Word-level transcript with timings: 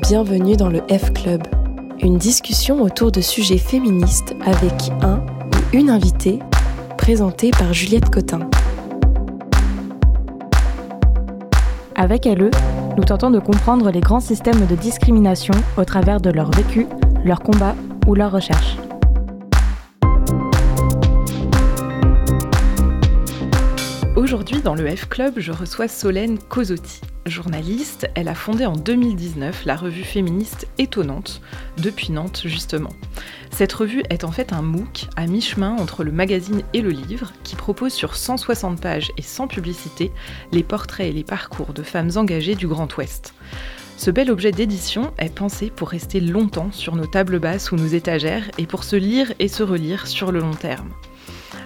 Bienvenue 0.00 0.56
dans 0.56 0.70
le 0.70 0.80
F 0.88 1.12
Club, 1.12 1.42
une 2.00 2.16
discussion 2.16 2.80
autour 2.80 3.12
de 3.12 3.20
sujets 3.20 3.58
féministes 3.58 4.34
avec 4.42 4.72
un 5.02 5.18
ou 5.18 5.76
une 5.76 5.90
invitée, 5.90 6.38
présentée 6.96 7.50
par 7.50 7.74
Juliette 7.74 8.08
Cotin. 8.08 8.48
Avec 11.94 12.24
LE, 12.24 12.50
nous 12.96 13.04
tentons 13.04 13.30
de 13.30 13.38
comprendre 13.38 13.90
les 13.90 14.00
grands 14.00 14.20
systèmes 14.20 14.64
de 14.64 14.76
discrimination 14.76 15.52
au 15.76 15.84
travers 15.84 16.22
de 16.22 16.30
leur 16.30 16.50
vécu, 16.52 16.86
leur 17.22 17.40
combat 17.40 17.74
ou 18.06 18.14
leur 18.14 18.32
recherche. 18.32 18.78
Aujourd'hui, 24.16 24.62
dans 24.62 24.74
le 24.74 24.88
F 24.96 25.06
Club, 25.10 25.34
je 25.36 25.52
reçois 25.52 25.86
Solène 25.86 26.38
Cosotti. 26.38 27.02
Journaliste, 27.26 28.10
elle 28.16 28.26
a 28.26 28.34
fondé 28.34 28.66
en 28.66 28.76
2019 28.76 29.64
la 29.64 29.76
revue 29.76 30.02
féministe 30.02 30.66
Étonnante, 30.78 31.40
depuis 31.78 32.10
Nantes 32.10 32.42
justement. 32.44 32.92
Cette 33.52 33.72
revue 33.72 34.02
est 34.10 34.24
en 34.24 34.32
fait 34.32 34.52
un 34.52 34.62
MOOC 34.62 35.06
à 35.14 35.26
mi-chemin 35.26 35.76
entre 35.78 36.02
le 36.02 36.10
magazine 36.10 36.62
et 36.74 36.80
le 36.80 36.90
livre, 36.90 37.32
qui 37.44 37.54
propose 37.54 37.92
sur 37.92 38.16
160 38.16 38.80
pages 38.80 39.12
et 39.16 39.22
sans 39.22 39.46
publicité 39.46 40.10
les 40.50 40.64
portraits 40.64 41.08
et 41.08 41.12
les 41.12 41.22
parcours 41.22 41.72
de 41.72 41.84
femmes 41.84 42.10
engagées 42.16 42.56
du 42.56 42.66
Grand 42.66 42.96
Ouest. 42.96 43.34
Ce 43.96 44.10
bel 44.10 44.30
objet 44.30 44.50
d'édition 44.50 45.12
est 45.18 45.32
pensé 45.32 45.70
pour 45.70 45.90
rester 45.90 46.18
longtemps 46.18 46.72
sur 46.72 46.96
nos 46.96 47.06
tables 47.06 47.38
basses 47.38 47.70
ou 47.70 47.76
nos 47.76 47.86
étagères 47.86 48.50
et 48.58 48.66
pour 48.66 48.82
se 48.82 48.96
lire 48.96 49.32
et 49.38 49.46
se 49.46 49.62
relire 49.62 50.08
sur 50.08 50.32
le 50.32 50.40
long 50.40 50.54
terme. 50.54 50.90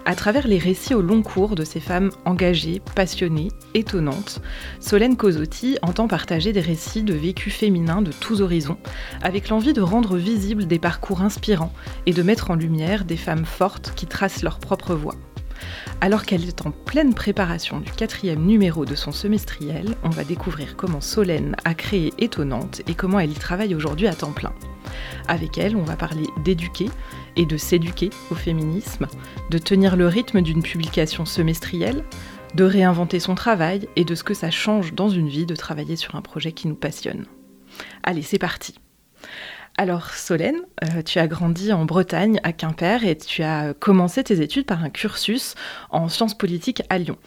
À 0.08 0.14
travers 0.14 0.46
les 0.46 0.58
récits 0.58 0.94
au 0.94 1.02
long 1.02 1.20
cours 1.20 1.56
de 1.56 1.64
ces 1.64 1.80
femmes 1.80 2.12
engagées, 2.24 2.80
passionnées, 2.94 3.48
étonnantes, 3.74 4.40
Solène 4.78 5.16
Cosotti 5.16 5.78
entend 5.82 6.06
partager 6.06 6.52
des 6.52 6.60
récits 6.60 7.02
de 7.02 7.12
vécus 7.12 7.52
féminins 7.52 8.02
de 8.02 8.12
tous 8.12 8.40
horizons, 8.40 8.78
avec 9.20 9.48
l'envie 9.48 9.72
de 9.72 9.80
rendre 9.80 10.16
visibles 10.16 10.68
des 10.68 10.78
parcours 10.78 11.22
inspirants 11.22 11.72
et 12.06 12.12
de 12.12 12.22
mettre 12.22 12.52
en 12.52 12.54
lumière 12.54 13.04
des 13.04 13.16
femmes 13.16 13.44
fortes 13.44 13.94
qui 13.96 14.06
tracent 14.06 14.44
leur 14.44 14.60
propre 14.60 14.94
voie. 14.94 15.16
Alors 16.00 16.24
qu'elle 16.24 16.46
est 16.46 16.64
en 16.64 16.70
pleine 16.70 17.12
préparation 17.12 17.80
du 17.80 17.90
quatrième 17.90 18.46
numéro 18.46 18.84
de 18.84 18.94
son 18.94 19.10
semestriel, 19.10 19.96
on 20.04 20.10
va 20.10 20.22
découvrir 20.22 20.76
comment 20.76 21.00
Solène 21.00 21.56
a 21.64 21.74
créé 21.74 22.12
Étonnante 22.18 22.80
et 22.86 22.94
comment 22.94 23.18
elle 23.18 23.32
y 23.32 23.34
travaille 23.34 23.74
aujourd'hui 23.74 24.06
à 24.06 24.14
temps 24.14 24.32
plein. 24.32 24.52
Avec 25.26 25.58
elle, 25.58 25.74
on 25.74 25.82
va 25.82 25.96
parler 25.96 26.26
d'éduquer 26.44 26.90
et 27.36 27.46
de 27.46 27.56
s'éduquer 27.56 28.10
au 28.30 28.34
féminisme, 28.34 29.06
de 29.50 29.58
tenir 29.58 29.96
le 29.96 30.06
rythme 30.06 30.42
d'une 30.42 30.62
publication 30.62 31.24
semestrielle, 31.24 32.04
de 32.54 32.64
réinventer 32.64 33.20
son 33.20 33.34
travail 33.34 33.88
et 33.96 34.04
de 34.04 34.14
ce 34.14 34.24
que 34.24 34.34
ça 34.34 34.50
change 34.50 34.94
dans 34.94 35.08
une 35.08 35.28
vie 35.28 35.46
de 35.46 35.56
travailler 35.56 35.96
sur 35.96 36.14
un 36.14 36.22
projet 36.22 36.52
qui 36.52 36.68
nous 36.68 36.74
passionne. 36.74 37.26
Allez, 38.02 38.22
c'est 38.22 38.38
parti. 38.38 38.74
Alors 39.78 40.10
Solène, 40.10 40.62
euh, 40.84 41.02
tu 41.02 41.18
as 41.18 41.26
grandi 41.26 41.70
en 41.72 41.84
Bretagne, 41.84 42.40
à 42.44 42.52
Quimper, 42.52 43.04
et 43.04 43.18
tu 43.18 43.42
as 43.42 43.74
commencé 43.74 44.24
tes 44.24 44.40
études 44.40 44.64
par 44.64 44.82
un 44.82 44.88
cursus 44.88 45.54
en 45.90 46.08
sciences 46.08 46.36
politiques 46.36 46.82
à 46.88 46.96
Lyon. 46.96 47.18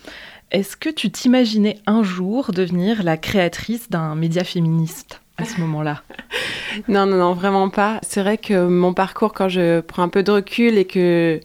Est-ce 0.49 0.75
que 0.75 0.89
tu 0.89 1.11
t'imaginais 1.11 1.77
un 1.85 2.01
jour 2.01 2.51
devenir 2.51 3.03
la 3.03 3.17
créatrice 3.17 3.91
d'un 3.91 4.15
média 4.15 4.43
féministe? 4.43 5.21
À 5.39 5.45
ce 5.45 5.59
moment-là 5.61 6.01
Non, 6.87 7.05
non, 7.05 7.17
non, 7.17 7.33
vraiment 7.33 7.69
pas. 7.69 7.99
C'est 8.07 8.21
vrai 8.21 8.37
que 8.37 8.67
mon 8.67 8.93
parcours, 8.93 9.33
quand 9.33 9.49
je 9.49 9.79
prends 9.81 10.03
un 10.03 10.09
peu 10.09 10.23
de 10.23 10.31
recul 10.31 10.77
et 10.77 10.85
que 10.85 11.39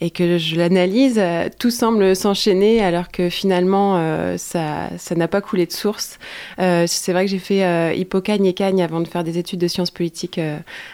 et 0.00 0.10
que 0.10 0.38
je 0.38 0.56
l'analyse, 0.56 1.18
euh, 1.18 1.48
tout 1.58 1.70
semble 1.70 2.16
s'enchaîner 2.16 2.82
alors 2.84 3.10
que 3.10 3.28
finalement 3.30 3.96
euh, 3.96 4.36
ça 4.36 4.90
ça 4.98 5.14
n'a 5.14 5.28
pas 5.28 5.40
coulé 5.40 5.66
de 5.66 5.72
source. 5.72 6.18
Euh, 6.58 6.84
c'est 6.86 7.12
vrai 7.12 7.24
que 7.24 7.30
j'ai 7.30 7.38
fait 7.38 7.64
euh, 7.64 7.92
Hippocagne 7.94 8.44
et 8.44 8.54
Cagne 8.54 8.82
avant 8.82 9.00
de 9.00 9.08
faire 9.08 9.24
des 9.24 9.38
études 9.38 9.60
de 9.60 9.68
sciences 9.68 9.90
politiques 9.90 10.40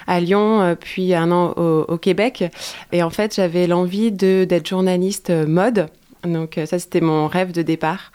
à 0.07 0.21
Lyon, 0.21 0.77
puis 0.79 1.15
un 1.15 1.33
an 1.33 1.55
au, 1.57 1.87
au, 1.89 1.99
Québec. 1.99 2.45
Et 2.93 3.03
en 3.03 3.11
fait, 3.11 3.35
j'avais 3.35 3.67
l'envie 3.67 4.13
d'être 4.13 4.69
journaliste 4.69 5.31
mode. 5.31 5.89
Donc 6.25 6.61
ça, 6.67 6.79
c'était 6.79 7.01
mon 7.01 7.27
rêve 7.27 7.53
de 7.53 7.63
départ. 7.63 8.13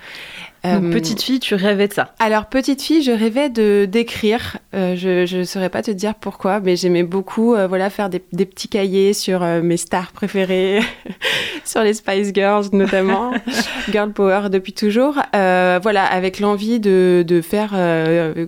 Donc, 0.65 0.91
petite 0.91 1.21
fille, 1.21 1.39
tu 1.39 1.55
rêvais 1.55 1.87
de 1.87 1.93
ça 1.93 2.13
Alors, 2.19 2.47
petite 2.47 2.81
fille, 2.81 3.03
je 3.03 3.11
rêvais 3.11 3.49
de 3.49 3.85
d'écrire. 3.85 4.57
Euh, 4.73 4.95
je 4.95 5.37
ne 5.37 5.43
saurais 5.43 5.69
pas 5.69 5.81
te 5.81 5.91
dire 5.91 6.15
pourquoi, 6.15 6.59
mais 6.59 6.75
j'aimais 6.75 7.03
beaucoup 7.03 7.53
euh, 7.53 7.67
voilà, 7.67 7.89
faire 7.89 8.09
des, 8.09 8.21
des, 8.33 8.45
petits 8.45 8.67
cahiers 8.67 9.13
sur 9.13 9.43
euh, 9.43 9.61
mes 9.61 9.77
stars 9.77 10.11
préférées, 10.11 10.79
sur 11.65 11.81
les 11.81 11.93
Spice 11.93 12.31
Girls 12.33 12.65
notamment, 12.73 13.31
Girl 13.91 14.11
Power 14.11 14.49
depuis 14.49 14.73
toujours. 14.73 15.15
voilà, 15.33 16.05
avec 16.05 16.39
l'envie 16.39 16.79
de, 16.79 17.23
de 17.25 17.41
faire 17.41 17.71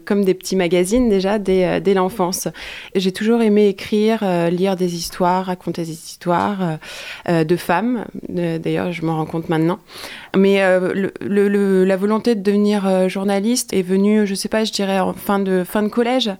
comme 0.05 0.25
des 0.25 0.33
petits 0.33 0.55
magazines 0.55 1.09
déjà 1.09 1.39
dès, 1.39 1.81
dès 1.81 1.93
l'enfance. 1.93 2.47
J'ai 2.95 3.11
toujours 3.11 3.41
aimé 3.41 3.67
écrire, 3.67 4.23
lire 4.49 4.75
des 4.75 4.95
histoires, 4.95 5.45
raconter 5.45 5.83
des 5.83 5.91
histoires 5.91 6.77
de 7.27 7.55
femmes. 7.55 8.05
D'ailleurs, 8.29 8.91
je 8.91 9.05
m'en 9.05 9.17
rends 9.17 9.25
compte 9.25 9.49
maintenant. 9.49 9.79
Mais 10.35 10.61
le, 10.93 11.11
le, 11.21 11.85
la 11.85 11.95
volonté 11.95 12.06
de 12.07 12.33
devenir 12.33 12.87
euh, 12.87 13.09
journaliste 13.09 13.73
est 13.73 13.81
venue, 13.81 14.25
je 14.25 14.33
sais 14.33 14.47
pas, 14.47 14.63
je 14.63 14.71
dirais 14.71 14.99
en 14.99 15.13
fin 15.13 15.39
de 15.39 15.63
fin 15.65 15.83
de 15.83 15.89
collège. 15.89 16.31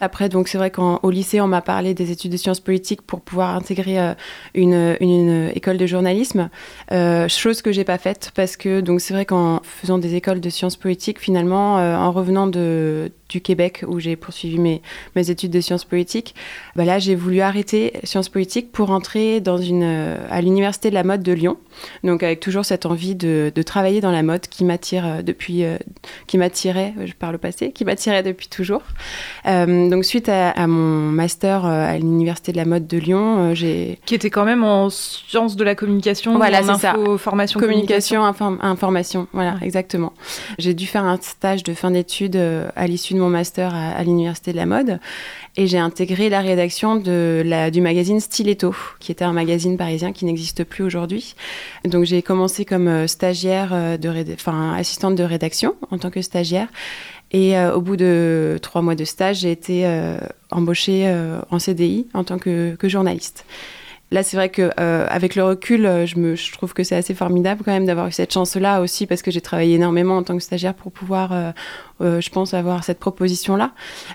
Après, 0.00 0.28
donc 0.28 0.48
c'est 0.48 0.58
vrai 0.58 0.70
qu'au 0.70 1.10
lycée, 1.10 1.40
on 1.40 1.46
m'a 1.46 1.62
parlé 1.62 1.94
des 1.94 2.10
études 2.10 2.32
de 2.32 2.36
sciences 2.36 2.60
politiques 2.60 3.02
pour 3.02 3.20
pouvoir 3.20 3.54
intégrer 3.54 4.00
euh, 4.00 4.14
une, 4.54 4.96
une, 5.00 5.50
école 5.54 5.76
de 5.76 5.86
journalisme, 5.86 6.50
euh, 6.90 7.28
chose 7.28 7.62
que 7.62 7.70
j'ai 7.70 7.84
pas 7.84 7.98
faite 7.98 8.32
parce 8.34 8.56
que 8.56 8.80
donc 8.80 9.00
c'est 9.00 9.14
vrai 9.14 9.24
qu'en 9.24 9.60
faisant 9.62 9.98
des 9.98 10.16
écoles 10.16 10.40
de 10.40 10.50
sciences 10.50 10.76
politiques, 10.76 11.20
finalement, 11.20 11.76
en 11.76 12.10
revenant 12.10 12.46
de 12.46 13.12
du 13.32 13.40
Québec 13.40 13.84
où 13.86 13.98
j'ai 13.98 14.16
poursuivi 14.16 14.58
mes, 14.58 14.82
mes 15.16 15.30
études 15.30 15.50
de 15.50 15.60
sciences 15.60 15.84
politiques, 15.84 16.34
bah 16.76 16.84
là 16.84 16.98
j'ai 16.98 17.14
voulu 17.14 17.40
arrêter 17.40 17.92
sciences 18.04 18.28
politiques 18.28 18.72
pour 18.72 18.90
entrer 18.90 19.40
dans 19.40 19.58
une, 19.58 20.16
à 20.30 20.40
l'université 20.40 20.90
de 20.90 20.94
la 20.94 21.04
mode 21.04 21.22
de 21.22 21.32
Lyon. 21.32 21.56
Donc 22.04 22.22
avec 22.22 22.40
toujours 22.40 22.64
cette 22.64 22.86
envie 22.86 23.14
de, 23.14 23.52
de 23.54 23.62
travailler 23.62 24.00
dans 24.00 24.10
la 24.10 24.22
mode 24.22 24.42
qui 24.42 24.64
m'attire 24.64 25.22
depuis, 25.22 25.64
euh, 25.64 25.76
qui 26.26 26.38
m'attirait, 26.38 26.94
je 27.04 27.12
parle 27.12 27.36
au 27.36 27.38
passé, 27.38 27.72
qui 27.72 27.84
m'attirait 27.84 28.22
depuis 28.22 28.48
toujours. 28.48 28.82
Euh, 29.46 29.88
donc 29.88 30.04
suite 30.04 30.28
à, 30.28 30.50
à, 30.50 30.66
mon 30.66 31.10
master 31.10 31.64
euh, 31.64 31.94
à 31.94 31.96
l'université 31.98 32.52
de 32.52 32.56
la 32.56 32.64
mode 32.64 32.86
de 32.86 32.98
Lyon, 32.98 33.54
j'ai 33.54 33.98
qui 34.06 34.14
était 34.14 34.30
quand 34.30 34.44
même 34.44 34.64
en 34.64 34.90
sciences 34.90 35.56
de 35.56 35.64
la 35.64 35.74
communication, 35.74 36.36
voilà, 36.36 36.62
en 36.62 36.68
info, 36.68 37.18
formation, 37.18 37.58
communication, 37.58 38.24
inform 38.24 38.58
information, 38.62 39.26
voilà, 39.32 39.56
exactement. 39.62 40.12
J'ai 40.58 40.74
dû 40.74 40.86
faire 40.86 41.04
un 41.04 41.18
stage 41.20 41.62
de 41.62 41.74
fin 41.74 41.90
d'études 41.90 42.40
à 42.76 42.86
l'issue 42.86 43.14
de 43.14 43.18
mon 43.22 43.30
master 43.30 43.74
à, 43.74 44.02
l'université 44.02 44.52
de 44.52 44.56
la 44.56 44.66
mode 44.66 45.00
et 45.56 45.66
j'ai 45.66 45.78
intégré 45.78 46.28
la 46.28 46.40
rédaction 46.40 46.96
du 46.96 47.80
magazine 47.80 48.20
Stiletto, 48.20 48.74
qui 49.00 49.12
était 49.12 49.24
un 49.24 49.32
magazine 49.32 49.76
parisien 49.76 50.12
qui 50.12 50.24
n'existe 50.24 50.64
plus 50.64 50.84
aujourd'hui. 50.84 51.34
Donc 51.84 52.04
j'ai 52.04 52.22
commencé 52.22 52.64
comme 52.64 53.06
stagiaire, 53.06 53.98
de 53.98 54.34
enfin 54.34 54.74
assistante 54.74 55.14
de 55.14 55.24
rédaction 55.24 55.74
en 55.90 55.98
tant 55.98 56.10
que 56.10 56.22
stagiaire. 56.22 56.68
Et 57.32 57.56
euh, 57.56 57.74
au 57.74 57.80
bout 57.80 57.96
de 57.96 58.58
trois 58.60 58.82
mois 58.82 58.94
de 58.94 59.04
stage, 59.04 59.40
j'ai 59.40 59.50
été 59.50 59.86
euh, 59.86 60.18
embauchée 60.50 61.04
euh, 61.06 61.40
en 61.50 61.58
CDI 61.58 62.06
en 62.12 62.24
tant 62.24 62.38
que, 62.38 62.76
journaliste. 62.82 63.46
Là, 64.10 64.22
c'est 64.22 64.36
vrai 64.36 64.50
que 64.50 64.70
euh, 64.78 65.06
avec 65.08 65.36
le 65.36 65.42
recul, 65.42 65.88
je, 66.04 66.34
je 66.34 66.52
trouve 66.52 66.74
que 66.74 66.84
c'est 66.84 66.96
assez 66.96 67.14
formidable 67.14 67.62
quand 67.64 67.72
même 67.72 67.86
d'avoir 67.86 68.08
eu 68.08 68.12
cette 68.12 68.34
chance-là 68.34 68.82
aussi 68.82 69.06
parce 69.06 69.22
que 69.22 69.30
j'ai 69.30 69.40
travaillé 69.40 69.76
énormément 69.76 70.18
en 70.18 70.22
tant 70.22 70.36
que 70.36 70.42
stagiaire 70.42 70.74
pour 70.74 70.92
pouvoir, 70.92 71.54
euh, 72.02 72.12
euh, 72.12 72.20
je 72.20 72.30
pense, 72.30 72.54
avoir 72.54 72.84
cette 72.84 72.98
proposition-là. 72.98 73.72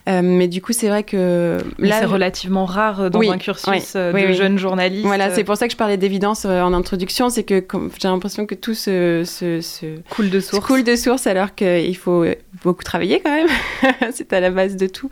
Euh, 0.07 0.21
mais 0.23 0.47
du 0.47 0.61
coup, 0.61 0.73
c'est 0.73 0.87
vrai 0.87 1.03
que 1.03 1.57
là, 1.79 1.99
c'est 1.99 2.05
relativement 2.05 2.65
rare 2.65 3.09
dans 3.09 3.19
oui, 3.19 3.29
un 3.29 3.37
cursus 3.37 3.67
oui, 3.67 3.79
de 3.95 4.27
oui, 4.27 4.33
jeunes 4.33 4.57
journalistes. 4.57 5.05
Voilà, 5.05 5.33
c'est 5.33 5.43
pour 5.43 5.57
ça 5.57 5.67
que 5.67 5.71
je 5.71 5.77
parlais 5.77 5.97
d'évidence 5.97 6.45
en 6.45 6.73
introduction, 6.73 7.29
c'est 7.29 7.43
que 7.43 7.65
j'ai 7.99 8.07
l'impression 8.07 8.45
que 8.45 8.55
tout 8.55 8.73
se, 8.73 9.23
se, 9.25 9.61
se 9.61 9.85
coule 10.09 10.29
de 10.29 10.39
source. 10.39 10.65
Coule 10.65 10.83
de 10.83 10.95
source 10.95 11.27
alors 11.27 11.55
qu'il 11.55 11.95
faut 11.97 12.25
beaucoup 12.63 12.83
travailler 12.83 13.21
quand 13.23 13.33
même. 13.33 13.47
c'est 14.11 14.31
à 14.33 14.39
la 14.39 14.51
base 14.51 14.75
de 14.75 14.87
tout. 14.87 15.09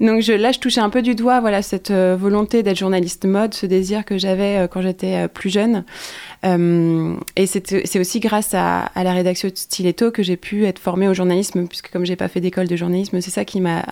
Donc 0.00 0.22
je, 0.22 0.32
là, 0.32 0.52
je 0.52 0.58
touchais 0.58 0.80
un 0.80 0.90
peu 0.90 1.02
du 1.02 1.14
doigt, 1.14 1.40
voilà, 1.40 1.62
cette 1.62 1.92
volonté 1.92 2.62
d'être 2.62 2.78
journaliste 2.78 3.24
mode, 3.24 3.54
ce 3.54 3.66
désir 3.66 4.04
que 4.04 4.18
j'avais 4.18 4.68
quand 4.70 4.82
j'étais 4.82 5.28
plus 5.28 5.50
jeune. 5.50 5.84
Euh, 6.44 7.16
et 7.36 7.46
c'est 7.46 7.98
aussi 7.98 8.20
grâce 8.20 8.54
à, 8.54 8.80
à, 8.94 9.04
la 9.04 9.12
rédaction 9.12 9.48
de 9.48 9.56
Stiletto 9.56 10.10
que 10.10 10.22
j'ai 10.22 10.36
pu 10.36 10.66
être 10.66 10.78
formée 10.78 11.08
au 11.08 11.14
journalisme, 11.14 11.66
puisque 11.66 11.90
comme 11.90 12.04
j'ai 12.04 12.16
pas 12.16 12.28
fait 12.28 12.40
d'école 12.40 12.68
de 12.68 12.76
journalisme, 12.76 13.20
c'est 13.20 13.30
ça 13.30 13.44
qui 13.44 13.60
m'a 13.60 13.84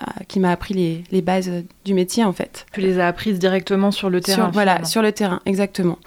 appris 0.45 0.75
les, 0.75 1.05
les, 1.11 1.23
bases 1.23 1.51
du 1.85 1.95
métier 1.95 2.25
en 2.25 2.33
fait. 2.33 2.67
Tu 2.73 2.81
les 2.81 2.99
as 2.99 3.07
apprises 3.07 3.39
directement 3.39 3.91
sur 3.91 4.11
le 4.11 4.21
terrain. 4.21 4.45
Sur, 4.45 4.53
voilà, 4.53 4.85
sur 4.85 5.03
le 5.03 5.13
terrain, 5.13 5.41
exactement. 5.47 5.99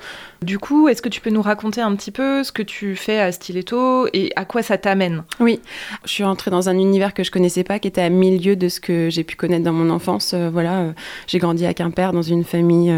Du 0.42 0.60
coup, 0.60 0.88
est-ce 0.88 1.02
que 1.02 1.10
tu 1.10 1.22
peux 1.22 1.32
nous 1.32 1.42
raconter 1.42 1.82
un 1.82 1.96
petit 1.96 2.12
peu 2.12 2.44
ce 2.44 2.52
que 2.52 2.62
tu 2.62 2.96
fais 2.96 3.20
à 3.20 3.32
Stiletto 3.32 4.08
et 4.14 4.32
à 4.36 4.46
quoi 4.46 4.62
ça 4.62 4.78
t'amène? 4.78 5.24
Oui, 5.40 5.60
je 6.04 6.12
suis 6.12 6.24
entrée 6.24 6.52
dans 6.52 6.70
un 6.70 6.78
univers 6.78 7.14
que 7.14 7.24
je 7.24 7.32
connaissais 7.32 7.64
pas, 7.64 7.80
qui 7.80 7.88
était 7.88 8.02
à 8.02 8.10
milieu 8.10 8.56
de 8.56 8.70
ce 8.70 8.80
que 8.80 9.10
j'ai 9.10 9.24
pu 9.24 9.36
connaître 9.36 9.64
dans 9.64 9.74
mon 9.74 9.90
enfance. 9.90 10.36
voilà, 10.36 10.94
j'ai 11.26 11.40
grandi 11.40 11.66
à 11.66 11.74
Quimper 11.74 12.12
dans 12.12 12.22
une 12.22 12.44
famille 12.44 12.94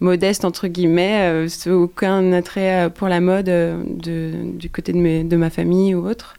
modeste 0.00 0.44
entre 0.44 0.68
guillemets, 0.68 1.46
aucun 1.66 2.32
attrait 2.32 2.77
pour 2.94 3.08
la 3.08 3.20
mode 3.20 3.46
de, 3.46 4.32
du 4.54 4.70
côté 4.70 4.92
de, 4.92 5.28
de 5.28 5.36
ma 5.36 5.50
famille 5.50 5.94
ou 5.94 6.08
autre. 6.08 6.34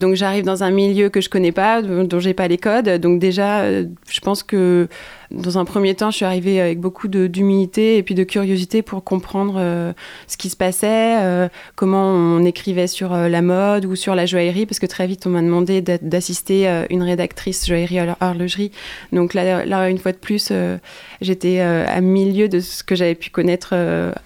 Donc 0.00 0.14
j'arrive 0.14 0.44
dans 0.44 0.62
un 0.62 0.70
milieu 0.70 1.08
que 1.08 1.20
je 1.20 1.28
connais 1.28 1.52
pas, 1.52 1.82
dont 1.82 2.20
j'ai 2.20 2.34
pas 2.34 2.48
les 2.48 2.58
codes. 2.58 2.88
Donc 3.00 3.18
déjà, 3.18 3.70
je 3.70 4.20
pense 4.22 4.42
que 4.42 4.88
dans 5.30 5.58
un 5.58 5.64
premier 5.64 5.94
temps, 5.94 6.10
je 6.10 6.16
suis 6.16 6.24
arrivée 6.24 6.60
avec 6.60 6.80
beaucoup 6.80 7.08
d'humilité 7.08 7.96
et 7.96 8.02
puis 8.02 8.14
de 8.14 8.24
curiosité 8.24 8.82
pour 8.82 9.02
comprendre 9.02 9.54
euh, 9.58 9.92
ce 10.28 10.36
qui 10.36 10.50
se 10.50 10.56
passait, 10.56 11.22
euh, 11.22 11.48
comment 11.74 12.10
on 12.12 12.44
écrivait 12.44 12.86
sur 12.86 13.12
euh, 13.12 13.28
la 13.28 13.42
mode 13.42 13.86
ou 13.86 13.96
sur 13.96 14.14
la 14.14 14.26
joaillerie, 14.26 14.66
parce 14.66 14.78
que 14.78 14.86
très 14.86 15.06
vite, 15.06 15.26
on 15.26 15.30
m'a 15.30 15.42
demandé 15.42 15.82
d'assister 15.82 16.84
une 16.90 17.02
rédactrice 17.02 17.66
joaillerie 17.66 17.98
à 17.98 18.16
horlogerie. 18.20 18.70
Donc 19.12 19.34
là, 19.34 19.64
là, 19.64 19.88
une 19.88 19.98
fois 19.98 20.12
de 20.12 20.16
plus, 20.16 20.52
j'étais 21.20 21.60
à 21.60 22.00
milieu 22.00 22.48
de 22.48 22.60
ce 22.60 22.82
que 22.82 22.94
j'avais 22.94 23.14
pu 23.14 23.30
connaître 23.30 23.74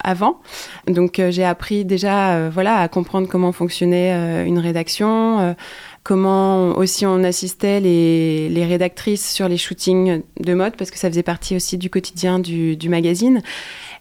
avant. 0.03 0.39
Donc 0.87 1.21
j'ai 1.29 1.43
appris 1.43 1.85
déjà 1.85 2.49
voilà, 2.49 2.77
à 2.77 2.87
comprendre 2.87 3.27
comment 3.27 3.51
fonctionnait 3.51 4.45
une 4.45 4.59
rédaction 4.59 5.55
comment 6.03 6.77
aussi 6.77 7.05
on 7.05 7.23
assistait 7.23 7.79
les, 7.79 8.65
rédactrices 8.65 9.31
sur 9.31 9.47
les 9.47 9.57
shootings 9.57 10.21
de 10.39 10.53
mode, 10.53 10.75
parce 10.75 10.91
que 10.91 10.97
ça 10.97 11.09
faisait 11.09 11.23
partie 11.23 11.55
aussi 11.55 11.77
du 11.77 11.89
quotidien 11.89 12.39
du, 12.39 12.89
magazine. 12.89 13.41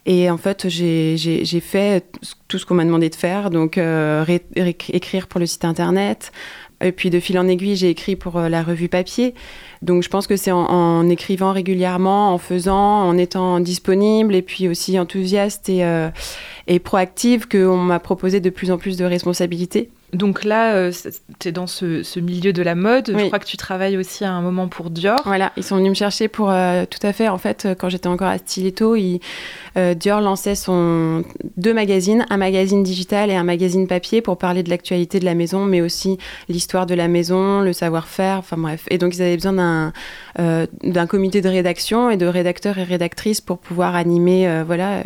Et 0.07 0.31
en 0.31 0.39
fait, 0.39 0.69
j'ai 0.69 1.61
fait 1.61 2.05
tout 2.49 2.59
ce 2.59 2.67
qu'on 2.67 2.75
m'a 2.75 2.85
demandé 2.85 3.11
de 3.11 3.15
faire, 3.15 3.51
donc 3.51 3.79
euh, 3.79 4.25
écrire 4.57 5.27
pour 5.27 5.41
le 5.41 5.47
site 5.47 5.65
internet. 5.65 6.33
Et 6.83 6.93
puis 6.93 7.11
de 7.11 7.21
fil 7.21 7.39
en 7.39 7.47
aiguille, 7.47 7.77
j'ai 7.77 7.91
écrit 7.91 8.17
pour 8.17 8.39
euh, 8.39 8.49
la 8.49 8.63
revue 8.63 8.89
papier. 8.89 9.35
Donc 9.83 10.03
je 10.03 10.09
pense 10.09 10.27
que 10.27 10.37
c'est 10.37 10.51
en, 10.51 11.09
écrivant 11.11 11.53
régulièrement, 11.53 12.33
en 12.33 12.39
faisant, 12.39 13.07
en 13.07 13.19
étant 13.19 13.61
disponible 13.61 14.35
et 14.35 14.41
puis 14.41 14.67
aussi 14.67 14.99
enthousiaste 14.99 15.69
et, 15.69 15.85
euh, 15.85 16.09
et 16.69 16.79
proactive 16.79 17.49
qu'on 17.49 17.77
m'a 17.77 17.99
proposé 18.01 18.41
de 18.41 18.49
plus 18.49 18.71
en 18.71 18.79
plus 18.79 18.97
de 18.97 19.05
responsabilités. 19.05 19.91
Donc 20.13 20.45
là, 20.45 20.75
euh, 20.75 20.93
tu 21.39 21.49
es 21.49 21.53
dans 21.53 21.67
ce, 21.67 22.19
milieu 22.19 22.53
de 22.53 22.63
la 22.63 22.75
mode. 22.75 23.15
Je 23.17 23.27
crois 23.27 23.39
que 23.39 23.47
tu 23.47 23.57
travailles 23.57 23.97
aussi 23.97 24.25
à 24.25 24.33
un 24.33 24.41
moment 24.41 24.69
pour 24.69 24.91
Dior. 24.91 25.21
Voilà, 25.25 25.53
ils 25.57 25.63
sont 25.63 25.77
venus 25.77 25.91
me 25.91 25.95
chercher 25.95 26.29
pour 26.29 26.51
euh, 26.51 26.85
tout 26.87 27.05
à 27.07 27.13
fait. 27.13 27.29
En 27.29 27.39
fait, 27.39 27.65
euh, 27.65 27.75
quand 27.75 27.89
j'étais 27.89 28.09
encore 28.09 28.29
à 28.29 28.39
Stiletto, 28.39 28.97
Dior 29.77 30.21
lançait 30.21 30.55
son 30.55 31.25
deux 31.57 31.75
magazines, 31.75 32.27
un 32.31 32.37
magazine 32.37 32.83
digital 32.83 33.31
et 33.31 33.35
un 33.35 33.45
magazine 33.45 33.87
papier 33.87 34.21
pour 34.21 34.37
parler 34.37 34.63
de 34.63 34.71
l'actualité 34.71 35.21
de 35.21 35.25
la 35.25 35.35
maison, 35.35 35.65
mais 35.65 35.81
aussi 35.81 36.19
l'histoire 36.49 36.87
de 36.87 36.95
la 36.95 37.09
maison, 37.09 37.61
le 37.61 37.73
savoir-faire. 37.73 38.39
Enfin 38.39 38.57
bref. 38.57 38.85
Et 38.91 38.99
donc 38.99 39.15
ils 39.15 39.23
avaient 39.23 39.37
besoin 39.37 39.53
d'un 39.53 39.93
d'un 40.83 41.07
comité 41.07 41.41
de 41.41 41.49
rédaction 41.49 42.11
et 42.11 42.17
de 42.17 42.27
rédacteurs 42.27 42.79
et 42.79 42.85
rédactrices 42.85 43.41
pour 43.41 43.59
pouvoir 43.59 43.95
animer 43.95 44.63
voilà 44.67 45.05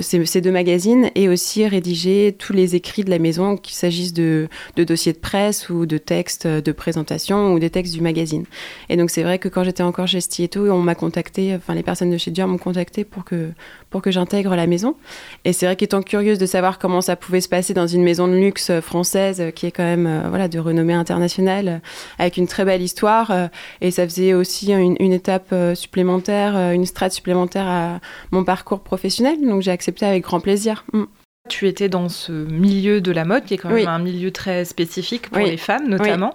ces, 0.00 0.40
deux 0.40 0.50
magazines 0.50 1.10
et 1.14 1.28
aussi 1.28 1.66
rédiger 1.66 2.34
tous 2.38 2.52
les 2.52 2.74
écrits 2.74 3.04
de 3.04 3.10
la 3.10 3.18
maison, 3.18 3.56
qu'il 3.56 3.74
s'agisse 3.74 4.12
de, 4.12 4.48
dossiers 4.76 5.12
de 5.12 5.18
presse 5.18 5.68
ou 5.68 5.86
de 5.86 5.98
textes 5.98 6.46
de 6.46 6.72
présentation 6.72 7.52
ou 7.52 7.58
des 7.58 7.70
textes 7.70 7.94
du 7.94 8.00
magazine. 8.00 8.44
Et 8.88 8.96
donc 8.96 9.10
c'est 9.10 9.22
vrai 9.22 9.38
que 9.38 9.48
quand 9.48 9.64
j'étais 9.64 9.82
encore 9.82 10.06
chez 10.06 10.20
Stieto, 10.20 10.70
on 10.70 10.80
m'a 10.80 10.94
contacté, 10.94 11.54
enfin 11.54 11.74
les 11.74 11.82
personnes 11.82 12.10
de 12.10 12.18
chez 12.18 12.30
Dior 12.30 12.48
m'ont 12.48 12.58
contacté 12.58 13.04
pour 13.04 13.24
que, 13.24 13.50
pour 13.90 14.02
que 14.02 14.10
j'intègre 14.10 14.54
la 14.56 14.66
maison. 14.66 14.96
Et 15.44 15.52
c'est 15.52 15.66
vrai 15.66 15.76
qu'étant 15.76 16.02
curieuse 16.02 16.38
de 16.38 16.46
savoir 16.46 16.78
comment 16.78 17.00
ça 17.00 17.16
pouvait 17.16 17.40
se 17.40 17.48
passer 17.48 17.74
dans 17.74 17.86
une 17.86 18.02
maison 18.02 18.28
de 18.28 18.34
luxe 18.34 18.80
française 18.80 19.52
qui 19.54 19.66
est 19.66 19.70
quand 19.70 19.84
même 19.84 20.06
euh, 20.06 20.28
voilà, 20.28 20.48
de 20.48 20.58
renommée 20.58 20.92
internationale, 20.92 21.80
avec 22.18 22.36
une 22.36 22.46
très 22.46 22.64
belle 22.64 22.82
histoire, 22.82 23.30
euh, 23.30 23.46
et 23.80 23.90
ça 23.90 24.04
faisait 24.04 24.34
aussi 24.34 24.72
une, 24.72 25.12
étape 25.12 25.48
euh, 25.52 25.74
supplémentaire, 25.74 26.72
une 26.72 26.86
strate 26.86 27.12
supplémentaire 27.12 27.66
à 27.66 28.00
mon 28.30 28.44
parcours 28.44 28.80
professionnel. 28.80 29.36
Donc 29.40 29.62
j'ai 29.62 29.70
accepté 29.70 30.06
avec 30.06 30.24
grand 30.24 30.40
plaisir. 30.40 30.84
Mm. 30.92 31.04
Tu 31.48 31.68
étais 31.68 31.88
dans 31.88 32.08
ce 32.08 32.32
milieu 32.32 33.00
de 33.00 33.12
la 33.12 33.24
mode, 33.24 33.44
qui 33.44 33.54
est 33.54 33.58
quand 33.58 33.68
même 33.68 33.86
un 33.86 34.00
milieu 34.00 34.32
très 34.32 34.64
spécifique 34.64 35.30
pour 35.30 35.44
les 35.44 35.56
femmes 35.56 35.88
notamment. 35.88 36.34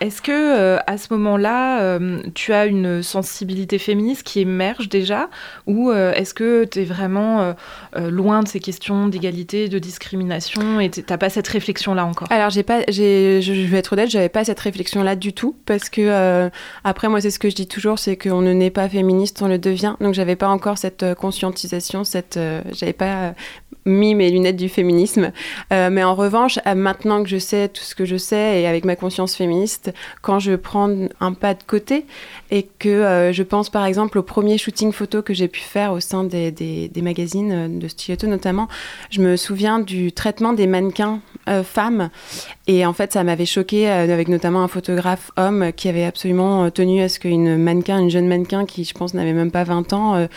Est-ce 0.00 0.22
que 0.22 0.32
euh, 0.32 0.78
à 0.86 0.96
ce 0.96 1.12
moment-là, 1.14 1.82
euh, 1.82 2.22
tu 2.34 2.52
as 2.52 2.66
une 2.66 3.02
sensibilité 3.02 3.78
féministe 3.78 4.22
qui 4.22 4.40
émerge 4.40 4.88
déjà, 4.88 5.28
ou 5.66 5.90
euh, 5.90 6.12
est-ce 6.12 6.34
que 6.34 6.64
tu 6.64 6.80
es 6.80 6.84
vraiment 6.84 7.54
loin 7.96 8.42
de 8.42 8.48
ces 8.48 8.60
questions 8.60 9.08
d'égalité, 9.08 9.68
de 9.68 9.78
discrimination, 9.78 10.80
et 10.80 10.90
t'as 10.90 11.18
pas 11.18 11.30
cette 11.30 11.48
réflexion-là 11.48 12.04
encore? 12.04 12.28
Alors 12.30 12.50
j'ai 12.50 12.62
pas, 12.62 12.82
je 12.88 13.66
vais 13.66 13.78
être 13.78 13.92
honnête, 13.92 14.10
j'avais 14.10 14.28
pas 14.28 14.44
cette 14.44 14.60
réflexion-là 14.60 15.16
du 15.16 15.32
tout, 15.32 15.56
parce 15.66 15.88
que 15.88 16.50
après 16.84 17.08
moi 17.08 17.20
c'est 17.20 17.30
ce 17.30 17.38
que 17.38 17.50
je 17.50 17.54
dis 17.54 17.66
toujours, 17.66 17.98
c'est 17.98 18.16
qu'on 18.16 18.40
ne 18.40 18.52
naît 18.52 18.70
pas 18.70 18.88
féministe, 18.88 19.42
on 19.42 19.48
le 19.48 19.58
devient. 19.58 19.94
Donc 20.00 20.14
j'avais 20.14 20.36
pas 20.36 20.48
encore 20.48 20.78
cette 20.78 21.14
conscientisation, 21.14 22.04
cette, 22.04 22.38
j'avais 22.72 22.92
pas 22.92 23.34
mis 23.88 24.14
mes 24.14 24.30
lunettes 24.30 24.56
du 24.56 24.68
féminisme. 24.68 25.32
Euh, 25.72 25.90
mais 25.90 26.04
en 26.04 26.14
revanche, 26.14 26.58
maintenant 26.76 27.22
que 27.22 27.28
je 27.28 27.38
sais 27.38 27.68
tout 27.68 27.82
ce 27.82 27.94
que 27.94 28.04
je 28.04 28.16
sais 28.16 28.60
et 28.60 28.66
avec 28.66 28.84
ma 28.84 28.94
conscience 28.94 29.34
féministe, 29.34 29.92
quand 30.22 30.38
je 30.38 30.54
prends 30.54 30.90
un 31.20 31.32
pas 31.32 31.54
de 31.54 31.62
côté 31.66 32.04
et 32.50 32.68
que 32.78 32.88
euh, 32.88 33.32
je 33.32 33.42
pense 33.42 33.70
par 33.70 33.84
exemple 33.84 34.18
au 34.18 34.22
premier 34.22 34.58
shooting 34.58 34.92
photo 34.92 35.22
que 35.22 35.34
j'ai 35.34 35.48
pu 35.48 35.60
faire 35.60 35.92
au 35.92 36.00
sein 36.00 36.24
des, 36.24 36.50
des, 36.50 37.02
magazines 37.02 37.52
euh, 37.52 37.68
de 37.68 37.88
Stiletto 37.88 38.26
notamment, 38.26 38.68
je 39.10 39.20
me 39.20 39.36
souviens 39.36 39.78
du 39.78 40.12
traitement 40.12 40.52
des 40.52 40.66
mannequins 40.66 41.20
femmes 41.64 42.10
et 42.66 42.84
en 42.84 42.92
fait 42.92 43.14
ça 43.14 43.24
m'avait 43.24 43.46
choqué 43.46 43.88
avec 43.88 44.28
notamment 44.28 44.62
un 44.62 44.68
photographe 44.68 45.30
homme 45.38 45.72
qui 45.74 45.88
avait 45.88 46.04
absolument 46.04 46.70
tenu 46.70 47.00
à 47.00 47.08
ce 47.08 47.18
qu'une 47.18 47.56
mannequin, 47.56 47.98
une 47.98 48.10
jeune 48.10 48.28
mannequin 48.28 48.66
qui 48.66 48.84
je 48.84 48.92
pense 48.92 49.14
n'avait 49.14 49.32
même 49.32 49.50
pas 49.50 49.64
20 49.64 49.94
ans 49.94 50.28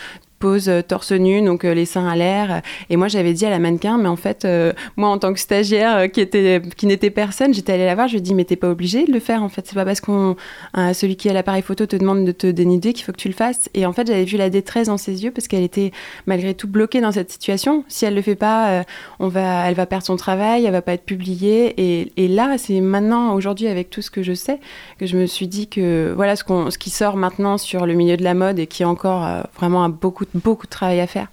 pose 0.42 0.68
euh, 0.68 0.82
torse 0.82 1.12
nu, 1.12 1.40
donc 1.40 1.64
euh, 1.64 1.72
les 1.72 1.86
seins 1.86 2.08
à 2.08 2.16
l'air. 2.16 2.62
Et 2.90 2.96
moi, 2.96 3.06
j'avais 3.06 3.32
dit 3.32 3.46
à 3.46 3.50
la 3.50 3.60
mannequin, 3.60 3.96
mais 3.96 4.08
en 4.08 4.16
fait, 4.16 4.44
euh, 4.44 4.72
moi, 4.96 5.08
en 5.08 5.16
tant 5.18 5.32
que 5.32 5.38
stagiaire 5.38 6.10
qui, 6.10 6.20
était, 6.20 6.60
qui 6.76 6.86
n'était 6.86 7.10
personne, 7.10 7.54
j'étais 7.54 7.74
allée 7.74 7.86
la 7.86 7.94
voir, 7.94 8.08
je 8.08 8.14
lui 8.14 8.18
ai 8.18 8.22
dit, 8.22 8.34
mais 8.34 8.44
t'es 8.44 8.56
pas 8.56 8.68
obligé 8.68 9.04
de 9.04 9.12
le 9.12 9.20
faire, 9.20 9.44
en 9.44 9.48
fait. 9.48 9.64
C'est 9.68 9.76
pas 9.76 9.84
parce 9.84 10.00
qu'on 10.00 10.34
celui 10.74 11.14
qui 11.16 11.28
a 11.28 11.32
l'appareil 11.32 11.62
photo 11.62 11.86
te 11.86 11.94
demande 11.94 12.24
de 12.24 12.32
te 12.32 12.48
dénider 12.48 12.92
qu'il 12.92 13.04
faut 13.04 13.12
que 13.12 13.18
tu 13.18 13.28
le 13.28 13.34
fasses. 13.34 13.70
Et 13.74 13.86
en 13.86 13.92
fait, 13.92 14.08
j'avais 14.08 14.24
vu 14.24 14.36
la 14.36 14.50
détresse 14.50 14.88
dans 14.88 14.96
ses 14.96 15.22
yeux 15.22 15.30
parce 15.30 15.46
qu'elle 15.46 15.62
était 15.62 15.92
malgré 16.26 16.54
tout 16.54 16.66
bloquée 16.66 17.00
dans 17.00 17.12
cette 17.12 17.30
situation. 17.30 17.84
Si 17.86 18.04
elle 18.04 18.14
le 18.14 18.22
fait 18.22 18.34
pas, 18.34 18.84
on 19.20 19.28
va, 19.28 19.68
elle 19.68 19.74
va 19.74 19.86
perdre 19.86 20.04
son 20.04 20.16
travail, 20.16 20.64
elle 20.64 20.72
va 20.72 20.82
pas 20.82 20.94
être 20.94 21.04
publiée. 21.04 22.10
Et, 22.16 22.28
là, 22.28 22.56
c'est 22.58 22.80
maintenant, 22.80 23.34
aujourd'hui, 23.34 23.68
avec 23.68 23.90
tout 23.90 24.02
ce 24.02 24.10
que 24.10 24.24
je 24.24 24.32
sais, 24.32 24.58
que 24.98 25.06
je 25.06 25.16
me 25.16 25.26
suis 25.26 25.46
dit 25.46 25.68
que 25.68 26.12
voilà 26.16 26.34
ce, 26.34 26.42
qu'on, 26.42 26.70
ce 26.70 26.78
qui 26.78 26.90
sort 26.90 27.16
maintenant 27.16 27.58
sur 27.58 27.86
le 27.86 27.94
milieu 27.94 28.16
de 28.16 28.24
la 28.24 28.34
mode 28.34 28.58
et 28.58 28.66
qui 28.66 28.84
encore 28.84 29.46
vraiment 29.56 29.84
a 29.84 29.88
beaucoup 29.88 30.24
beaucoup 30.34 30.66
de 30.66 30.70
travail 30.70 31.00
à 31.00 31.06
faire. 31.06 31.28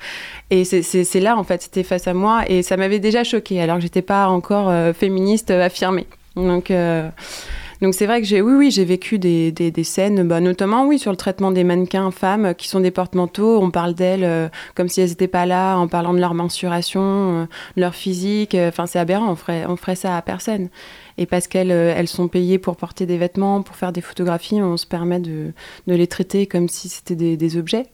Et 0.50 0.64
c'est 0.66 1.20
là, 1.20 1.38
en 1.38 1.44
fait, 1.44 1.64
c'était 1.64 1.84
face 1.84 2.08
à 2.08 2.14
moi 2.14 2.44
et 2.48 2.64
ça 2.64 2.78
m'avait 2.78 3.00
déjà 3.00 3.24
choqué 3.24 3.62
alors 3.62 3.78
que 3.78 3.84
j'étais 3.84 4.02
pas 4.02 4.28
encore 4.28 4.70
euh, 4.70 4.94
féministe 4.94 5.52
euh, 5.52 5.66
affirmée. 5.66 6.08
Donc. 6.36 6.72
Euh, 6.72 7.10
donc 7.82 7.94
c'est 7.94 8.08
vrai 8.08 8.20
que 8.20 8.28
j'ai 8.28 8.42
oui 8.42 8.56
oui 8.56 8.72
j'ai 8.72 8.84
vécu 8.84 9.20
des, 9.20 9.54
des, 9.54 9.84
scènes 9.86 10.28
bah, 10.28 10.42
notamment 10.42 10.86
oui 10.86 11.00
sur 11.00 11.12
le 11.12 11.16
traitement 11.16 11.50
des 11.50 11.64
mannequins 11.64 12.12
femmes 12.12 12.54
qui 12.54 12.68
sont 12.68 12.82
des 12.82 12.92
porte-manteaux 12.92 13.62
on 13.62 13.72
parle 13.72 13.94
d'elles 13.94 14.52
comme 14.76 14.90
si 14.90 15.00
elles 15.00 15.08
n'étaient 15.08 15.30
pas 15.30 15.46
là 15.46 15.78
en 15.78 15.88
parlant 15.88 16.14
de 16.14 16.20
leur 16.20 16.34
mensuration 16.34 17.48
de 17.78 17.82
leur 17.82 17.96
physique 17.96 18.54
enfin 18.54 18.86
c'est 18.86 19.00
aberrant 19.00 19.32
on 19.32 19.38
ferait 19.38 19.66
on 19.66 19.78
ferait 19.78 19.96
ça 19.96 20.18
à 20.18 20.22
personne 20.22 20.68
et 21.18 21.26
parce 21.26 21.48
qu'elles 21.48 21.72
elles 21.72 22.10
sont 22.10 22.28
payées 22.28 22.60
pour 22.60 22.76
porter 22.76 23.06
des 23.06 23.18
vêtements 23.18 23.62
pour 23.62 23.78
faire 23.78 23.94
des 23.94 24.02
photographies 24.02 24.62
on 24.62 24.76
se 24.76 24.86
permet 24.86 25.22
de, 25.22 25.54
de 25.88 25.94
les 25.96 26.08
traiter 26.08 26.48
comme 26.48 26.68
si 26.68 26.90
c'était 26.90 27.38
des 27.38 27.58
objets 27.58 27.86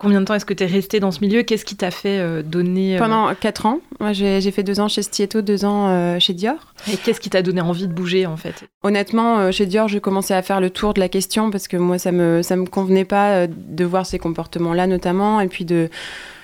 Combien 0.00 0.22
de 0.22 0.24
temps 0.24 0.32
est-ce 0.32 0.46
que 0.46 0.54
tu 0.54 0.64
es 0.64 0.66
resté 0.66 0.98
dans 0.98 1.10
ce 1.10 1.20
milieu? 1.20 1.42
Qu'est-ce 1.42 1.66
qui 1.66 1.76
t'a 1.76 1.90
fait 1.90 2.20
euh, 2.20 2.42
donner... 2.42 2.96
Euh, 2.96 2.98
Pendant 2.98 3.34
4 3.34 3.66
ans. 3.66 3.80
j'ai 4.12 4.50
fait 4.50 4.62
2 4.62 4.80
ans 4.80 4.88
chez 4.88 5.02
Stietto, 5.02 5.42
2 5.42 5.66
ans 5.66 5.88
euh, 5.90 6.18
chez 6.18 6.32
Dior. 6.32 6.72
Et 6.90 6.96
qu'est-ce 6.96 7.20
qui 7.20 7.28
t'a 7.28 7.42
donné 7.42 7.60
envie 7.60 7.86
de 7.86 7.92
bouger 7.92 8.24
en 8.24 8.38
fait? 8.38 8.64
Honnêtement, 8.82 9.52
chez 9.52 9.66
Dior, 9.66 9.88
je 9.88 9.98
commençais 9.98 10.32
à 10.32 10.40
faire 10.40 10.62
le 10.62 10.70
tour 10.70 10.94
de 10.94 11.00
la 11.00 11.10
question 11.10 11.50
parce 11.50 11.68
que 11.68 11.76
moi, 11.76 11.98
ça 11.98 12.12
me, 12.12 12.40
ça 12.40 12.56
me 12.56 12.64
convenait 12.64 13.04
pas 13.04 13.46
de 13.46 13.84
voir 13.84 14.06
ces 14.06 14.18
comportements-là 14.18 14.86
notamment 14.86 15.38
et 15.38 15.48
puis 15.48 15.66
de... 15.66 15.90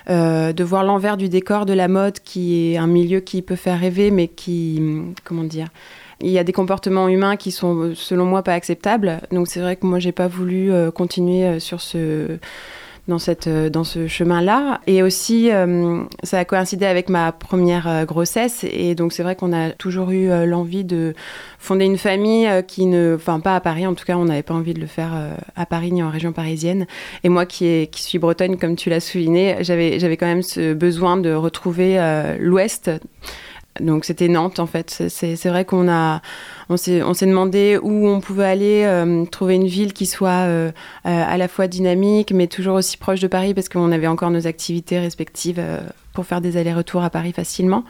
de 0.07 0.63
voir 0.63 0.83
l'envers 0.83 1.17
du 1.17 1.27
décor 1.27 1.65
de 1.65 1.73
la 1.73 1.87
mode, 1.87 2.19
qui 2.19 2.73
est 2.73 2.77
un 2.77 2.85
milieu 2.85 3.21
qui 3.21 3.41
peut 3.41 3.55
faire 3.55 3.79
rêver, 3.79 4.11
mais 4.11 4.27
qui, 4.27 4.79
comment 5.23 5.43
dire, 5.43 5.69
il 6.21 6.29
y 6.29 6.37
a 6.37 6.43
des 6.43 6.53
comportements 6.53 7.07
humains 7.07 7.37
qui 7.37 7.51
sont, 7.51 7.93
selon 7.95 8.25
moi, 8.25 8.43
pas 8.43 8.53
acceptables. 8.53 9.19
Donc 9.31 9.47
c'est 9.47 9.61
vrai 9.61 9.77
que 9.77 9.87
moi, 9.87 9.97
j'ai 9.97 10.11
pas 10.11 10.27
voulu 10.27 10.71
continuer 10.93 11.59
sur 11.59 11.81
ce 11.81 12.37
dans, 13.07 13.19
cette, 13.19 13.47
euh, 13.47 13.69
dans 13.69 13.83
ce 13.83 14.07
chemin-là. 14.07 14.81
Et 14.87 15.03
aussi, 15.03 15.51
euh, 15.51 16.03
ça 16.23 16.39
a 16.39 16.45
coïncidé 16.45 16.85
avec 16.85 17.09
ma 17.09 17.31
première 17.31 17.87
euh, 17.87 18.05
grossesse. 18.05 18.65
Et 18.69 18.95
donc, 18.95 19.13
c'est 19.13 19.23
vrai 19.23 19.35
qu'on 19.35 19.53
a 19.53 19.71
toujours 19.71 20.11
eu 20.11 20.29
l'envie 20.45 20.83
de 20.83 21.13
fonder 21.59 21.85
une 21.85 21.97
famille 21.97 22.49
qui 22.67 22.85
ne. 22.85 23.15
Enfin, 23.15 23.39
pas 23.39 23.55
à 23.55 23.61
Paris, 23.61 23.87
en 23.87 23.93
tout 23.93 24.05
cas, 24.05 24.17
on 24.17 24.25
n'avait 24.25 24.43
pas 24.43 24.53
envie 24.53 24.73
de 24.73 24.79
le 24.79 24.87
faire 24.87 25.11
à 25.55 25.65
Paris 25.65 25.91
ni 25.91 26.03
en 26.03 26.09
région 26.09 26.31
parisienne. 26.31 26.87
Et 27.23 27.29
moi, 27.29 27.45
qui, 27.45 27.65
est, 27.65 27.91
qui 27.91 28.01
suis 28.01 28.19
bretonne, 28.19 28.57
comme 28.57 28.75
tu 28.75 28.89
l'as 28.89 28.99
souligné, 28.99 29.57
j'avais 29.61 30.17
quand 30.17 30.25
même 30.25 30.43
ce 30.43 30.73
besoin 30.73 31.17
de 31.17 31.33
retrouver 31.33 31.97
l'Ouest 32.39 32.91
Donc 33.79 34.05
c'était 34.05 34.27
Nantes 34.27 34.59
en 34.59 34.67
fait. 34.67 35.03
C'est 35.09 35.49
vrai 35.49 35.65
qu'on 35.65 35.89
a, 35.89 36.21
on 36.69 36.77
s'est 36.77 37.01
demandé 37.25 37.79
où 37.81 38.07
on 38.07 38.19
pouvait 38.19 38.45
aller 38.45 38.83
euh, 38.85 39.25
trouver 39.25 39.55
une 39.55 39.67
ville 39.67 39.93
qui 39.93 40.05
soit 40.05 40.45
euh, 40.47 40.71
à 41.03 41.37
la 41.37 41.47
fois 41.47 41.67
dynamique, 41.67 42.31
mais 42.31 42.47
toujours 42.47 42.75
aussi 42.75 42.97
proche 42.97 43.19
de 43.19 43.27
Paris 43.27 43.53
parce 43.53 43.69
qu'on 43.69 43.91
avait 43.91 44.07
encore 44.07 44.31
nos 44.31 44.47
activités 44.47 44.99
respectives 44.99 45.61
pour 46.13 46.25
faire 46.25 46.41
des 46.41 46.57
allers-retours 46.57 47.03
à 47.03 47.09
Paris 47.09 47.31
facilement. 47.31 47.83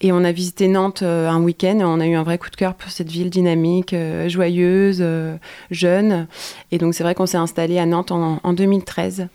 Et 0.00 0.12
on 0.12 0.22
a 0.24 0.32
visité 0.32 0.68
Nantes 0.68 1.02
un 1.02 1.40
week-end 1.42 1.78
on 1.82 2.00
a 2.00 2.06
eu 2.06 2.14
un 2.14 2.22
vrai 2.22 2.38
coup 2.38 2.50
de 2.50 2.56
cœur 2.56 2.74
pour 2.74 2.90
cette 2.90 3.10
ville 3.10 3.30
dynamique, 3.30 3.94
joyeuse, 4.26 5.04
jeune. 5.70 6.26
Et 6.72 6.78
donc 6.78 6.94
c'est 6.94 7.04
vrai 7.04 7.14
qu'on 7.14 7.26
s'est 7.26 7.36
installé 7.36 7.78
à 7.78 7.86
Nantes 7.86 8.12
en 8.12 8.52
2013. 8.52 9.28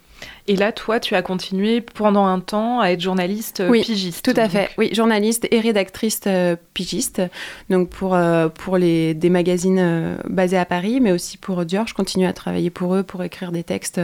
Et 0.49 0.55
là, 0.55 0.71
toi, 0.71 0.99
tu 0.99 1.13
as 1.13 1.21
continué 1.21 1.79
pendant 1.79 2.25
un 2.25 2.39
temps 2.39 2.79
à 2.79 2.87
être 2.89 3.01
journaliste 3.01 3.61
oui, 3.69 3.83
pigiste. 3.83 4.25
Tout 4.25 4.33
à 4.35 4.49
fait. 4.49 4.71
Oui, 4.79 4.89
journaliste 4.91 5.47
et 5.51 5.59
rédactrice 5.59 6.21
euh, 6.25 6.55
pigiste. 6.73 7.21
Donc 7.69 7.89
pour, 7.89 8.15
euh, 8.15 8.49
pour 8.49 8.79
les, 8.79 9.13
des 9.13 9.29
magazines 9.29 9.77
euh, 9.79 10.15
basés 10.27 10.57
à 10.57 10.65
Paris, 10.65 11.01
mais 11.01 11.11
aussi 11.11 11.37
pour 11.37 11.65
Dior. 11.65 11.85
Je 11.85 11.93
continue 11.93 12.25
à 12.25 12.33
travailler 12.33 12.71
pour 12.71 12.95
eux 12.95 13.03
pour 13.03 13.21
écrire 13.21 13.51
des 13.51 13.63
textes 13.63 14.01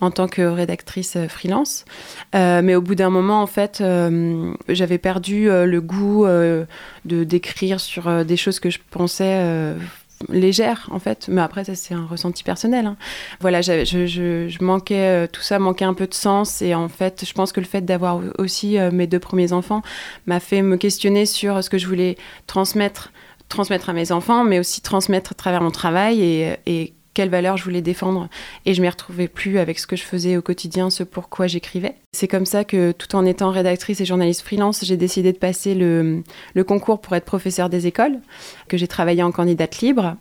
en 0.00 0.10
tant 0.10 0.26
que 0.26 0.40
rédactrice 0.40 1.18
freelance. 1.28 1.84
mais 2.32 2.74
au 2.74 2.80
bout 2.80 2.94
d'un 2.94 3.10
moment, 3.10 3.42
en 3.42 3.46
fait, 3.46 3.84
j'avais 4.68 4.98
perdu 4.98 5.48
le 5.48 5.80
goût 5.80 6.24
de 6.24 6.66
d'écrire 7.04 7.78
sur 7.78 8.24
des 8.24 8.36
choses 8.38 8.58
que 8.58 8.70
je 8.70 8.78
pensais 8.90 9.74
légère 10.28 10.88
en 10.90 10.98
fait 10.98 11.28
mais 11.28 11.40
après 11.40 11.64
ça 11.64 11.74
c'est 11.74 11.94
un 11.94 12.06
ressenti 12.06 12.44
personnel 12.44 12.86
hein. 12.86 12.96
voilà 13.40 13.60
je, 13.60 13.84
je, 13.84 14.64
manquais 14.64 15.24
euh, 15.24 15.26
tout 15.30 15.42
ça 15.42 15.58
manquait 15.58 15.84
un 15.84 15.94
peu 15.94 16.06
de 16.06 16.14
sens 16.14 16.62
et 16.62 16.74
en 16.74 16.88
fait 16.88 17.24
je 17.26 17.32
pense 17.32 17.52
que 17.52 17.60
le 17.60 17.66
fait 17.66 17.82
d'avoir 17.82 18.20
aussi 18.38 18.78
euh, 18.78 18.90
mes 18.90 19.06
deux 19.06 19.18
premiers 19.18 19.52
enfants 19.52 19.82
m'a 20.26 20.40
fait 20.40 20.62
me 20.62 20.76
questionner 20.76 21.26
sur 21.26 21.62
ce 21.62 21.68
que 21.68 21.78
je 21.78 21.86
voulais 21.86 22.16
transmettre 22.46 23.12
transmettre 23.48 23.90
à 23.90 23.92
mes 23.92 24.12
enfants 24.12 24.44
mais 24.44 24.58
aussi 24.58 24.80
transmettre 24.80 25.32
à 25.32 25.34
travers 25.34 25.60
mon 25.60 25.70
travail 25.70 26.22
et 26.66 26.94
quelles 27.14 27.30
valeurs 27.30 27.56
je 27.56 27.64
voulais 27.64 27.80
défendre 27.80 28.28
et 28.66 28.74
je 28.74 28.82
m'y 28.82 28.88
retrouvais 28.88 29.28
plus 29.28 29.58
avec 29.58 29.78
ce 29.78 29.86
que 29.86 29.96
je 29.96 30.02
faisais 30.02 30.36
au 30.36 30.42
quotidien, 30.42 30.90
ce 30.90 31.04
pourquoi 31.04 31.46
j'écrivais. 31.46 31.94
C'est 32.12 32.28
comme 32.28 32.46
ça 32.46 32.64
que 32.64 32.92
tout 32.92 33.16
en 33.16 33.24
étant 33.24 33.50
rédactrice 33.50 34.00
et 34.00 34.04
journaliste 34.04 34.42
freelance, 34.42 34.84
j'ai 34.84 34.96
décidé 34.96 35.32
de 35.32 35.38
passer 35.38 35.74
le, 35.74 36.22
le 36.54 36.64
concours 36.64 37.00
pour 37.00 37.14
être 37.14 37.24
professeur 37.24 37.70
des 37.70 37.86
écoles, 37.86 38.18
que 38.68 38.76
j'ai 38.76 38.88
travaillé 38.88 39.22
en 39.22 39.32
candidate 39.32 39.78
libre. 39.78 40.16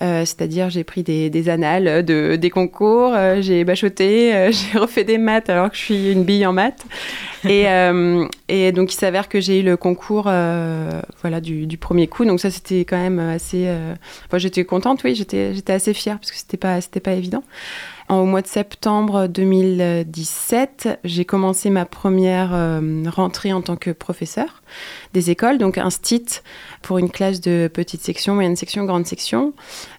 Euh, 0.00 0.20
c'est-à-dire 0.20 0.70
j'ai 0.70 0.84
pris 0.84 1.02
des, 1.02 1.48
annales 1.48 2.04
de, 2.04 2.36
des 2.36 2.50
concours, 2.50 3.14
euh, 3.14 3.42
j'ai 3.42 3.64
bachoté, 3.64 4.32
euh, 4.34 4.52
j'ai 4.52 4.78
refait 4.78 5.02
des 5.02 5.18
maths 5.18 5.50
alors 5.50 5.70
que 5.70 5.76
je 5.76 5.82
suis 5.82 6.12
une 6.12 6.22
bille 6.22 6.46
en 6.46 6.52
maths. 6.52 6.84
Et, 7.48 7.66
et 8.48 8.72
donc 8.72 8.92
il 8.92 8.96
s'avère 8.96 9.28
que 9.28 9.40
j'ai 9.40 9.60
eu 9.60 9.62
le 9.62 9.76
concours 9.76 10.24
voilà, 10.24 11.40
du, 11.40 11.78
premier 11.78 12.06
coup. 12.06 12.24
Donc 12.24 12.40
ça 12.40 12.50
c'était 12.50 12.80
quand 12.80 12.96
même 12.96 13.18
assez... 13.18 13.72
j'étais 14.34 14.64
contente, 14.64 15.02
oui, 15.04 15.14
j'étais 15.14 15.72
assez 15.72 15.94
fière 15.94 16.18
parce 16.18 16.30
que 16.30 16.36
c'était 16.36 16.56
pas, 16.56 16.78
pas 17.02 17.12
évident. 17.12 17.42
Au 18.08 18.24
mois 18.24 18.40
de 18.40 18.46
septembre 18.46 19.26
2017, 19.26 21.00
j'ai 21.04 21.24
commencé 21.26 21.68
ma 21.70 21.84
première 21.84 22.80
rentrée 23.06 23.52
en 23.52 23.60
tant 23.62 23.76
que 23.76 23.90
professeur 23.90 24.62
des 25.14 25.30
écoles, 25.30 25.58
donc 25.58 25.78
un 25.78 25.90
STIT 25.90 26.42
pour 26.82 26.98
une 26.98 27.10
classe 27.10 27.40
de 27.40 27.68
petite 27.72 28.02
section, 28.02 28.34
moyenne 28.34 28.56
section, 28.56 28.84
grande 28.84 29.06
section, 29.06 29.52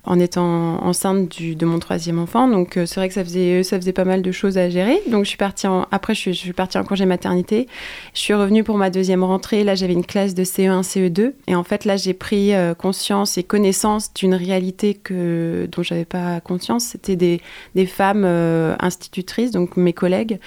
en 0.04 0.20
étant 0.20 0.84
enceinte 0.84 1.42
de 1.42 1.66
mon 1.66 1.80
troisième 1.80 2.20
enfant. 2.20 2.48
Donc 2.48 2.78
euh, 2.78 2.86
c'est 2.86 2.96
vrai 2.96 3.08
que 3.08 3.14
ça 3.14 3.24
faisait, 3.24 3.64
ça 3.64 3.78
faisait 3.78 3.94
pas 3.94 4.06
mal 4.06 4.22
de 4.22 4.32
choses 4.32 4.58
à 4.58 4.70
gérer. 4.70 5.02
Donc 5.08 5.26
je 5.26 5.30
suis 5.30 5.38
partie 5.38 5.68
en, 5.68 5.88
après 5.92 6.14
je 6.14 6.20
suis, 6.20 6.34
je 6.34 6.52
partie 6.52 6.78
en 6.78 6.84
congé 6.84 7.06
maternité. 7.06 7.68
Je 8.14 8.20
suis 8.20 8.34
revenue 8.34 8.64
pour 8.64 8.78
ma 8.78 8.90
deuxième 8.90 9.24
rentrée. 9.24 9.64
Là 9.64 9.76
j'avais 9.76 9.94
une 9.94 10.06
classe 10.06 10.34
de 10.34 10.44
CE1, 10.44 10.84
CE2. 10.84 11.34
Et 11.48 11.56
en 11.56 11.64
fait 11.64 11.86
là 11.86 11.98
j'ai 11.98 12.14
pris 12.14 12.54
euh, 12.54 12.74
conscience 12.74 13.38
et 13.38 13.44
connaissance 13.44 14.14
d'une 14.14 14.36
réalité 14.36 14.94
que, 14.94 15.68
dont 15.72 15.84
j'avais 15.84 16.06
pas 16.06 16.40
conscience. 16.40 16.86
C'était 16.86 17.16
des, 17.16 17.42
des 17.76 17.86
femmes 17.86 18.24
euh, 18.26 18.76
institutrices, 18.80 19.52
donc 19.52 19.78
mes 19.78 19.94
collègues, 19.94 20.40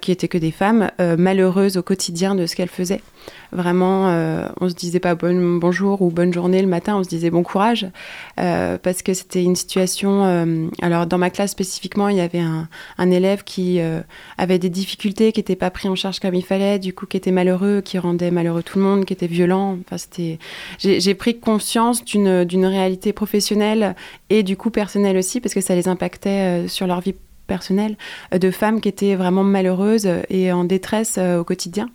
qui 0.00 0.10
étaient 0.10 0.28
que 0.28 0.38
des 0.38 0.52
femmes, 0.52 0.90
malheureuses 1.18 1.76
au 1.76 1.82
quotidien 1.82 2.34
de 2.34 2.46
ce 2.46 2.56
qu'elles 2.56 2.70
faisaient. 2.70 3.02
Vraiment, 3.52 4.08
euh, 4.08 4.48
on 4.62 4.70
se 4.70 4.74
disait 4.74 4.98
pas 4.98 5.14
bon, 5.14 5.58
bonjour 5.58 6.00
ou 6.00 6.10
bonne 6.10 6.32
journée 6.32 6.62
le 6.62 6.68
matin, 6.68 6.96
on 6.96 7.04
se 7.04 7.08
disait 7.08 7.28
bon 7.28 7.42
courage 7.42 7.86
euh, 8.40 8.78
parce 8.78 9.02
que 9.02 9.12
c'était 9.12 9.42
une 9.42 9.56
situation. 9.56 10.24
Euh, 10.24 10.68
alors 10.80 11.06
dans 11.06 11.18
ma 11.18 11.28
classe 11.28 11.50
spécifiquement, 11.50 12.08
il 12.08 12.16
y 12.16 12.22
avait 12.22 12.40
un, 12.40 13.10
élève 13.10 13.44
qui 13.44 13.78
avait 14.38 14.58
des 14.58 14.70
difficultés, 14.70 15.32
qui 15.32 15.40
n'était 15.40 15.56
pas 15.56 15.70
pris 15.70 15.88
en 15.88 15.94
charge 15.94 16.18
comme 16.18 16.34
il 16.34 16.44
fallait, 16.44 16.78
du 16.78 16.94
coup 16.94 17.04
qui 17.04 17.18
était 17.18 17.30
malheureux, 17.30 17.82
qui 17.84 17.98
rendait 17.98 18.30
malheureux 18.30 18.62
tout 18.62 18.78
le 18.78 18.84
monde, 18.84 19.04
qui 19.04 19.12
était 19.12 19.26
violent. 19.26 19.76
Enfin, 19.84 19.98
c'était. 19.98 20.38
J'ai 20.78 21.14
pris 21.14 21.38
conscience 21.38 22.04
d'une 22.04 22.66
réalité 22.66 23.12
professionnelle 23.12 23.94
et 24.30 24.42
du 24.42 24.56
coup 24.56 24.70
personnelle 24.70 25.18
aussi 25.18 25.40
parce 25.40 25.52
que 25.52 25.60
ça 25.60 25.74
les 25.74 25.88
impactait 25.88 26.68
sur 26.68 26.86
leur 26.86 27.00
vie 27.00 27.14
personnelle 27.46 27.98
de 28.32 28.50
femmes 28.50 28.80
qui 28.80 28.88
étaient 28.88 29.14
vraiment 29.14 29.44
malheureuses 29.44 30.08
et 30.30 30.52
en 30.52 30.64
détresse 30.64 31.18
au 31.18 31.44
quotidien. 31.44 31.90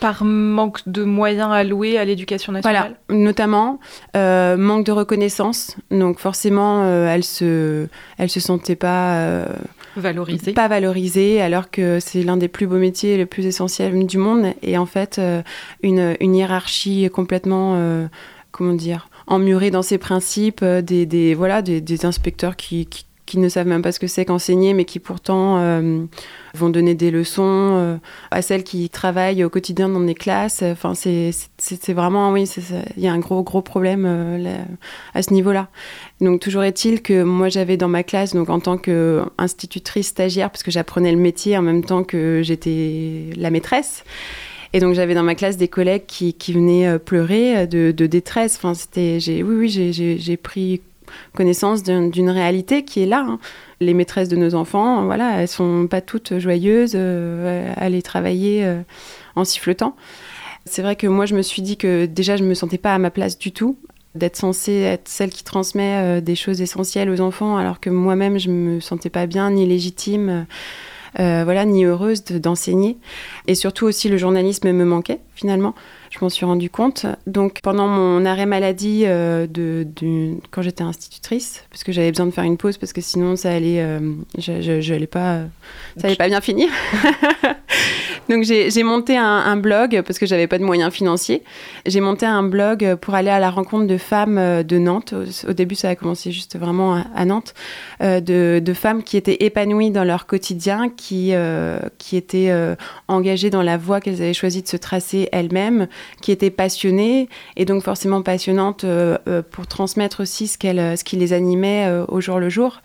Par 0.00 0.24
manque 0.24 0.80
de 0.88 1.04
moyens 1.04 1.52
alloués 1.52 1.98
à 1.98 2.04
l'éducation 2.04 2.52
nationale 2.52 2.96
Voilà, 3.08 3.22
notamment 3.22 3.78
euh, 4.16 4.56
manque 4.56 4.86
de 4.86 4.92
reconnaissance. 4.92 5.76
Donc 5.90 6.18
forcément, 6.18 6.82
euh, 6.84 7.06
elle 7.08 7.24
se, 7.24 7.86
elle 8.18 8.30
se 8.30 8.40
sentait 8.40 8.76
pas 8.76 9.14
euh, 9.16 9.46
valorisée. 9.96 10.52
Pas 10.52 10.68
valorisée, 10.68 11.40
alors 11.40 11.70
que 11.70 12.00
c'est 12.00 12.22
l'un 12.22 12.36
des 12.36 12.48
plus 12.48 12.66
beaux 12.66 12.78
métiers, 12.78 13.16
les 13.16 13.26
plus 13.26 13.46
essentiels 13.46 14.06
du 14.06 14.18
monde. 14.18 14.54
Et 14.62 14.78
en 14.78 14.86
fait, 14.86 15.20
une, 15.82 16.16
une, 16.20 16.34
hiérarchie 16.34 17.08
complètement, 17.12 17.78
comment 18.50 18.74
dire, 18.74 19.08
emmurée 19.26 19.70
dans 19.70 19.82
ses 19.82 19.98
principes, 19.98 20.64
des, 20.64 21.06
des 21.06 21.34
voilà, 21.34 21.62
des, 21.62 21.80
des 21.80 22.06
inspecteurs 22.06 22.56
qui, 22.56 22.86
qui 22.86 23.04
qui 23.30 23.38
ne 23.38 23.48
savent 23.48 23.68
même 23.68 23.80
pas 23.80 23.92
ce 23.92 24.00
que 24.00 24.08
c'est 24.08 24.24
qu'enseigner, 24.24 24.74
mais 24.74 24.84
qui 24.84 24.98
pourtant 24.98 25.58
euh, 25.58 26.04
vont 26.54 26.68
donner 26.68 26.96
des 26.96 27.12
leçons 27.12 27.44
euh, 27.44 27.96
à 28.32 28.42
celles 28.42 28.64
qui 28.64 28.90
travaillent 28.90 29.44
au 29.44 29.48
quotidien 29.48 29.88
dans 29.88 30.00
des 30.00 30.16
classes. 30.16 30.64
Enfin, 30.64 30.94
c'est 30.94 31.92
vraiment, 31.92 32.32
oui, 32.32 32.50
il 32.96 33.02
y 33.02 33.06
a 33.06 33.12
un 33.12 33.20
gros, 33.20 33.44
gros 33.44 33.62
problème 33.62 34.04
euh, 34.04 34.56
à 35.14 35.22
ce 35.22 35.32
niveau-là. 35.32 35.68
Donc, 36.20 36.40
toujours 36.40 36.64
est-il 36.64 37.02
que 37.02 37.22
moi, 37.22 37.48
j'avais 37.48 37.76
dans 37.76 37.88
ma 37.88 38.02
classe, 38.02 38.34
donc 38.34 38.50
en 38.50 38.58
tant 38.58 38.78
qu'institutrice 38.78 40.08
stagiaire, 40.08 40.50
parce 40.50 40.64
que 40.64 40.72
j'apprenais 40.72 41.12
le 41.12 41.18
métier 41.18 41.56
en 41.56 41.62
même 41.62 41.84
temps 41.84 42.02
que 42.02 42.40
j'étais 42.42 43.30
la 43.36 43.50
maîtresse. 43.50 44.02
Et 44.72 44.78
donc 44.78 44.94
j'avais 44.94 45.14
dans 45.14 45.24
ma 45.24 45.34
classe 45.34 45.56
des 45.56 45.66
collègues 45.66 46.06
qui, 46.06 46.52
venaient 46.52 46.98
pleurer 47.00 47.66
de, 47.66 47.90
de 47.90 48.06
détresse. 48.06 48.54
Enfin, 48.56 48.74
c'était, 48.74 49.18
oui, 49.42 49.42
oui, 49.42 49.92
j'ai 49.92 50.36
pris 50.36 50.80
connaissance 51.34 51.82
d'une 51.82 52.30
réalité 52.30 52.84
qui 52.84 53.02
est 53.02 53.06
là. 53.06 53.24
Hein. 53.26 53.38
Les 53.80 53.94
maîtresses 53.94 54.28
de 54.28 54.36
nos 54.36 54.54
enfants, 54.54 55.04
voilà, 55.04 55.40
elles 55.40 55.48
sont 55.48 55.86
pas 55.88 56.00
toutes 56.00 56.38
joyeuses 56.38 56.92
euh, 56.94 57.72
à 57.76 57.84
aller 57.84 58.02
travailler 58.02 58.64
euh, 58.64 58.82
en 59.36 59.44
sifflotant. 59.44 59.96
C'est 60.66 60.82
vrai 60.82 60.96
que 60.96 61.06
moi, 61.06 61.24
je 61.26 61.34
me 61.34 61.42
suis 61.42 61.62
dit 61.62 61.76
que 61.76 62.06
déjà, 62.06 62.36
je 62.36 62.44
me 62.44 62.54
sentais 62.54 62.78
pas 62.78 62.94
à 62.94 62.98
ma 62.98 63.10
place 63.10 63.38
du 63.38 63.52
tout 63.52 63.78
d'être 64.14 64.36
censée 64.36 64.72
être 64.80 65.08
celle 65.08 65.30
qui 65.30 65.44
transmet 65.44 65.94
euh, 65.96 66.20
des 66.20 66.34
choses 66.34 66.60
essentielles 66.60 67.08
aux 67.10 67.20
enfants, 67.20 67.56
alors 67.56 67.80
que 67.80 67.90
moi-même, 67.90 68.38
je 68.38 68.50
me 68.50 68.80
sentais 68.80 69.10
pas 69.10 69.26
bien 69.26 69.50
ni 69.50 69.66
légitime. 69.66 70.46
voilà, 71.16 71.64
ni 71.64 71.84
heureuse 71.84 72.24
d'enseigner. 72.24 72.98
et 73.46 73.54
surtout 73.54 73.86
aussi, 73.86 74.08
le 74.08 74.16
journalisme 74.16 74.70
me 74.70 74.84
manquait 74.84 75.20
finalement 75.34 75.74
je 76.10 76.18
m'en 76.20 76.28
suis 76.28 76.44
rendu 76.44 76.68
compte. 76.68 77.06
Donc 77.26 77.60
pendant 77.62 77.86
mon 77.86 78.24
arrêt 78.26 78.46
maladie 78.46 79.04
euh, 79.06 79.46
de, 79.46 79.86
quand 80.50 80.62
j'étais 80.62 80.82
institutrice, 80.82 81.64
parce 81.70 81.84
que 81.84 81.92
j'avais 81.92 82.10
besoin 82.10 82.26
de 82.26 82.32
faire 82.32 82.44
une 82.44 82.56
pause 82.56 82.76
parce 82.78 82.92
que 82.92 83.00
sinon 83.00 83.36
ça 83.36 83.52
allait, 83.52 83.80
euh, 83.80 84.00
je, 84.36 85.04
pas, 85.06 85.42
ça 85.96 86.08
allait 86.08 86.16
pas 86.16 86.28
bien 86.28 86.40
finir. 86.40 86.68
Donc 88.28 88.44
j'ai 88.44 88.82
monté 88.82 89.16
un, 89.16 89.56
blog 89.56 90.02
parce 90.06 90.18
que 90.18 90.26
j'avais 90.26 90.46
pas 90.46 90.58
de 90.58 90.64
moyens 90.64 90.92
financiers. 90.92 91.42
J'ai 91.86 92.00
monté 92.00 92.26
un 92.26 92.42
blog 92.42 92.96
pour 92.96 93.14
aller 93.14 93.30
à 93.30 93.40
la 93.40 93.50
rencontre 93.50 93.86
de 93.86 93.96
femmes 93.96 94.38
euh, 94.38 94.62
de 94.62 94.78
Nantes. 94.78 95.14
Au, 95.48 95.52
début, 95.52 95.74
ça 95.74 95.88
a 95.88 95.94
commencé 95.96 96.30
juste 96.30 96.56
vraiment 96.56 97.02
à, 97.14 97.24
Nantes, 97.24 97.54
de, 98.00 98.60
de, 98.64 98.72
femmes 98.72 99.02
qui 99.02 99.16
étaient 99.16 99.44
épanouies 99.44 99.90
dans 99.90 100.04
leur 100.04 100.26
quotidien, 100.26 100.88
qui, 100.88 101.32
qui 101.98 102.16
étaient 102.16 102.52
engagées 103.08 103.50
dans 103.50 103.62
la 103.62 103.76
voie 103.76 104.00
qu'elles 104.00 104.22
avaient 104.22 104.34
choisi 104.34 104.62
de 104.62 104.68
se 104.68 104.76
tracer 104.76 105.28
elles-mêmes, 105.32 105.88
qui 106.20 106.32
était 106.32 106.50
passionnée 106.50 107.28
et 107.56 107.64
donc 107.64 107.82
forcément 107.82 108.22
passionnante 108.22 108.84
euh, 108.84 109.18
euh, 109.28 109.42
pour 109.48 109.66
transmettre 109.66 110.20
aussi 110.20 110.46
ce, 110.46 110.58
qu'elle, 110.58 110.96
ce 110.96 111.04
qui 111.04 111.16
les 111.16 111.32
animait 111.32 111.86
euh, 111.86 112.04
au 112.08 112.20
jour 112.20 112.38
le 112.38 112.48
jour. 112.48 112.80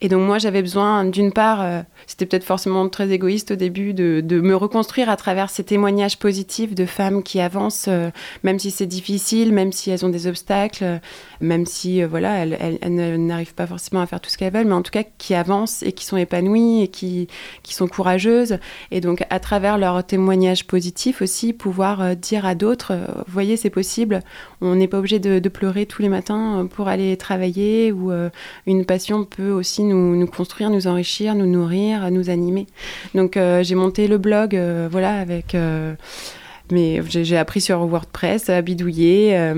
Et 0.00 0.08
donc 0.08 0.22
moi 0.22 0.38
j'avais 0.38 0.62
besoin 0.62 1.04
d'une 1.04 1.32
part, 1.32 1.84
c'était 2.06 2.24
peut-être 2.24 2.44
forcément 2.44 2.88
très 2.88 3.10
égoïste 3.10 3.50
au 3.50 3.56
début, 3.56 3.94
de, 3.94 4.20
me 4.36 4.54
reconstruire 4.54 4.78
construire 4.78 5.10
à 5.10 5.16
travers 5.16 5.50
ces 5.50 5.64
témoignages 5.64 6.20
positifs 6.20 6.72
de 6.72 6.86
femmes 6.86 7.24
qui 7.24 7.40
avancent, 7.40 7.90
même 8.44 8.60
si 8.60 8.70
c'est 8.70 8.86
difficile, 8.86 9.52
même 9.52 9.72
si 9.72 9.90
elles 9.90 10.06
ont 10.06 10.08
des 10.08 10.28
obstacles, 10.28 11.00
même 11.40 11.66
si 11.66 12.00
voilà, 12.04 12.36
elles, 12.36 12.78
elles, 12.80 13.26
n'arrivent 13.26 13.54
pas 13.54 13.66
forcément 13.66 14.00
à 14.00 14.06
faire 14.06 14.20
tout 14.20 14.30
ce 14.30 14.38
qu'elles 14.38 14.52
veulent, 14.52 14.68
mais 14.68 14.74
en 14.74 14.82
tout 14.82 14.92
cas 14.92 15.02
qui 15.18 15.34
avancent 15.34 15.82
et 15.82 15.90
qui 15.90 16.04
sont 16.04 16.16
épanouies 16.16 16.82
et 16.82 16.88
qui, 16.88 17.26
qui 17.64 17.74
sont 17.74 17.88
courageuses. 17.88 18.58
Et 18.92 19.00
donc 19.00 19.24
à 19.30 19.40
travers 19.40 19.78
leurs 19.78 20.04
témoignages 20.04 20.64
positifs 20.64 21.22
aussi, 21.22 21.52
pouvoir 21.52 22.14
dire 22.14 22.46
à 22.46 22.54
d'autres, 22.54 22.92
voyez, 23.26 23.56
c'est 23.56 23.70
possible, 23.70 24.22
on 24.60 24.76
n'est 24.76 24.88
pas 24.88 24.98
obligé 24.98 25.18
de, 25.18 25.40
de, 25.40 25.48
pleurer 25.48 25.86
tous 25.86 26.02
les 26.02 26.08
matins 26.08 26.68
pour 26.72 26.86
aller 26.86 27.16
travailler 27.16 27.90
ou 27.90 28.12
une 28.66 28.84
passion 28.84 29.24
peut 29.24 29.50
aussi 29.50 29.82
nous, 29.82 30.24
construire, 30.28 30.70
nous 30.70 30.86
enrichir, 30.86 31.34
nous 31.34 31.46
nourrir, 31.46 32.12
nous 32.12 32.30
animer. 32.30 32.68
Donc 33.14 33.36
euh, 33.36 33.64
j'ai 33.64 33.74
monté 33.74 34.06
le 34.06 34.17
blog, 34.18 34.56
euh, 34.56 34.88
voilà, 34.90 35.18
avec 35.18 35.54
euh, 35.54 35.94
mais 36.70 37.00
j'ai 37.08 37.38
appris 37.38 37.60
sur 37.60 37.78
WordPress 37.86 38.50
à 38.50 38.60
bidouiller. 38.60 39.54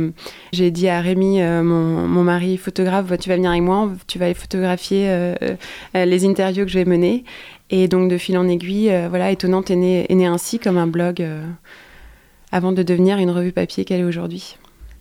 j'ai 0.53 0.71
dit 0.71 0.89
à 0.89 1.01
Rémi, 1.01 1.43
mon, 1.43 2.07
mon, 2.07 2.23
mari 2.23 2.57
photographe, 2.57 3.07
tu 3.19 3.29
vas 3.29 3.35
venir 3.35 3.51
avec 3.51 3.63
moi, 3.63 3.91
tu 4.07 4.21
vas 4.21 4.33
photographier 4.33 5.35
les 5.93 6.25
interviews 6.25 6.65
que 6.65 6.71
je 6.71 6.79
vais 6.79 6.85
mener. 6.85 7.25
Et 7.71 7.89
donc 7.89 8.09
de 8.09 8.17
fil 8.17 8.39
en 8.39 8.47
aiguille, 8.47 8.93
voilà, 9.09 9.33
étonnante 9.33 9.73
est 9.73 9.77
né, 9.77 10.07
est 10.09 10.15
né 10.15 10.27
ainsi 10.27 10.61
comme 10.61 10.79
un 10.79 10.87
blog 10.87 11.27
avant 12.53 12.71
de 12.71 12.85
devenir 12.85 13.19
une 13.19 13.31
revue 13.31 13.51
papier 13.51 13.85
qu'elle 13.85 14.03
est 14.03 14.05
aujourd'hui. 14.05 14.57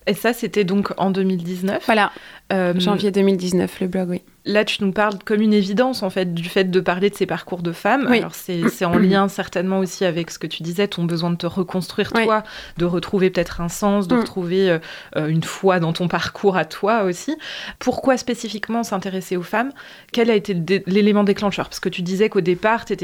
Et 0.09 0.15
ça, 0.15 0.33
c'était 0.33 0.63
donc 0.63 0.91
en 0.97 1.11
2019. 1.11 1.83
Voilà. 1.85 2.11
Janvier 2.51 3.11
2019, 3.11 3.79
le 3.81 3.87
blog, 3.87 4.09
oui 4.09 4.21
là, 4.49 4.65
tu 4.65 4.83
nous 4.83 4.91
parles 4.91 5.17
comme 5.23 5.41
une 5.41 5.53
évidence, 5.53 6.03
en 6.03 6.09
fait, 6.09 6.33
du 6.33 6.47
fait 6.47 6.65
de 6.65 6.79
parler 6.79 7.09
de 7.09 7.15
ces 7.15 7.25
parcours 7.25 7.61
de 7.61 7.71
femmes. 7.71 8.07
Alors, 8.07 8.33
c'est 8.33 8.85
en 8.85 8.97
lien 8.97 9.27
certainement 9.27 9.79
aussi 9.79 10.05
avec 10.05 10.31
ce 10.31 10.39
que 10.39 10.47
tu 10.47 10.63
disais, 10.63 10.87
ton 10.87 11.03
besoin 11.03 11.29
de 11.29 11.35
te 11.35 11.45
reconstruire 11.45 12.11
toi, 12.11 12.43
de 12.77 12.85
retrouver 12.85 13.29
peut-être 13.29 13.61
un 13.61 13.69
sens, 13.69 14.07
de 14.07 14.15
mm. 14.15 14.19
retrouver 14.19 14.69
euh, 14.69 14.79
euh, 15.15 15.27
une 15.27 15.43
foi 15.43 15.79
dans 15.79 15.93
ton 15.93 16.07
parcours 16.07 16.57
à 16.57 16.65
toi 16.65 17.03
aussi. 17.03 17.37
Pourquoi 17.77 18.17
spécifiquement 18.17 18.83
s'intéresser 18.83 19.37
aux 19.37 19.43
femmes? 19.43 19.71
Quel 20.11 20.29
a 20.29 20.35
été 20.35 20.55
l'élément 20.87 21.23
déclencheur? 21.23 21.67
Parce 21.67 21.79
que 21.79 21.89
tu 21.89 22.01
disais 22.01 22.29
qu'au 22.29 22.41
départ, 22.41 22.85
tu 22.85 22.95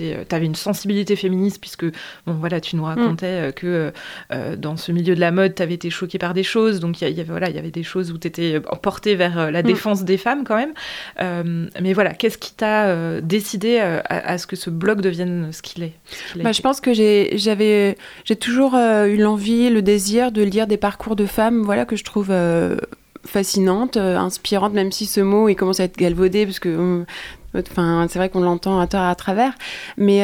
euh, 0.00 0.24
avais 0.30 0.46
une 0.46 0.54
sensibilité 0.54 1.16
féministe, 1.16 1.60
puisque, 1.60 1.84
bon, 2.26 2.34
voilà, 2.34 2.60
tu 2.60 2.76
nous 2.76 2.84
racontais 2.84 3.48
mm. 3.48 3.52
que 3.52 3.92
dans 4.56 4.76
ce 4.76 4.92
milieu 4.92 5.14
de 5.14 5.20
la 5.20 5.30
mode, 5.30 5.54
tu 5.54 5.62
avais 5.62 5.74
été 5.74 5.90
choquée 5.90 6.18
par 6.18 6.34
des 6.34 6.42
choses. 6.42 6.80
Donc, 6.80 7.00
il 7.00 7.08
y, 7.08 7.20
avait, 7.20 7.30
voilà, 7.30 7.50
y 7.50 7.58
avait 7.58 7.70
des 7.70 7.82
choses 7.82 8.12
où 8.12 8.18
tu 8.18 8.28
étais 8.28 8.60
vers 9.00 9.50
la 9.50 9.62
mm. 9.62 9.66
défense 9.66 10.04
des 10.04 10.16
femmes 10.16 10.44
quand 10.44 10.56
même. 10.56 10.72
Euh, 11.20 11.66
mais 11.80 11.92
voilà, 11.92 12.12
qu'est-ce 12.14 12.38
qui 12.38 12.52
t'a 12.52 12.86
euh, 12.86 13.20
décidé 13.22 13.78
euh, 13.80 14.00
à, 14.08 14.38
ce 14.38 14.46
que 14.46 14.56
ce 14.56 14.70
blog 14.70 15.00
devienne 15.00 15.50
ce 15.52 15.62
qu'il 15.62 15.82
est, 15.82 15.94
bah, 16.36 16.52
Je 16.52 16.62
pense 16.62 16.80
que 16.80 16.92
j'ai 16.92 18.36
toujours 18.40 18.74
eu 18.74 19.16
l'envie, 19.16 19.70
le 19.70 19.82
désir 19.82 20.32
de 20.32 20.42
lire 20.42 20.66
des 20.66 20.76
parcours 20.76 21.16
de 21.16 21.26
femmes 21.26 21.62
voilà, 21.62 21.84
que 21.84 21.96
je 21.96 22.04
trouve 22.04 22.32
fascinantes, 23.24 23.96
inspirantes, 23.96 24.72
même 24.72 24.92
si 24.92 25.06
ce 25.06 25.20
mot 25.20 25.48
il 25.48 25.54
commence 25.54 25.80
à 25.80 25.84
être 25.84 25.96
galvaudé, 25.96 26.44
parce 26.46 26.58
que 26.58 27.04
enfin, 27.54 28.06
c'est 28.08 28.18
vrai 28.18 28.28
qu'on 28.28 28.40
l'entend 28.40 28.80
à 28.80 28.86
tort 28.86 29.02
à 29.02 29.14
travers. 29.14 29.52
Mais 29.96 30.22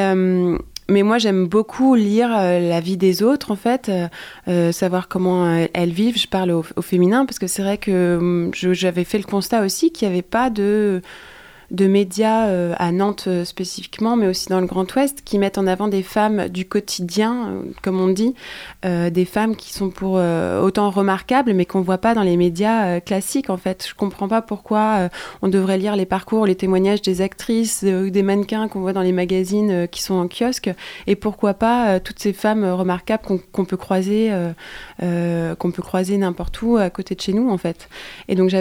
mais 0.90 1.02
moi, 1.02 1.18
j'aime 1.18 1.47
beaucoup 1.47 1.95
lire 1.95 2.30
euh, 2.35 2.61
la 2.61 2.80
vie 2.80 2.97
des 2.97 3.23
autres, 3.23 3.50
en 3.50 3.57
fait, 3.57 3.88
euh, 3.88 4.09
euh, 4.49 4.73
savoir 4.73 5.09
comment 5.09 5.66
elles 5.75 5.92
vivent. 5.92 6.18
Je 6.18 6.26
parle 6.26 6.50
au, 6.50 6.64
au 6.76 6.83
féminin 6.83 7.26
parce 7.26 7.38
que 7.38 7.47
c'est 7.47 7.62
vrai 7.62 7.76
que 7.76 8.16
hum, 8.16 8.50
j'avais 8.54 9.04
fait 9.04 9.18
le 9.18 9.25
constat 9.25 9.62
aussi 9.64 9.92
qu'il 9.92 10.09
n'y 10.09 10.14
avait 10.14 10.23
pas 10.23 10.49
de 10.49 11.02
de 11.70 11.87
médias 11.87 12.46
euh, 12.46 12.75
à 12.78 12.92
Nantes 12.92 13.25
euh, 13.26 13.44
spécifiquement, 13.44 14.16
mais 14.16 14.26
aussi 14.26 14.48
dans 14.48 14.60
le 14.60 14.66
Grand 14.66 14.90
Ouest, 14.94 15.20
qui 15.22 15.38
mettent 15.38 15.58
en 15.58 15.66
avant 15.66 15.88
des 15.88 16.02
femmes 16.02 16.48
du 16.48 16.66
quotidien, 16.66 17.48
euh, 17.48 17.62
comme 17.82 18.00
on 18.00 18.08
dit, 18.08 18.34
des 18.84 19.25
femmes 19.25 19.56
qui 19.56 19.72
sont 19.72 19.90
pour 19.90 20.12
autant 20.14 20.90
remarquables, 20.90 21.52
mais 21.52 21.64
qu'on 21.64 21.80
ne 21.80 21.84
voit 21.84 21.98
pas 21.98 22.14
dans 22.14 22.22
les 22.22 22.37
médias 22.37 23.00
classiques. 23.00 23.50
En 23.50 23.56
fait, 23.56 23.87
je 23.88 23.94
comprends 23.94 24.28
pas 24.28 24.40
pourquoi 24.40 25.08
on 25.42 25.48
devrait 25.48 25.78
lire 25.78 25.96
les 25.96 26.06
parcours, 26.06 26.46
les 26.46 26.54
témoignages 26.54 27.02
des 27.02 27.20
actrices, 27.20 27.82
des 27.84 28.22
mannequins 28.22 28.68
qu'on 28.68 28.80
voit 28.80 28.92
dans 28.92 29.02
les 29.02 29.12
magazines 29.12 29.88
qui 29.88 30.02
sont 30.02 30.14
en 30.14 30.28
kiosque, 30.28 30.70
et 31.06 31.16
pourquoi 31.16 31.54
pas 31.54 32.00
toutes 32.00 32.18
ces 32.18 32.32
femmes 32.32 32.64
remarquables 32.64 33.22
qu'on 33.52 33.64
peut 33.64 33.76
croiser, 33.76 34.32
qu'on 35.00 35.70
peut 35.70 35.82
croiser 35.82 36.16
n'importe 36.16 36.62
où 36.62 36.76
à 36.76 36.90
côté 36.90 37.14
de 37.14 37.20
chez 37.20 37.32
nous, 37.32 37.50
en 37.50 37.58
fait. 37.58 37.88
Et 38.28 38.37
donc 38.37 38.52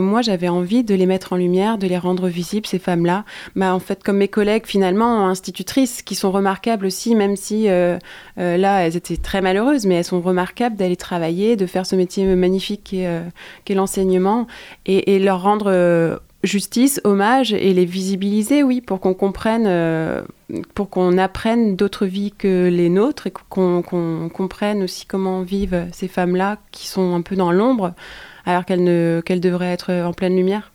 moi, 0.00 0.22
j'avais 0.22 0.48
envie 0.48 0.84
de 0.84 0.94
les 0.94 1.06
mettre 1.06 1.32
en 1.32 1.36
lumière, 1.36 1.78
de 1.78 1.86
les 1.86 1.98
rendre 1.98 2.28
visibles, 2.36 2.66
ces 2.66 2.78
femmes-là. 2.78 3.24
Bah, 3.56 3.74
en 3.74 3.80
fait, 3.80 4.02
comme 4.04 4.18
mes 4.18 4.28
collègues, 4.28 4.66
finalement, 4.66 5.26
institutrices, 5.28 6.02
qui 6.02 6.14
sont 6.14 6.30
remarquables 6.30 6.86
aussi, 6.86 7.14
même 7.14 7.34
si 7.34 7.68
euh, 7.68 7.98
euh, 8.38 8.56
là, 8.56 8.86
elles 8.86 8.96
étaient 8.96 9.16
très 9.16 9.40
malheureuses, 9.40 9.86
mais 9.86 9.96
elles 9.96 10.04
sont 10.04 10.20
remarquables 10.20 10.76
d'aller 10.76 10.96
travailler, 10.96 11.56
de 11.56 11.66
faire 11.66 11.86
ce 11.86 11.96
métier 11.96 12.24
magnifique 12.36 12.82
qui 12.84 13.00
est, 13.00 13.08
euh, 13.08 13.74
l'enseignement, 13.74 14.46
et, 14.84 15.18
leur 15.18 15.42
rendre 15.42 16.20
justice, 16.44 17.00
hommage, 17.04 17.52
et 17.52 17.72
les 17.72 17.86
visibiliser, 17.86 18.62
oui, 18.62 18.80
pour 18.80 19.00
qu'on 19.00 19.14
comprenne 19.14 19.66
pour 20.74 20.90
qu'on 20.90 21.18
apprenne 21.18 21.74
d'autres 21.74 22.06
vies 22.06 22.32
que 22.36 22.68
les 22.68 22.88
nôtres 22.88 23.26
et 23.26 23.32
qu'on 23.48 23.82
comprenne 23.82 24.84
aussi 24.84 25.04
comment 25.04 25.42
vivent 25.42 25.86
ces 25.92 26.06
femmes-là 26.06 26.58
qui 26.70 26.86
sont 26.86 27.14
un 27.14 27.22
peu 27.22 27.34
dans 27.34 27.50
l'ombre 27.50 27.94
alors 28.44 28.64
qu'elles 28.64 29.22
qu'elles 29.24 29.40
devraient 29.40 29.72
être 29.72 29.92
en 29.92 30.12
pleine 30.12 30.36
lumière 30.36 30.70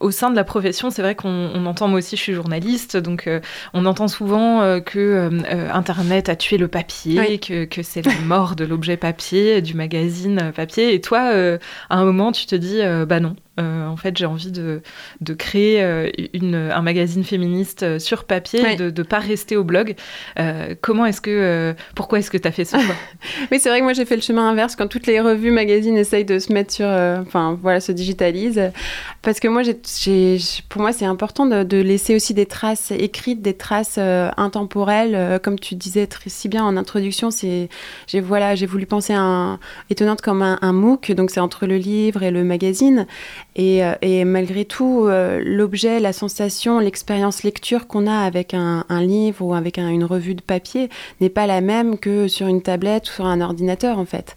au 0.00 0.10
sein 0.10 0.30
de 0.30 0.36
la 0.36 0.44
profession, 0.44 0.90
c'est 0.90 1.02
vrai 1.02 1.14
qu'on 1.14 1.66
entend, 1.66 1.86
moi 1.86 1.98
aussi 1.98 2.16
je 2.16 2.22
suis 2.22 2.32
journaliste, 2.32 2.96
donc 2.96 3.26
euh, 3.26 3.40
on 3.74 3.84
entend 3.84 4.08
souvent 4.08 4.62
euh, 4.62 4.80
que 4.80 4.98
euh, 4.98 5.72
Internet 5.72 6.28
a 6.28 6.36
tué 6.36 6.56
le 6.56 6.68
papier, 6.68 7.38
que, 7.38 7.66
que 7.66 7.82
c'est 7.82 8.04
la 8.04 8.18
mort 8.24 8.56
de 8.56 8.64
l'objet 8.64 8.96
papier, 8.96 9.60
du 9.60 9.74
magazine 9.74 10.52
papier. 10.56 10.94
Et 10.94 11.00
toi, 11.00 11.32
à 11.90 11.98
un 11.98 12.04
moment, 12.04 12.32
tu 12.32 12.46
te 12.46 12.56
dis, 12.56 12.80
bah 13.06 13.20
non, 13.20 13.36
euh, 13.60 13.86
en 13.86 13.96
fait, 13.96 14.16
j'ai 14.16 14.26
envie 14.26 14.50
de, 14.50 14.82
de 15.20 15.34
créer 15.34 15.82
euh, 15.82 16.10
une, 16.32 16.54
un 16.54 16.82
magazine 16.82 17.24
féministe 17.24 17.82
euh, 17.82 17.98
sur 17.98 18.24
papier, 18.24 18.76
de 18.76 18.90
ne 18.90 19.02
pas 19.02 19.18
rester 19.18 19.56
au 19.56 19.64
blog. 19.64 19.94
comment 20.80 21.06
est-ce 21.06 21.20
que, 21.20 21.74
pourquoi 21.94 22.18
est-ce 22.18 22.30
que 22.30 22.38
tu 22.38 22.48
as 22.48 22.52
fait 22.52 22.64
ce 22.64 22.76
choix? 22.76 22.94
Oui, 23.50 23.58
c'est 23.60 23.68
vrai 23.68 23.78
que 23.78 23.84
moi 23.84 23.92
j'ai 23.92 24.04
fait 24.04 24.16
le 24.16 24.22
chemin 24.22 24.48
inverse 24.50 24.76
quand 24.76 24.86
toutes 24.86 25.06
les 25.06 25.20
revues, 25.20 25.50
magazines 25.50 25.96
essayent 25.96 26.24
de 26.24 26.38
se 26.38 26.52
mettre 26.52 26.72
sur, 26.72 26.86
enfin 26.86 27.58
voilà, 27.60 27.80
se 27.80 27.92
digitalisent. 27.92 28.70
Parce 29.22 29.40
que 29.40 29.48
moi, 29.48 29.62
pour 30.68 30.82
moi, 30.82 30.92
c'est 30.92 31.04
important 31.04 31.46
de, 31.46 31.62
de, 31.62 31.76
laisser 31.78 32.14
aussi 32.14 32.34
des 32.34 32.46
traces 32.46 32.90
écrites, 32.90 33.42
des 33.42 33.54
traces 33.54 33.98
intemporelles, 33.98 35.40
comme 35.42 35.58
tu 35.58 35.74
disais 35.74 36.06
très, 36.06 36.30
si 36.30 36.48
bien 36.48 36.64
en 36.64 36.76
introduction. 36.76 37.30
C'est, 37.30 37.68
j'ai 38.06 38.20
voilà, 38.20 38.54
j'ai 38.54 38.66
voulu 38.66 38.86
penser 38.86 39.12
à 39.12 39.20
un, 39.20 39.58
étonnante 39.90 40.22
comme 40.22 40.42
un, 40.42 40.58
un 40.62 40.72
MOOC, 40.72 41.12
donc 41.12 41.30
c'est 41.30 41.40
entre 41.40 41.66
le 41.66 41.76
livre 41.76 42.22
et 42.22 42.30
le 42.30 42.44
magazine. 42.44 43.06
Euh, 43.58 43.94
et, 44.02 44.24
malgré 44.24 44.64
tout, 44.64 45.06
euh, 45.06 45.40
l'objet, 45.44 46.00
la 46.00 46.12
sensation, 46.12 46.78
l'expérience 46.78 47.42
lecture 47.42 47.86
qu'on 47.86 48.06
a 48.06 48.20
avec 48.20 48.54
un, 48.54 48.84
livre 49.00 49.44
ou 49.44 49.54
avec 49.54 49.78
une 49.78 50.04
revue 50.04 50.34
de 50.34 50.42
papier 50.42 50.88
n'est 51.20 51.30
pas 51.30 51.46
la 51.46 51.60
même 51.60 51.98
que 51.98 52.28
sur 52.28 52.46
une 52.46 52.62
tablette 52.62 53.08
ou 53.08 53.12
sur 53.12 53.26
un 53.26 53.40
ordinateur, 53.40 53.98
en 53.98 54.04
fait. 54.04 54.34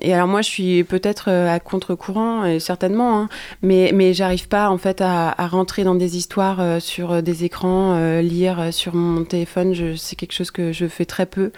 Et 0.00 0.14
alors 0.14 0.28
moi, 0.28 0.42
je 0.42 0.48
suis 0.48 0.84
peut-être 0.84 1.26
euh, 1.28 1.52
à 1.52 1.60
contre-courant, 1.60 2.58
certainement, 2.58 3.18
hein, 3.18 3.28
mais, 3.62 3.90
mais 3.94 4.14
j'arrive 4.14 4.48
pas, 4.48 4.70
en 4.70 4.78
fait, 4.78 5.00
à, 5.00 5.34
rentrer 5.46 5.84
dans 5.84 5.94
des 5.94 6.16
histoires 6.16 6.80
sur 6.80 7.22
des 7.22 7.44
écrans, 7.44 8.20
lire 8.20 8.72
sur 8.72 8.94
mon 8.94 9.24
téléphone. 9.24 9.74
C'est 9.96 10.16
quelque 10.16 10.32
chose 10.32 10.50
que 10.50 10.72
je 10.72 10.86
fais 10.86 11.04
très 11.04 11.26
peu. 11.26 11.50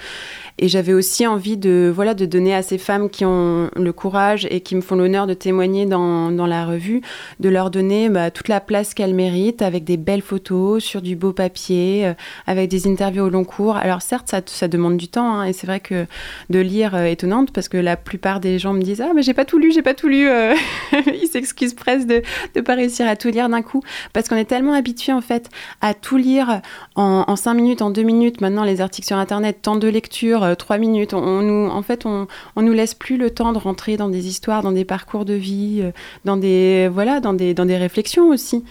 Et 0.58 0.68
j'avais 0.68 0.94
aussi 0.94 1.26
envie 1.26 1.58
de, 1.58 1.92
voilà, 1.94 2.14
de 2.14 2.24
donner 2.24 2.54
à 2.54 2.62
ces 2.62 2.78
femmes 2.78 3.10
qui 3.10 3.26
ont 3.26 3.70
le 3.76 3.92
courage 3.92 4.46
et 4.50 4.60
qui 4.60 4.74
me 4.74 4.80
font 4.80 4.96
l'honneur 4.96 5.26
de 5.26 5.34
témoigner 5.34 5.84
dans, 5.84 6.30
dans, 6.30 6.46
la 6.46 6.64
revue, 6.64 6.95
de 7.40 7.48
leur 7.48 7.70
donner 7.70 8.08
bah, 8.08 8.30
toute 8.30 8.48
la 8.48 8.60
place 8.60 8.94
qu'elles 8.94 9.14
méritent 9.14 9.62
avec 9.62 9.84
des 9.84 9.96
belles 9.96 10.22
photos, 10.22 10.82
sur 10.82 11.02
du 11.02 11.16
beau 11.16 11.32
papier, 11.32 12.06
euh, 12.06 12.14
avec 12.46 12.68
des 12.70 12.86
interviews 12.86 13.24
au 13.24 13.28
long 13.28 13.44
cours. 13.44 13.76
Alors 13.76 14.02
certes, 14.02 14.34
ça, 14.46 14.68
demande 14.68 14.96
du 14.96 15.08
temps, 15.08 15.38
hein, 15.38 15.44
et 15.44 15.52
c'est 15.52 15.66
vrai 15.66 15.80
que 15.80 16.06
de 16.50 16.58
lire 16.58 16.94
euh, 16.94 17.04
étonnante 17.04 17.52
parce 17.52 17.68
que 17.68 17.76
la 17.76 17.96
plupart 17.96 18.40
des 18.40 18.58
gens 18.58 18.72
me 18.72 18.82
disent 18.82 19.00
Ah, 19.00 19.12
mais 19.14 19.22
j'ai 19.22 19.34
pas 19.34 19.44
tout 19.44 19.58
lu, 19.58 19.72
j'ai 19.72 19.82
pas 19.82 19.94
tout 19.94 20.08
lu. 20.08 20.28
Euh. 20.28 20.54
Ils 21.06 21.28
s'excusent 21.28 21.74
presque 21.74 22.06
de 22.06 22.22
ne 22.54 22.60
pas 22.60 22.74
réussir 22.74 23.06
à 23.06 23.16
tout 23.16 23.28
lire 23.28 23.48
d'un 23.48 23.62
coup 23.62 23.82
parce 24.12 24.28
qu'on 24.28 24.36
est 24.36 24.44
tellement 24.44 24.72
habitué 24.72 25.12
en 25.12 25.20
fait 25.20 25.50
à 25.80 25.94
tout 25.94 26.16
lire 26.16 26.60
en, 26.94 27.24
en 27.26 27.36
5 27.36 27.54
minutes, 27.54 27.82
en 27.82 27.90
2 27.90 28.02
minutes. 28.02 28.40
Maintenant, 28.40 28.64
les 28.64 28.80
articles 28.80 29.06
sur 29.06 29.16
Internet, 29.16 29.62
temps 29.62 29.76
de 29.76 29.88
lecture, 29.88 30.42
euh, 30.42 30.54
trois 30.54 30.78
minutes. 30.78 31.14
On, 31.14 31.42
nous, 31.42 31.68
en 31.68 31.82
fait, 31.82 32.06
on, 32.06 32.26
nous 32.56 32.72
laisse 32.72 32.94
plus 32.94 33.16
le 33.16 33.30
temps 33.30 33.52
de 33.52 33.58
rentrer 33.58 33.96
dans 33.96 34.08
des 34.08 34.26
histoires, 34.28 34.62
dans 34.62 34.72
des 34.72 34.84
parcours 34.84 35.24
de 35.24 35.34
vie, 35.34 35.82
dans 36.24 36.36
des 36.36 36.85
voilà, 36.88 37.20
dans 37.20 37.32
des 37.32 37.54
dans 37.54 37.66
des 37.66 37.76
réflexions 37.76 38.28
aussi. 38.28 38.64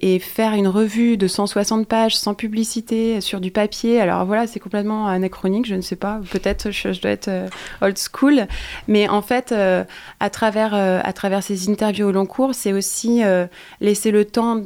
Et 0.00 0.18
faire 0.18 0.54
une 0.54 0.66
revue 0.66 1.16
de 1.16 1.28
160 1.28 1.86
pages 1.86 2.16
sans 2.16 2.34
publicité 2.34 3.20
sur 3.20 3.40
du 3.40 3.52
papier, 3.52 4.00
alors 4.00 4.24
voilà, 4.24 4.48
c'est 4.48 4.58
complètement 4.58 5.06
anachronique, 5.06 5.64
je 5.64 5.76
ne 5.76 5.80
sais 5.80 5.94
pas, 5.94 6.20
peut-être 6.32 6.72
je, 6.72 7.00
dois 7.00 7.12
être 7.12 7.28
euh, 7.28 7.48
old 7.82 7.96
school, 7.96 8.48
mais 8.88 9.08
en 9.08 9.22
fait, 9.22 9.52
à 9.52 10.30
travers 10.30 10.74
à 10.74 11.12
travers 11.12 11.44
ces 11.44 11.70
interviews 11.70 12.08
au 12.08 12.12
long 12.12 12.26
cours, 12.26 12.52
c'est 12.52 12.72
aussi 12.72 13.22
laisser 13.80 14.10
le 14.10 14.24
temps 14.24 14.62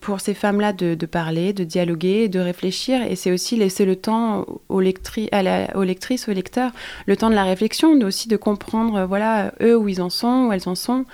pour 0.00 0.20
ces 0.20 0.34
femmes-là 0.34 0.72
de, 0.72 0.94
parler, 1.06 1.52
de 1.52 1.64
dialoguer, 1.64 2.28
de 2.28 2.40
réfléchir. 2.40 3.02
Et 3.02 3.16
c'est 3.16 3.32
aussi 3.32 3.56
laisser 3.56 3.84
le 3.84 3.96
temps 3.96 4.46
aux, 4.68 4.80
lectrices, 4.80 5.28
aux 5.74 5.82
lectrices, 5.82 6.28
aux 6.28 6.32
lecteurs, 6.32 6.72
le 7.06 7.16
temps 7.16 7.30
de 7.30 7.34
la 7.34 7.44
réflexion, 7.44 7.94
mais 7.96 8.04
aussi 8.04 8.28
de 8.28 8.36
comprendre, 8.36 9.04
voilà, 9.04 9.52
eux 9.62 9.76
où 9.76 9.88
ils 9.88 10.02
en 10.02 10.10
sont, 10.10 10.46
où 10.48 10.52
elles 10.52 10.68
en 10.68 10.74
sont. 10.74 11.04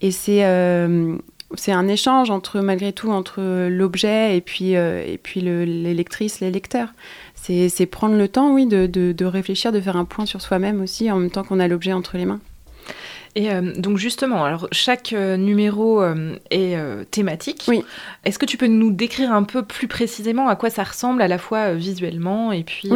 Et 0.00 0.10
c'est 0.10 0.44
c'est 1.54 1.70
un 1.70 1.86
échange 1.86 2.28
entre 2.30 2.58
malgré 2.60 2.92
tout 2.92 3.10
entre 3.10 3.68
l'objet 3.68 4.36
et 4.36 4.40
puis 4.40 4.72
et 4.72 5.20
puis 5.22 5.40
les 5.40 5.94
lectrices, 5.94 6.40
les 6.40 6.50
lecteurs 6.50 6.88
c'est 7.68 7.86
prendre 7.86 8.16
le 8.16 8.28
temps, 8.28 8.52
oui, 8.52 8.66
de, 8.66 8.86
de, 8.86 9.24
réfléchir, 9.24 9.72
de 9.72 9.80
faire 9.80 9.96
un 9.96 10.04
point 10.04 10.26
sur 10.26 10.40
soi-même 10.40 10.80
aussi, 10.80 11.10
en 11.10 11.18
même 11.18 11.30
temps 11.30 11.44
qu'on 11.44 11.60
a 11.60 11.68
l'objet 11.68 11.92
entre 11.92 12.16
les 12.16 12.24
mains. 12.24 12.40
Et 13.36 13.50
euh, 13.50 13.74
donc 13.76 13.98
justement, 13.98 14.46
alors 14.46 14.66
chaque 14.72 15.12
euh, 15.12 15.36
numéro 15.36 16.02
euh, 16.02 16.36
est 16.50 16.76
thématique. 17.10 17.64
Oui. 17.68 17.84
Est-ce 18.24 18.38
que 18.38 18.46
tu 18.46 18.56
peux 18.56 18.66
nous 18.66 18.90
décrire 18.90 19.30
un 19.30 19.42
peu 19.42 19.62
plus 19.62 19.88
précisément 19.88 20.48
à 20.48 20.56
quoi 20.56 20.70
ça 20.70 20.82
ressemble 20.82 21.20
à 21.20 21.28
la 21.28 21.36
fois 21.36 21.74
visuellement 21.74 22.50
et 22.50 22.64
puis 22.64 22.90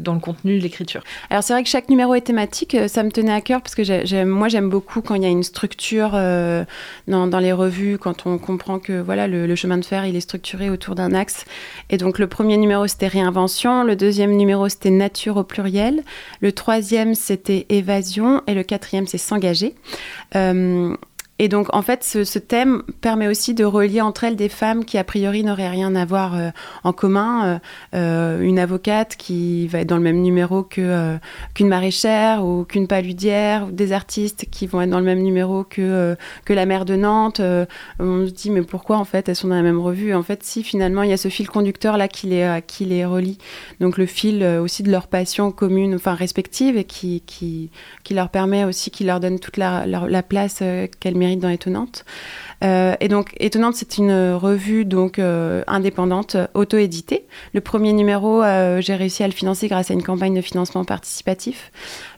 dans 0.00 0.14
le 0.14 0.20
contenu 0.20 0.56
de 0.56 0.62
l'écriture? 0.62 1.04
Alors 1.28 1.42
c'est 1.42 1.52
vrai 1.52 1.62
que 1.62 1.68
chaque 1.68 1.90
numéro 1.90 2.14
est 2.14 2.22
thématique. 2.22 2.76
Ça 2.88 3.02
me 3.02 3.10
tenait 3.10 3.32
à 3.32 3.42
cœur 3.42 3.60
parce 3.60 3.74
que 3.74 4.24
moi 4.24 4.48
j'aime 4.48 4.70
beaucoup 4.70 5.02
quand 5.02 5.14
il 5.14 5.22
y 5.22 5.26
a 5.26 5.28
une 5.28 5.42
structure 5.42 6.12
dans, 6.12 7.26
dans, 7.26 7.38
les 7.38 7.52
revues, 7.52 7.98
quand 7.98 8.26
on 8.26 8.38
comprend 8.38 8.78
que 8.78 9.00
voilà 9.00 9.28
le, 9.28 9.46
le, 9.46 9.54
chemin 9.54 9.76
de 9.76 9.84
fer 9.84 10.06
il 10.06 10.16
est 10.16 10.20
structuré 10.20 10.70
autour 10.70 10.94
d'un 10.94 11.12
axe. 11.12 11.44
Et 11.90 11.98
donc 11.98 12.18
le 12.18 12.26
premier 12.26 12.56
numéro 12.56 12.86
c'était 12.86 13.06
réinvention, 13.06 13.84
le 13.84 13.96
deuxième 13.96 14.34
numéro 14.34 14.68
c'était 14.68 14.90
nature 14.90 15.36
au 15.36 15.44
pluriel, 15.44 16.02
le 16.40 16.52
troisième 16.52 17.14
c'était 17.14 17.66
évasion 17.68 18.42
et 18.46 18.54
le 18.54 18.62
quatrième 18.62 19.06
c'est 19.06 19.18
s'engager. 19.18 19.57
Euh, 20.34 20.96
et 21.40 21.48
donc, 21.48 21.68
en 21.72 21.82
fait, 21.82 22.02
ce, 22.02 22.38
thème 22.38 22.82
permet 23.00 23.28
aussi 23.28 23.54
de 23.54 23.64
relier 23.64 24.00
entre 24.00 24.24
elles 24.24 24.34
des 24.34 24.48
femmes 24.48 24.84
qui, 24.84 24.98
a 24.98 25.04
priori, 25.04 25.44
n'auraient 25.44 25.68
rien 25.68 25.94
à 25.94 26.04
voir 26.04 26.34
euh, 26.34 26.50
en 26.82 26.92
commun. 26.92 27.46
Euh, 27.46 27.58
euh, 27.94 28.40
une 28.40 28.58
avocate 28.58 29.14
qui 29.16 29.68
va 29.68 29.80
être 29.80 29.86
dans 29.86 29.96
le 29.96 30.02
même 30.02 30.20
numéro 30.20 30.64
qu'une 30.64 31.20
maraîchère 31.60 32.44
ou 32.44 32.64
qu'une 32.64 32.88
paludière, 32.88 33.68
des 33.68 33.92
artistes 33.92 34.46
qui 34.50 34.66
vont 34.66 34.80
être 34.82 34.90
dans 34.90 34.98
le 34.98 35.04
même 35.04 35.22
numéro 35.22 35.62
que, 35.62 36.16
que 36.44 36.52
la 36.52 36.66
mère 36.66 36.84
de 36.84 36.96
Nantes. 36.96 37.40
on 38.00 38.26
se 38.26 38.32
dit, 38.32 38.50
mais 38.50 38.62
pourquoi, 38.62 38.96
en 38.96 39.04
fait, 39.04 39.28
elles 39.28 39.36
sont 39.36 39.48
dans 39.48 39.54
la 39.54 39.62
même 39.62 39.80
revue? 39.80 40.14
En 40.14 40.24
fait, 40.24 40.42
si, 40.42 40.64
finalement, 40.64 41.04
il 41.04 41.10
y 41.10 41.12
a 41.12 41.16
ce 41.16 41.28
fil 41.28 41.48
conducteur 41.48 41.96
là 41.96 42.08
qui 42.08 42.26
les, 42.26 42.60
qui 42.66 42.84
les 42.84 43.04
relie. 43.04 43.38
Donc, 43.78 43.96
le 43.96 44.06
fil 44.06 44.42
aussi 44.44 44.82
de 44.82 44.90
leur 44.90 45.06
passion 45.06 45.52
commune, 45.52 45.94
enfin 45.94 46.14
respective, 46.14 46.76
et 46.76 46.84
qui, 46.84 47.22
qui, 47.26 47.70
qui 48.02 48.14
leur 48.14 48.30
permet 48.30 48.64
aussi, 48.64 48.90
qui 48.90 49.04
leur 49.04 49.20
donne 49.20 49.38
toute 49.38 49.56
la, 49.56 49.86
la 49.86 50.22
place 50.24 50.64
qu'elles 50.98 51.16
méritent 51.16 51.27
dans 51.36 51.48
Étonnante. 51.48 52.04
Euh, 52.64 52.96
et 53.00 53.08
donc, 53.08 53.34
Étonnante, 53.38 53.74
c'est 53.76 53.98
une 53.98 54.32
revue 54.32 54.84
donc 54.84 55.18
euh, 55.18 55.62
indépendante, 55.66 56.36
auto-éditée. 56.54 57.26
Le 57.54 57.60
premier 57.60 57.92
numéro, 57.92 58.42
euh, 58.42 58.80
j'ai 58.80 58.94
réussi 58.94 59.22
à 59.22 59.28
le 59.28 59.32
financer 59.32 59.68
grâce 59.68 59.90
à 59.90 59.94
une 59.94 60.02
campagne 60.02 60.34
de 60.34 60.40
financement 60.40 60.84
participatif. 60.84 61.70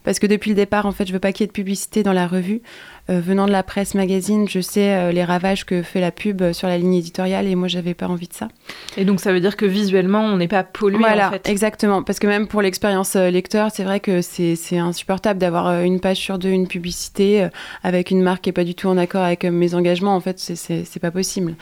Parce 0.04 0.18
que 0.18 0.26
depuis 0.26 0.50
le 0.50 0.56
départ, 0.56 0.86
en 0.86 0.92
fait, 0.92 1.06
je 1.06 1.12
veux 1.12 1.18
pas 1.18 1.32
qu'il 1.32 1.44
y 1.44 1.44
ait 1.44 1.48
de 1.48 1.52
publicité 1.52 2.02
dans 2.02 2.12
la 2.12 2.26
revue. 2.26 2.62
Euh, 3.10 3.20
venant 3.20 3.46
de 3.46 3.52
la 3.52 3.62
presse 3.62 3.94
magazine, 3.94 4.48
je 4.48 4.60
sais 4.60 4.94
euh, 4.94 5.10
les 5.10 5.24
ravages 5.24 5.66
que 5.66 5.82
fait 5.82 6.00
la 6.00 6.12
pub 6.12 6.52
sur 6.52 6.68
la 6.68 6.78
ligne 6.78 6.94
éditoriale 6.94 7.46
et 7.46 7.54
moi, 7.56 7.66
j'avais 7.66 7.94
pas 7.94 8.06
envie 8.06 8.28
de 8.28 8.34
ça. 8.34 8.48
Et 8.96 9.04
donc, 9.04 9.20
ça 9.20 9.32
veut 9.32 9.40
dire 9.40 9.56
que 9.56 9.66
visuellement, 9.66 10.20
on 10.20 10.36
n'est 10.36 10.48
pas 10.48 10.62
pollué. 10.62 10.98
Voilà, 10.98 11.28
en 11.28 11.30
fait. 11.32 11.48
exactement. 11.48 12.02
Parce 12.02 12.18
que 12.18 12.26
même 12.26 12.46
pour 12.46 12.62
l'expérience 12.62 13.16
euh, 13.16 13.30
lecteur, 13.30 13.70
c'est 13.74 13.82
vrai 13.82 13.98
que 13.98 14.20
c'est 14.20 14.78
insupportable 14.78 15.40
d'avoir 15.40 15.82
une 15.82 15.98
page 15.98 16.18
sur 16.18 16.38
deux, 16.38 16.50
une 16.50 16.68
publicité 16.68 17.48
avec 17.82 18.10
une 18.10 18.22
marque 18.22 18.42
qui 18.42 18.50
est 18.50 18.54
pas 18.54 18.64
du 18.64 18.74
tout 18.74 18.88
en 18.88 18.96
accord 18.96 19.22
avec 19.22 19.44
mes 19.44 19.74
engagements. 19.74 20.14
En 20.14 20.20
fait, 20.20 20.38
c'est 20.38 21.00
pas 21.00 21.10
possible. 21.10 21.54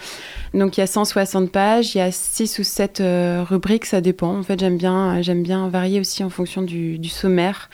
Donc, 0.54 0.76
il 0.76 0.80
y 0.80 0.82
a 0.82 0.86
160 0.86 1.50
pages, 1.50 1.94
il 1.94 1.98
y 1.98 2.00
a 2.00 2.10
6 2.10 2.58
ou 2.58 2.64
7 2.64 3.02
rubriques, 3.48 3.86
ça 3.86 4.00
dépend. 4.00 4.38
En 4.38 4.42
fait, 4.42 4.58
j'aime 4.58 4.76
bien, 4.76 5.22
j'aime 5.22 5.42
bien 5.42 5.68
varier 5.68 6.00
aussi 6.00 6.24
en 6.24 6.30
fonction 6.30 6.62
du, 6.62 6.98
du 6.98 7.08
sommaire 7.08 7.68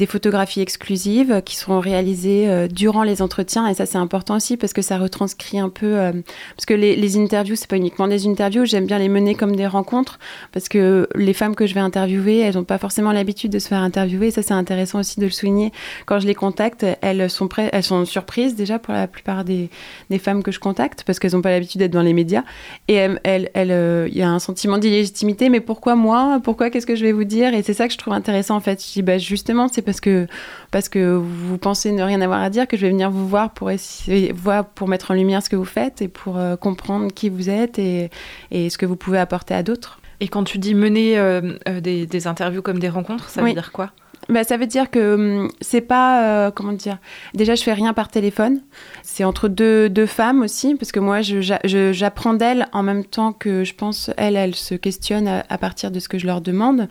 des 0.00 0.06
photographies 0.06 0.62
exclusives 0.62 1.42
qui 1.44 1.56
seront 1.56 1.78
réalisées 1.78 2.48
euh, 2.48 2.68
durant 2.68 3.02
les 3.02 3.20
entretiens. 3.20 3.68
Et 3.68 3.74
ça, 3.74 3.84
c'est 3.84 3.98
important 3.98 4.36
aussi 4.36 4.56
parce 4.56 4.72
que 4.72 4.80
ça 4.80 4.96
retranscrit 4.96 5.58
un 5.58 5.68
peu. 5.68 5.98
Euh, 5.98 6.12
parce 6.56 6.64
que 6.64 6.72
les, 6.72 7.18
interviews, 7.18 7.54
c'est 7.54 7.68
pas 7.68 7.76
uniquement 7.76 8.08
des 8.08 8.26
interviews. 8.26 8.64
J'aime 8.64 8.86
bien 8.86 8.98
les 8.98 9.10
mener 9.10 9.34
comme 9.34 9.54
des 9.54 9.66
rencontres 9.66 10.18
parce 10.52 10.70
que 10.70 11.06
les 11.14 11.34
femmes 11.34 11.54
que 11.54 11.66
je 11.66 11.74
vais 11.74 11.80
interviewer, 11.80 12.38
elles 12.38 12.54
n'ont 12.54 12.64
pas 12.64 12.78
forcément 12.78 13.12
l'habitude 13.12 13.52
de 13.52 13.58
se 13.58 13.68
faire 13.68 13.80
interviewer. 13.80 14.30
Ça, 14.30 14.42
c'est 14.42 14.54
intéressant 14.54 15.00
aussi 15.00 15.20
de 15.20 15.26
le 15.26 15.30
souligner. 15.30 15.70
Quand 16.06 16.18
je 16.18 16.26
les 16.26 16.34
contacte, 16.34 16.86
elles 17.02 17.28
sont, 17.28 17.46
prêtes, 17.46 17.68
elles 17.74 17.82
sont 17.82 18.06
surprises 18.06 18.54
déjà 18.54 18.78
pour 18.78 18.94
la 18.94 19.06
plupart 19.06 19.44
des, 19.44 19.68
des 20.08 20.18
femmes 20.18 20.42
que 20.42 20.50
je 20.50 20.60
contacte 20.60 21.04
parce 21.04 21.18
qu'elles 21.18 21.32
n'ont 21.32 21.42
pas 21.42 21.50
l'habitude 21.50 21.80
d'être 21.80 21.92
dans 21.92 22.00
les 22.00 22.14
médias. 22.14 22.44
Et 22.88 23.04
il 23.04 23.50
euh, 23.54 24.08
y 24.10 24.22
a 24.22 24.30
un 24.30 24.38
sentiment 24.38 24.78
d'illégitimité. 24.78 25.50
Mais 25.50 25.60
pourquoi 25.60 25.94
moi? 25.94 26.40
Pourquoi? 26.42 26.70
Qu'est-ce 26.70 26.86
que 26.86 26.96
je 26.96 27.04
vais 27.04 27.12
vous 27.12 27.24
dire? 27.24 27.52
Et 27.52 27.62
c'est 27.62 27.74
ça 27.74 27.86
que 27.86 27.92
je 27.92 27.98
trouve 27.98 28.14
intéressant 28.14 28.56
en 28.56 28.60
fait. 28.60 28.82
Je 28.82 28.92
dis, 28.94 29.02
bah, 29.02 29.18
justement, 29.18 29.68
c'est 29.68 29.89
parce 29.90 30.00
que, 30.00 30.28
parce 30.70 30.88
que 30.88 31.16
vous 31.16 31.58
pensez 31.58 31.90
ne 31.90 32.04
rien 32.04 32.20
avoir 32.20 32.40
à 32.40 32.48
dire 32.48 32.68
que 32.68 32.76
je 32.76 32.82
vais 32.82 32.90
venir 32.90 33.10
vous 33.10 33.26
voir 33.26 33.50
pour, 33.50 33.72
essayer, 33.72 34.30
voir, 34.30 34.64
pour 34.64 34.86
mettre 34.86 35.10
en 35.10 35.14
lumière 35.14 35.42
ce 35.42 35.50
que 35.50 35.56
vous 35.56 35.64
faites 35.64 36.00
et 36.00 36.06
pour 36.06 36.38
euh, 36.38 36.54
comprendre 36.54 37.12
qui 37.12 37.28
vous 37.28 37.50
êtes 37.50 37.80
et, 37.80 38.08
et, 38.52 38.70
ce 38.70 38.78
que 38.78 38.86
vous 38.86 38.94
pouvez 38.94 39.18
apporter 39.18 39.52
à 39.52 39.64
d'autres. 39.64 39.98
Et 40.20 40.28
quand 40.28 40.44
tu 40.44 40.58
dis 40.58 40.76
mener 40.76 41.18
euh, 41.18 41.54
euh, 41.68 41.80
des, 41.80 42.06
des, 42.06 42.26
interviews 42.28 42.62
comme 42.62 42.78
des 42.78 42.88
rencontres, 42.88 43.30
ça 43.30 43.42
veut 43.42 43.52
dire 43.52 43.72
quoi? 43.72 43.90
Bah, 44.28 44.44
ça 44.44 44.56
veut 44.56 44.66
dire 44.66 44.90
que 44.90 45.14
hum, 45.14 45.50
c'est 45.60 45.80
pas. 45.80 46.24
Euh, 46.24 46.50
comment 46.50 46.72
dire 46.72 46.98
Déjà, 47.34 47.54
je 47.54 47.62
fais 47.62 47.72
rien 47.72 47.92
par 47.94 48.08
téléphone. 48.08 48.60
C'est 49.02 49.24
entre 49.24 49.48
deux, 49.48 49.88
deux, 49.88 50.06
femmes 50.06 50.42
aussi, 50.42 50.74
parce 50.74 50.92
que 50.92 51.00
moi, 51.00 51.20
j'apprends 51.22 52.34
d'elles 52.34 52.68
en 52.72 52.82
même 52.82 53.04
temps 53.04 53.32
que 53.32 53.64
je 53.64 53.74
pense, 53.74 54.10
elles, 54.16 54.36
elles 54.36 54.54
se 54.54 54.74
questionnent 54.74 55.42
à, 55.48 55.58
partir 55.58 55.90
de 55.90 55.98
ce 56.00 56.08
que 56.08 56.18
je 56.18 56.26
leur 56.26 56.40
demande. 56.40 56.88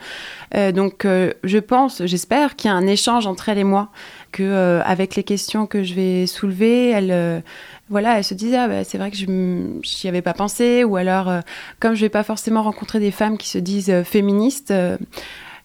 Euh, 0.54 0.72
donc, 0.72 1.04
euh, 1.04 1.32
je 1.44 1.58
pense, 1.58 2.04
j'espère 2.04 2.56
qu'il 2.56 2.68
y 2.68 2.72
a 2.72 2.76
un 2.76 2.86
échange 2.86 3.26
entre 3.26 3.48
elles 3.48 3.58
et 3.58 3.64
moi, 3.64 3.88
que 4.32 4.80
avec 4.84 5.16
les 5.16 5.24
questions 5.24 5.66
que 5.66 5.82
je 5.82 5.94
vais 5.94 6.26
soulever, 6.26 6.90
elles 6.90 7.42
voilà, 7.88 8.18
elles 8.18 8.24
se 8.24 8.34
disaient, 8.34 8.58
ah, 8.58 8.68
bah, 8.68 8.84
c'est 8.84 8.98
vrai 8.98 9.10
que 9.10 9.16
je 9.16 9.26
n'y 9.26 10.08
avais 10.08 10.22
pas 10.22 10.34
pensé, 10.34 10.84
ou 10.84 10.96
alors, 10.96 11.32
comme 11.80 11.94
je 11.94 12.02
vais 12.02 12.10
pas 12.10 12.22
forcément 12.22 12.62
rencontrer 12.62 13.00
des 13.00 13.10
femmes 13.10 13.38
qui 13.38 13.48
se 13.48 13.58
disent 13.58 13.92
féministes, 14.04 14.72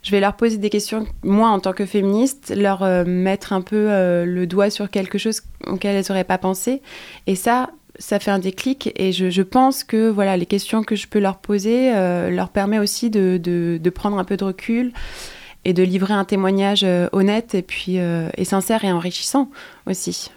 je 0.06 0.12
vais 0.12 0.20
leur 0.20 0.36
poser 0.36 0.58
des 0.58 0.70
questions, 0.70 1.08
moi 1.24 1.50
en 1.50 1.60
tant 1.60 1.74
que 1.74 1.88
féministe, 1.88 2.54
leur 2.56 2.84
euh, 2.84 3.04
mettre 3.06 3.54
un 3.54 3.62
peu 3.62 3.88
euh, 3.90 4.24
le 4.24 4.46
doigt 4.46 4.70
sur 4.70 4.92
quelque 4.92 5.18
chose 5.18 5.42
auquel 5.66 5.96
elles 5.96 6.06
n'auraient 6.08 6.24
pas 6.24 6.38
pensé. 6.38 6.84
Et 7.26 7.34
ça, 7.34 7.72
ça 7.98 8.20
fait 8.20 8.30
un 8.30 8.38
déclic. 8.38 8.92
Et 8.98 9.12
je, 9.12 9.42
pense 9.42 9.84
que 9.84 10.08
voilà, 10.08 10.38
les 10.38 10.46
questions 10.46 10.84
que 10.84 10.96
je 10.96 11.08
peux 11.08 11.18
leur 11.18 11.38
poser 11.38 11.92
euh, 11.96 12.30
leur 12.30 12.50
permet 12.50 12.78
aussi 12.78 13.10
de, 13.10 13.38
de, 13.38 13.90
prendre 13.90 14.20
un 14.20 14.24
peu 14.26 14.38
de 14.38 14.44
recul 14.44 14.94
et 15.66 15.74
de 15.74 15.82
livrer 15.82 16.14
un 16.14 16.26
témoignage 16.26 16.86
honnête 17.12 17.56
et 17.56 17.64
puis 17.64 17.96
et 17.96 18.46
sincère 18.46 18.86
et 18.86 18.92
enrichissant 18.92 19.50
aussi. 19.88 20.30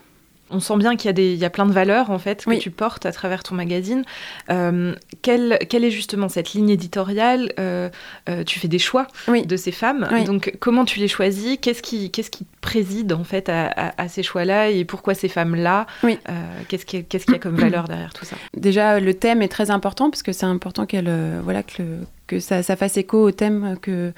On 0.50 0.61
sent 0.61 0.76
bien 0.76 0.96
qu'il 0.96 1.06
y, 1.06 1.11
a 1.11 1.12
des, 1.12 1.32
il 1.32 1.38
y 1.38 1.44
a 1.44 1.50
plein 1.50 1.66
de 1.66 1.72
valeurs 1.72 2.11
en 2.11 2.18
fait 2.18 2.44
que 2.44 2.58
tu 2.58 2.70
portes 2.70 3.06
à 3.06 3.12
travers 3.12 3.42
ton 3.42 3.54
magazine. 3.54 4.04
Euh, 4.50 4.94
quelle, 5.22 5.58
quelle, 5.68 5.84
est 5.84 5.90
justement 5.90 6.28
cette 6.28 6.52
ligne 6.52 6.70
éditoriale 6.70 7.52
euh, 7.58 7.88
euh, 8.28 8.44
Tu 8.44 8.58
fais 8.58 8.68
des 8.68 8.78
choix 8.78 9.06
de 9.28 9.56
ces 9.56 9.72
femmes. 9.72 10.08
Donc 10.26 10.56
comment 10.61 10.84
tu 10.84 11.00
les 11.00 11.08
choisis? 11.08 11.58
Qu'est-ce 11.61 11.82
qui, 11.82 12.11
qu'est-ce 12.11 12.30
qui 12.30 12.46
préside 12.61 13.12
en 13.12 13.24
fait 13.24 13.48
à, 13.48 14.08
ces 14.08 14.22
choix-là? 14.22 14.70
Et 14.70 14.84
pourquoi 14.84 15.14
ces 15.14 15.28
femmes-là? 15.28 15.87
Qu'est-ce 16.68 16.87
qu'il 16.87 17.00
y, 17.00 17.32
y, 17.32 17.34
a 17.34 17.38
comme 17.38 17.56
valeur 17.56 17.88
derrière 17.88 18.12
tout 18.12 18.24
ça? 18.24 18.37
Déjà, 18.56 19.00
le 19.00 19.14
thème 19.14 19.42
est 19.42 19.48
très 19.48 19.70
important 19.70 20.11
parce 20.11 20.22
que 20.22 20.32
c'est 20.32 20.46
important 20.46 20.87
qu'elle, 20.87 21.11
voilà, 21.42 21.62
que, 21.62 21.82
le, 21.82 21.98
que 22.29 22.38
ça, 22.38 22.62
fasse 22.62 22.97
écho 22.97 23.21
au 23.21 23.33
thème 23.33 23.77
que, 23.83 24.12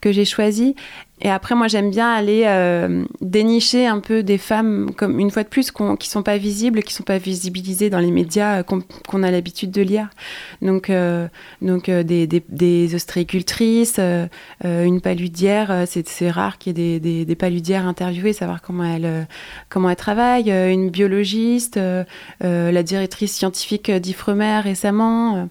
que 0.00 0.12
j'ai 0.12 0.24
choisi. 0.24 0.74
Et 1.20 1.30
après, 1.30 1.56
moi, 1.56 1.66
j'aime 1.66 1.90
bien 1.90 2.08
aller 2.08 2.44
euh, 2.46 3.04
dénicher 3.20 3.86
un 3.86 3.98
peu 3.98 4.22
des 4.22 4.38
femmes, 4.38 4.92
comme 4.96 5.18
une 5.18 5.32
fois 5.32 5.42
de 5.42 5.48
plus, 5.48 5.72
qui 5.98 6.08
sont 6.08 6.22
pas 6.22 6.38
visibles, 6.38 6.82
qui 6.84 6.94
sont 6.94 7.02
pas 7.02 7.18
visibilisées 7.18 7.90
dans 7.90 7.98
les 7.98 8.12
médias 8.12 8.60
euh, 8.60 8.62
qu'on 8.62 9.22
a 9.24 9.30
l'habitude 9.30 9.72
de 9.72 9.82
lire. 9.82 10.10
Donc, 10.62 10.90
euh, 10.90 11.26
donc 11.60 11.90
des, 11.90 12.28
des, 12.28 12.42
des, 12.48 12.94
ostréicultrices, 12.94 13.98
une 14.62 15.00
paludière, 15.00 15.84
c'est 15.86 16.30
rare 16.30 16.58
qu'il 16.58 16.78
y 16.78 16.94
ait 16.94 17.00
des, 17.00 17.24
des, 17.24 17.34
paludières 17.34 17.86
interviewées, 17.86 18.32
savoir 18.32 18.62
comment 18.62 18.84
elles, 18.84 19.26
comment 19.68 19.90
elles 19.90 19.96
travaillent, 19.96 20.50
une 20.50 20.90
biologiste, 20.90 21.80
la 22.40 22.82
directrice 22.82 23.34
scientifique 23.34 23.90
d'Ifremer 23.90 24.60
récemment. 24.60 25.48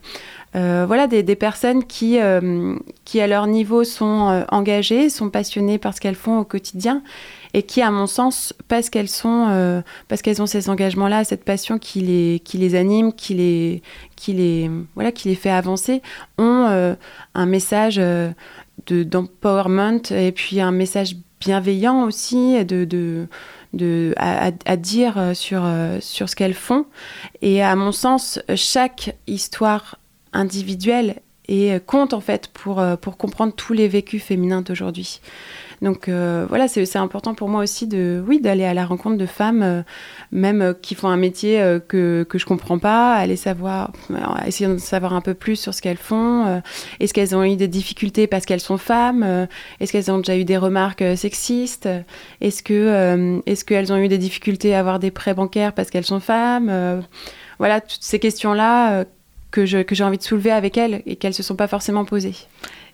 Euh, 0.58 0.86
voilà, 0.88 1.06
des, 1.08 1.24
personnes 1.36 1.84
qui, 1.84 2.20
euh, 2.20 2.76
qui, 3.06 3.22
à 3.22 3.28
leur 3.28 3.46
niveau, 3.46 3.84
sont 3.84 4.30
euh, 4.30 4.44
engagées, 4.50 5.10
sont 5.10 5.30
passionnées 5.30 5.78
par 5.78 5.94
ce 5.94 6.02
qu'elles 6.02 6.16
font 6.16 6.40
au 6.40 6.46
quotidien 6.46 7.04
et 7.54 7.62
qui, 7.64 7.82
à 7.82 7.92
mon 7.92 8.08
sens, 8.08 8.54
parce 8.68 8.90
qu'elles 8.90 9.08
sont, 9.08 9.82
parce 10.10 10.22
qu'elles 10.22 10.42
ont 10.42 10.46
ces 10.46 10.70
engagements-là, 10.70 11.24
cette 11.24 11.44
passion 11.44 11.80
qui 11.80 12.02
les, 12.02 12.42
qui 12.44 12.58
les 12.58 12.76
anime, 12.76 13.14
qui 13.14 13.34
les, 13.36 13.82
qui 14.16 14.34
les, 14.34 14.70
voilà, 14.96 15.12
qui 15.12 15.30
les 15.30 15.36
fait 15.36 15.50
avancer, 15.50 16.02
ont 16.38 16.96
un 17.34 17.46
message 17.46 18.02
d'empowerment 18.88 20.02
et 20.12 20.32
puis 20.34 20.60
un 20.60 20.72
message 20.72 21.16
bienveillant 21.40 22.04
aussi, 22.04 22.64
de, 22.66 22.84
de 22.84 23.28
de, 23.74 24.14
à, 24.18 24.52
à 24.66 24.76
dire 24.78 25.32
sur, 25.34 25.64
sur 26.00 26.30
ce 26.30 26.36
qu'elles 26.36 26.54
font. 26.54 26.86
Et 27.42 27.62
à 27.64 27.76
mon 27.76 27.92
sens, 27.92 28.40
chaque 28.56 29.16
histoire 29.28 29.98
individuelle 30.34 31.22
et 31.50 31.80
compte 31.86 32.14
en 32.14 32.20
fait 32.20 32.50
pour, 32.50 32.84
pour 33.02 33.16
comprendre 33.16 33.54
tous 33.54 33.72
les 33.72 33.88
vécus 33.88 34.22
féminins 34.22 34.62
d'aujourd'hui. 34.62 35.22
Donc 35.82 36.10
euh, 36.10 36.46
voilà, 36.50 36.68
c'est 36.68 36.96
important 36.96 37.36
pour 37.36 37.50
moi 37.50 37.62
aussi 37.62 37.88
de, 37.88 38.24
oui, 38.28 38.40
d'aller 38.40 38.66
à 38.66 38.74
la 38.74 38.86
rencontre 38.86 39.18
de 39.18 39.26
femmes, 39.26 39.62
euh, 39.62 39.82
même 40.32 40.62
euh, 40.62 40.74
qui 40.74 40.96
font 40.96 41.08
un 41.08 41.18
métier 41.18 41.60
que, 41.88 42.26
que 42.28 42.38
je 42.38 42.46
comprends 42.46 42.80
pas, 42.80 43.14
aller 43.14 43.36
savoir, 43.36 43.92
essayer 44.46 44.70
de 44.70 44.78
savoir 44.78 45.14
un 45.14 45.22
peu 45.22 45.34
plus 45.34 45.56
sur 45.56 45.74
ce 45.74 45.82
qu'elles 45.82 45.98
font. 45.98 46.62
Est-ce 47.00 47.14
qu'elles 47.14 47.36
ont 47.36 47.44
eu 47.44 47.56
des 47.56 47.68
difficultés 47.68 48.28
parce 48.28 48.46
qu'elles 48.46 48.62
sont 48.62 48.78
femmes 48.78 49.48
Est-ce 49.80 49.92
qu'elles 49.92 50.12
ont 50.12 50.18
déjà 50.18 50.38
eu 50.38 50.46
des 50.46 50.58
remarques 50.58 51.04
sexistes 51.16 51.88
Est-ce 52.42 52.64
que, 52.64 53.42
est-ce 53.46 53.66
qu'elles 53.66 53.94
ont 53.94 53.98
eu 53.98 54.08
des 54.08 54.18
difficultés 54.18 54.74
à 54.74 54.80
avoir 54.80 55.00
des 55.00 55.12
prêts 55.12 55.34
bancaires 55.34 55.74
parce 55.74 55.90
qu'elles 55.90 56.06
sont 56.06 56.20
femmes 56.20 57.04
Voilà, 57.60 57.82
toutes 57.82 58.02
ces 58.02 58.20
questions-là 58.20 59.06
que, 59.52 59.66
je, 59.66 59.80
que 59.80 59.96
j'ai 59.96 60.04
envie 60.04 60.18
de 60.18 60.24
soulever 60.24 60.52
avec 60.52 60.78
elles 60.78 61.02
et 61.06 61.16
qu'elles 61.16 61.34
se 61.34 61.44
sont 61.44 61.56
pas 61.56 61.68
forcément 61.68 62.06
posées. 62.06 62.36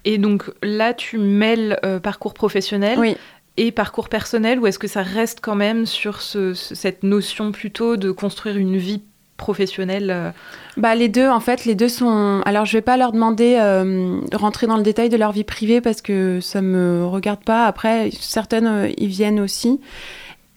Et 0.06 0.18
donc 0.18 0.52
là, 0.62 0.94
tu 0.94 1.18
mêles 1.18 1.80
euh, 1.86 2.00
parcours 2.00 2.34
professionnel 2.34 3.16
et 3.56 3.72
parcours 3.72 4.10
personnel, 4.10 4.60
ou 4.60 4.68
est-ce 4.68 4.80
que 4.80 4.88
ça 4.88 5.04
reste 5.04 5.40
quand 5.42 5.56
même 5.56 5.86
sur 5.86 6.22
cette 6.22 7.04
notion 7.04 7.52
plutôt 7.52 7.98
de 7.98 8.12
construire 8.12 8.58
une 8.58 8.78
vie 8.78 9.02
professionnelle 9.38 10.12
euh 10.12 10.32
bah, 10.78 10.96
Les 10.96 11.08
deux, 11.08 11.28
en 11.28 11.40
fait, 11.40 11.66
les 11.66 11.76
deux 11.76 11.90
sont... 11.90 12.42
Alors, 12.46 12.66
je 12.66 12.74
vais 12.78 12.82
pas 12.82 12.98
leur 12.98 13.12
demander 13.12 13.58
euh, 13.60 14.20
de 14.30 14.38
rentrer 14.38 14.66
dans 14.68 14.78
le 14.78 14.84
détail 14.84 15.10
de 15.10 15.18
leur 15.18 15.32
vie 15.32 15.44
privée 15.44 15.82
parce 15.82 16.02
que 16.02 16.40
ça 16.42 16.62
me 16.62 17.06
regarde 17.06 17.44
pas. 17.44 17.66
Après, 17.68 18.10
certaines, 18.20 18.92
y 18.98 19.08
viennent 19.08 19.40
aussi. 19.40 19.80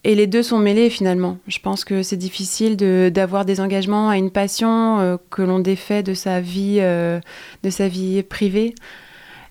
Et 0.09 0.15
les 0.15 0.29
deux 0.29 0.45
sont 0.45 0.61
mêlés 0.61 0.89
finalement. 0.89 1.39
Je 1.49 1.59
pense 1.59 1.85
que 1.85 2.05
c'est 2.05 2.17
difficile 2.17 2.77
d'avoir 2.77 3.45
des 3.45 3.61
engagements 3.61 4.09
à 4.09 4.17
une 4.17 4.31
passion 4.31 5.19
que 5.31 5.43
l'on 5.43 5.59
défait 5.59 6.05
de 6.05 6.15
sa 6.15 6.41
vie, 6.41 6.79
de 6.79 7.71
sa 7.71 7.89
vie 7.89 8.23
privée. 8.23 8.73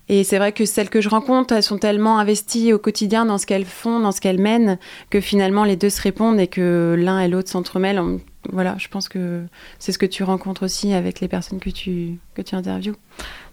Et 0.07 0.23
c'est 0.23 0.37
vrai 0.37 0.53
que 0.53 0.63
celles 0.63 0.89
que 0.89 1.01
je 1.01 1.09
rencontre, 1.09 1.53
elles 1.53 1.63
sont 1.63 1.77
tellement 1.77 2.19
investies 2.19 2.71
au 2.71 2.79
quotidien 2.79 3.25
dans 3.25 3.37
ce 3.37 3.45
qu'elles 3.45 3.65
font, 3.65 3.99
dans 3.99 4.13
ce 4.13 4.21
qu'elles 4.21 4.39
mènent, 4.39 4.77
que 5.09 5.19
finalement 5.19 5.65
les 5.65 5.75
deux 5.75 5.89
se 5.89 6.01
répondent 6.01 6.39
et 6.39 6.47
que 6.47 6.95
l'un 6.97 7.19
et 7.19 7.27
l'autre 7.27 7.49
s'entremêlent. 7.49 8.01
Voilà, 8.53 8.75
je 8.77 8.87
pense 8.87 9.09
que 9.09 9.43
c'est 9.79 9.91
ce 9.91 9.97
que 9.97 10.05
tu 10.05 10.23
rencontres 10.23 10.63
aussi 10.63 10.93
avec 10.93 11.19
les 11.19 11.27
personnes 11.27 11.59
que 11.59 11.71
tu, 11.71 12.19
que 12.33 12.41
tu 12.41 12.55
interviews. 12.55 12.95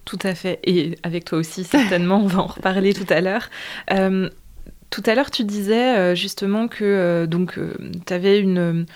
Tout 0.04 0.18
à 0.22 0.34
fait. 0.34 0.60
Et 0.64 0.98
avec 1.02 1.24
toi 1.24 1.38
aussi, 1.38 1.64
certainement, 1.64 2.20
on 2.22 2.26
va 2.26 2.42
en 2.42 2.46
reparler 2.46 2.92
tout 2.92 3.06
à 3.08 3.20
l'heure. 3.20 3.48
Euh, 3.90 4.28
tout 4.92 5.02
à 5.06 5.16
l'heure, 5.16 5.32
tu 5.32 5.42
disais 5.42 5.96
euh, 5.96 6.14
justement 6.14 6.68
que 6.68 6.84
euh, 6.84 7.26
donc 7.26 7.58
tu 8.06 8.12
avais 8.12 8.38
une 8.38 8.86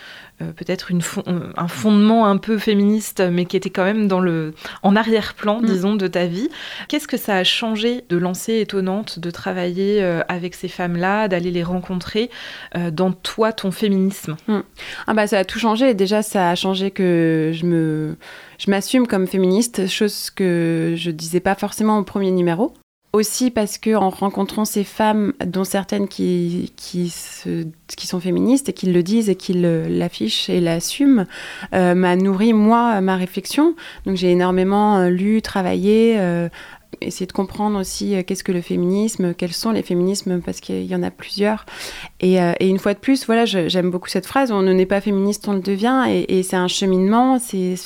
euh, 0.43 0.53
peut-être 0.53 0.93
euh, 0.93 1.53
un 1.57 1.69
fondement 1.69 2.27
un 2.27 2.37
peu 2.37 2.59
féministe, 2.59 3.23
mais 3.33 3.47
qui 3.47 3.57
était 3.57 3.71
quand 3.71 3.85
même 3.85 4.07
dans 4.07 4.21
le, 4.21 4.53
en 4.83 4.95
arrière-plan, 4.95 5.63
mm. 5.63 5.65
disons, 5.65 5.95
de 5.95 6.07
ta 6.09 6.27
vie. 6.27 6.51
Qu'est-ce 6.89 7.09
que 7.09 7.17
ça 7.17 7.37
a 7.37 7.45
changé 7.45 8.05
de 8.11 8.19
lancer 8.19 8.61
étonnante, 8.61 9.19
de 9.19 9.31
travailler 9.31 10.03
euh, 10.03 10.21
avec 10.29 10.55
ces 10.55 10.69
femmes-là, 10.69 11.29
d'aller 11.29 11.51
les 11.51 11.63
rencontrer 11.63 12.31
dans 12.93 13.13
toi, 13.13 13.53
ton 13.53 13.71
féminisme? 13.71 14.37
Mm. 14.47 14.59
ah 15.07 15.15
bah, 15.15 15.27
Ça 15.27 15.39
a 15.39 15.45
tout 15.47 15.59
changé. 15.59 15.95
Déjà, 15.95 16.23
ça 16.23 16.51
a 16.51 16.55
changé 16.55 16.91
que 16.91 17.53
je 17.55 17.65
me 17.65 18.17
je 18.59 18.71
m'assume 18.71 19.07
comme 19.07 19.27
féministe, 19.27 19.87
chose 19.87 20.31
que 20.31 20.95
je 20.97 21.11
disais 21.11 21.41
pas 21.41 21.55
forcément 21.55 21.99
au 21.99 22.05
premier 22.05 22.31
numéro. 22.31 22.75
Aussi 23.17 23.51
parce 23.51 23.79
que 23.79 23.95
en 23.95 24.11
rencontrant 24.11 24.67
ces 24.67 24.85
femmes, 24.85 25.33
dont 25.43 25.65
certaines 25.65 26.07
qui, 26.07 26.75
qui, 26.77 27.11
qui 27.97 28.07
sont 28.07 28.21
féministes 28.21 28.69
et 28.69 28.75
qui 28.75 28.93
le 28.93 29.03
disent 29.03 29.31
et 29.31 29.37
qui 29.37 29.55
l'affichent 29.55 30.51
et 30.51 30.61
l'assument, 30.61 31.25
euh, 31.73 31.95
m'a 31.95 32.15
nourri 32.17 32.53
moi 32.53 33.01
ma 33.01 33.17
réflexion. 33.17 33.75
Donc 34.05 34.17
j'ai 34.17 34.33
énormément 34.33 34.99
euh, 34.99 35.09
lu, 35.09 35.41
travaillé, 35.41 36.17
euh, 36.19 36.51
essayer 37.01 37.27
de 37.27 37.33
comprendre 37.33 37.79
aussi 37.79 38.15
euh, 38.15 38.23
qu'est-ce 38.23 38.45
que 38.45 38.53
le 38.53 38.61
féminisme, 38.61 39.35
quels 39.35 39.53
sont 39.53 39.71
les 39.71 39.83
féminismes, 39.83 40.41
parce 40.41 40.61
qu'il 40.61 40.85
y 40.85 40.95
en 40.95 41.03
a 41.03 41.11
plusieurs. 41.11 41.67
Et, 42.21 42.41
euh, 42.41 42.53
une 42.61 42.79
fois 42.79 42.95
de 42.95 42.99
plus, 42.99 43.27
voilà, 43.27 43.45
j'aime 43.45 43.91
beaucoup 43.91 44.09
cette 44.09 44.27
phrase, 44.27 44.53
on 44.53 44.63
ne 44.63 44.73
n'est 44.73 44.87
pas 44.87 45.01
féministe, 45.01 45.47
on 45.49 45.53
le 45.53 45.61
devient, 45.61 46.05
et, 46.09 46.43
c'est 46.43 46.57
un 46.57 46.69
cheminement, 46.69 47.39
c'est 47.39 47.77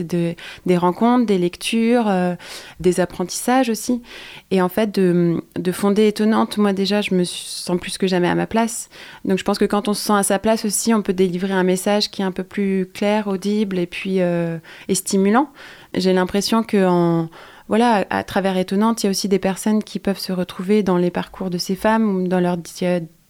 de, 0.00 0.34
des 0.66 0.76
rencontres, 0.76 1.26
des 1.26 1.38
lectures, 1.38 2.08
euh, 2.08 2.34
des 2.80 3.00
apprentissages 3.00 3.68
aussi. 3.68 4.02
Et 4.50 4.62
en 4.62 4.68
fait, 4.68 4.94
de, 4.94 5.42
de, 5.56 5.72
fonder 5.72 6.06
étonnante, 6.06 6.58
moi 6.58 6.72
déjà, 6.72 7.00
je 7.00 7.14
me 7.14 7.24
sens 7.24 7.78
plus 7.78 7.98
que 7.98 8.06
jamais 8.06 8.28
à 8.28 8.34
ma 8.34 8.46
place. 8.46 8.88
Donc 9.24 9.38
je 9.38 9.44
pense 9.44 9.58
que 9.58 9.64
quand 9.64 9.88
on 9.88 9.94
se 9.94 10.04
sent 10.04 10.14
à 10.14 10.22
sa 10.22 10.38
place 10.38 10.64
aussi, 10.64 10.94
on 10.94 11.02
peut 11.02 11.12
délivrer 11.12 11.52
un 11.52 11.64
message 11.64 12.10
qui 12.10 12.22
est 12.22 12.24
un 12.24 12.32
peu 12.32 12.44
plus 12.44 12.88
clair, 12.92 13.26
audible 13.28 13.78
et 13.78 13.86
puis 13.86 14.18
et 14.18 14.94
stimulant. 14.94 15.50
J'ai 15.94 16.12
l'impression 16.12 16.62
qu'en 16.62 17.28
voilà, 17.68 18.06
à, 18.10 18.22
travers 18.22 18.56
Étonnante, 18.56 19.02
il 19.02 19.06
y 19.06 19.08
a 19.08 19.10
aussi 19.10 19.28
des 19.28 19.38
personnes 19.38 19.82
qui 19.82 19.98
peuvent 19.98 20.18
se 20.18 20.32
retrouver 20.32 20.82
dans 20.82 20.96
les 20.96 21.10
parcours 21.10 21.50
de 21.50 21.58
ces 21.58 21.74
femmes, 21.74 22.28
dans 22.28 22.40
leur 22.40 22.56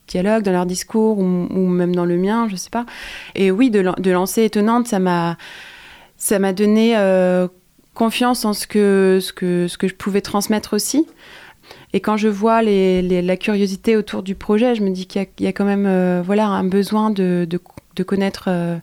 dialogue, 0.07 0.43
dans 0.43 0.53
leur 0.53 0.67
discours, 0.67 1.19
ou, 1.19 1.67
même 1.69 1.95
dans 1.95 2.05
le 2.05 2.17
mien, 2.17 2.47
je 2.51 2.57
sais 2.57 2.71
pas. 2.71 2.85
Et 3.35 3.51
oui, 3.51 3.71
de, 3.71 4.11
lancer 4.11 4.45
Étonnante, 4.45 4.89
ça 4.89 4.99
m'a, 4.99 5.37
ça 6.17 6.39
m'a 6.39 6.53
donné 6.53 6.97
euh, 6.97 7.49
confiance 7.95 8.45
en 8.45 8.53
ce 8.53 8.67
que, 8.67 9.19
ce, 9.23 9.33
que, 9.33 9.69
ce 9.69 9.79
que 9.79 9.89
je 9.89 9.95
pouvais 9.95 10.21
transmettre 10.21 10.75
aussi. 10.75 11.07
Et 11.93 12.01
quand 12.01 12.17
je 12.17 12.29
vois 12.29 12.63
la 12.63 13.37
curiosité 13.37 13.97
autour 13.97 14.23
du 14.23 14.35
projet, 14.35 14.75
je 14.75 14.83
me 14.83 14.91
dis 14.91 15.07
qu'il 15.07 15.27
y, 15.41 15.47
a 15.47 15.53
quand 15.53 15.65
même 15.65 15.87
euh, 15.87 16.23
voilà, 16.25 16.47
un 16.47 16.65
besoin 16.65 17.11
de, 17.11 17.49
connaître 18.05 18.45
euh, 18.49 18.77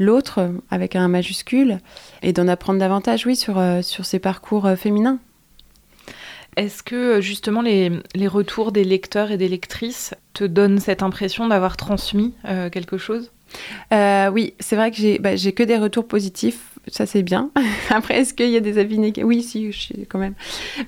l'autre 0.00 0.50
avec 0.70 0.96
un 0.96 1.06
majuscule 1.06 1.78
et 2.22 2.32
d'en 2.32 2.48
apprendre 2.48 2.80
davantage, 2.80 3.26
oui, 3.26 3.36
sur, 3.36 3.58
euh, 3.58 3.82
sur 3.82 4.04
ces 4.04 4.18
parcours 4.18 4.66
euh, 4.66 4.74
féminins. 4.74 5.18
Est-ce 6.56 6.82
que 6.82 6.96
euh, 6.96 7.20
justement 7.20 7.62
les, 7.62 7.92
les, 8.14 8.26
retours 8.26 8.72
des 8.72 8.82
lecteurs 8.82 9.30
et 9.30 9.36
des 9.36 9.48
lectrices 9.48 10.14
te 10.32 10.42
donnent 10.42 10.80
cette 10.80 11.02
impression 11.02 11.46
d'avoir 11.46 11.76
transmis 11.76 12.34
quelque 12.72 12.98
chose? 12.98 13.30
Oui, 13.92 14.54
c'est 14.60 14.76
vrai 14.76 14.90
que 14.90 14.96
j'ai 14.96 15.18
bah, 15.18 15.36
que 15.36 15.62
des 15.62 15.76
retours 15.76 16.06
positifs 16.06 16.69
ça 16.86 17.06
c'est 17.06 17.22
bien. 17.22 17.50
Après, 17.90 18.18
est-ce 18.18 18.34
qu'il 18.34 18.50
y 18.50 18.56
a 18.56 18.60
des 18.60 18.78
avis 18.78 18.98
négatifs 18.98 19.24
Oui, 19.24 19.42
si, 19.42 19.70
quand 20.08 20.18
même. 20.18 20.34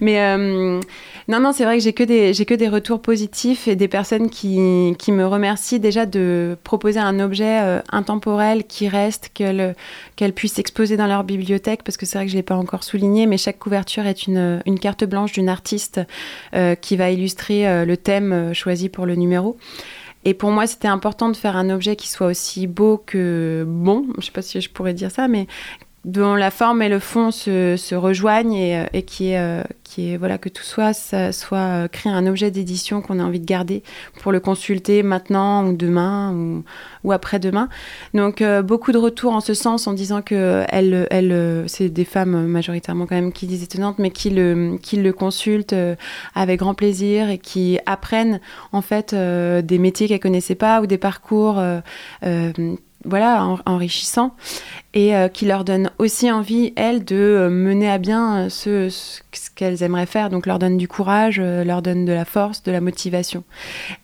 Mais 0.00 0.20
euh, 0.20 0.80
non, 1.28 1.40
non, 1.40 1.52
c'est 1.52 1.64
vrai 1.64 1.78
que 1.78 1.84
j'ai 1.84 1.92
que 1.92 2.02
des 2.02 2.32
que 2.44 2.54
des 2.54 2.68
retours 2.68 3.00
positifs 3.00 3.68
et 3.68 3.76
des 3.76 3.88
personnes 3.88 4.30
qui, 4.30 4.94
qui 4.98 5.12
me 5.12 5.26
remercient 5.26 5.80
déjà 5.80 6.06
de 6.06 6.56
proposer 6.64 6.98
un 6.98 7.20
objet 7.20 7.60
euh, 7.62 7.80
intemporel 7.90 8.64
qui 8.64 8.88
reste, 8.88 9.30
qu'elles 9.34 9.76
qu'elles 10.16 10.32
puissent 10.32 10.58
exposer 10.58 10.96
dans 10.96 11.06
leur 11.06 11.24
bibliothèque, 11.24 11.82
parce 11.84 11.96
que 11.96 12.06
c'est 12.06 12.18
vrai 12.18 12.26
que 12.26 12.32
je 12.32 12.36
l'ai 12.36 12.42
pas 12.42 12.56
encore 12.56 12.84
souligné, 12.84 13.26
mais 13.26 13.36
chaque 13.36 13.58
couverture 13.58 14.06
est 14.06 14.26
une, 14.26 14.62
une 14.66 14.78
carte 14.78 15.04
blanche 15.04 15.32
d'une 15.32 15.48
artiste 15.48 16.00
euh, 16.54 16.74
qui 16.74 16.96
va 16.96 17.10
illustrer 17.10 17.84
le 17.84 17.96
thème 17.96 18.52
choisi 18.54 18.88
pour 18.88 19.06
le 19.06 19.14
numéro. 19.14 19.56
Et 20.24 20.34
pour 20.34 20.50
moi, 20.50 20.66
c'était 20.66 20.88
important 20.88 21.28
de 21.28 21.36
faire 21.36 21.56
un 21.56 21.70
objet 21.70 21.96
qui 21.96 22.08
soit 22.08 22.28
aussi 22.28 22.66
beau 22.66 22.98
que 22.98 23.64
bon. 23.66 24.06
Je 24.18 24.26
sais 24.26 24.32
pas 24.32 24.42
si 24.42 24.60
je 24.60 24.70
pourrais 24.70 24.94
dire 24.94 25.10
ça, 25.10 25.28
mais 25.28 25.46
dont 26.04 26.34
la 26.34 26.50
forme 26.50 26.82
et 26.82 26.88
le 26.88 26.98
fond 26.98 27.30
se, 27.30 27.76
se 27.76 27.94
rejoignent 27.94 28.54
et, 28.54 28.76
euh, 28.76 28.86
et, 28.92 29.02
qui 29.02 29.30
est, 29.30 29.38
euh, 29.38 29.62
qui 29.84 30.12
est 30.12 30.16
voilà 30.16 30.36
que 30.36 30.48
tout 30.48 30.64
soit 30.64 30.94
ça 30.94 31.30
soit 31.30 31.58
euh, 31.58 31.88
créer 31.88 32.12
un 32.12 32.26
objet 32.26 32.50
d'édition 32.50 33.00
qu'on 33.02 33.20
a 33.20 33.22
envie 33.22 33.38
de 33.38 33.46
garder 33.46 33.84
pour 34.20 34.32
le 34.32 34.40
consulter 34.40 35.04
maintenant 35.04 35.64
ou 35.64 35.76
demain 35.76 36.32
ou, 36.34 36.64
ou 37.04 37.12
après-demain. 37.12 37.68
Donc 38.14 38.42
beaucoup 38.64 38.90
de 38.90 38.98
retours 38.98 39.32
en 39.32 39.40
ce 39.40 39.54
sens 39.54 39.86
en 39.86 39.92
disant 39.92 40.22
que 40.22 40.64
elle, 40.68 41.06
elle 41.10 41.64
c'est 41.68 41.88
des 41.88 42.04
femmes 42.04 42.46
majoritairement 42.46 43.06
quand 43.06 43.14
même 43.14 43.32
qui 43.32 43.46
disent 43.46 43.62
étonnantes 43.62 43.98
mais 43.98 44.10
qui 44.10 44.30
le 44.30 44.78
qui 44.82 44.96
le 44.96 45.12
consultent 45.12 45.74
avec 46.34 46.58
grand 46.58 46.74
plaisir 46.74 47.30
et 47.30 47.38
qui 47.38 47.78
apprennent 47.86 48.40
en 48.72 48.82
fait 48.82 49.14
des 49.14 49.78
métiers 49.78 50.08
qu'elles 50.08 50.20
connaissaient 50.20 50.54
pas 50.54 50.80
ou 50.80 50.86
des 50.86 50.98
parcours 50.98 51.60
voilà, 53.04 53.56
enrichissant 53.66 54.34
et 54.94 55.16
euh, 55.16 55.28
qui 55.28 55.46
leur 55.46 55.64
donne 55.64 55.90
aussi 55.98 56.30
envie, 56.30 56.72
elles, 56.76 57.04
de 57.04 57.16
euh, 57.16 57.48
mener 57.48 57.90
à 57.90 57.96
bien 57.96 58.46
euh, 58.46 58.48
ce, 58.50 59.20
qu'elles 59.54 59.82
aimeraient 59.82 60.06
faire. 60.06 60.28
Donc, 60.28 60.46
leur 60.46 60.58
donne 60.58 60.76
du 60.76 60.86
courage, 60.86 61.40
leur 61.40 61.80
donne 61.80 62.04
de 62.04 62.12
la 62.12 62.24
force, 62.24 62.62
de 62.62 62.70
la 62.72 62.80
motivation. 62.80 63.44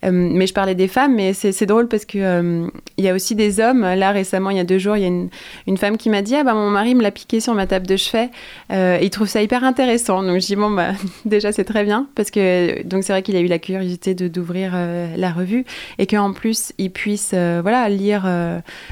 mais 0.02 0.46
je 0.46 0.54
parlais 0.54 0.74
des 0.74 0.88
femmes, 0.88 1.14
mais 1.14 1.32
c'est 1.34 1.66
drôle 1.66 1.88
parce 1.88 2.04
que 2.04 2.68
il 2.96 3.04
y 3.04 3.08
a 3.08 3.14
aussi 3.14 3.34
des 3.34 3.60
hommes. 3.60 3.82
Là, 3.82 4.10
récemment, 4.10 4.50
il 4.50 4.56
y 4.56 4.60
a 4.60 4.64
deux 4.64 4.78
jours, 4.78 4.96
il 4.96 5.02
y 5.02 5.04
a 5.04 5.08
une, 5.08 5.28
une 5.66 5.76
femme 5.76 5.96
qui 5.96 6.08
m'a 6.10 6.22
dit 6.22 6.34
Ah, 6.34 6.44
bah, 6.44 6.54
mon 6.54 6.70
mari 6.70 6.94
me 6.94 7.02
l'a 7.02 7.10
piqué 7.10 7.40
sur 7.40 7.54
ma 7.54 7.66
table 7.66 7.86
de 7.86 7.96
chevet. 7.96 8.30
et 8.70 9.02
il 9.02 9.10
trouve 9.10 9.28
ça 9.28 9.42
hyper 9.42 9.64
intéressant. 9.64 10.22
Donc, 10.22 10.40
je 10.40 10.46
dis 10.46 10.56
Bon, 10.56 10.70
bah, 10.70 10.92
déjà, 11.24 11.52
c'est 11.52 11.64
très 11.64 11.84
bien 11.84 12.06
parce 12.14 12.30
que, 12.30 12.82
donc, 12.84 13.04
c'est 13.04 13.12
vrai 13.12 13.22
qu'il 13.22 13.36
a 13.36 13.40
eu 13.40 13.46
la 13.46 13.58
curiosité 13.58 14.14
d'ouvrir 14.14 14.72
la 15.16 15.30
revue 15.30 15.64
et 15.98 16.06
qu'en 16.06 16.32
plus, 16.32 16.72
il 16.78 16.90
puisse, 16.90 17.34
voilà, 17.34 17.88
lire 17.88 18.26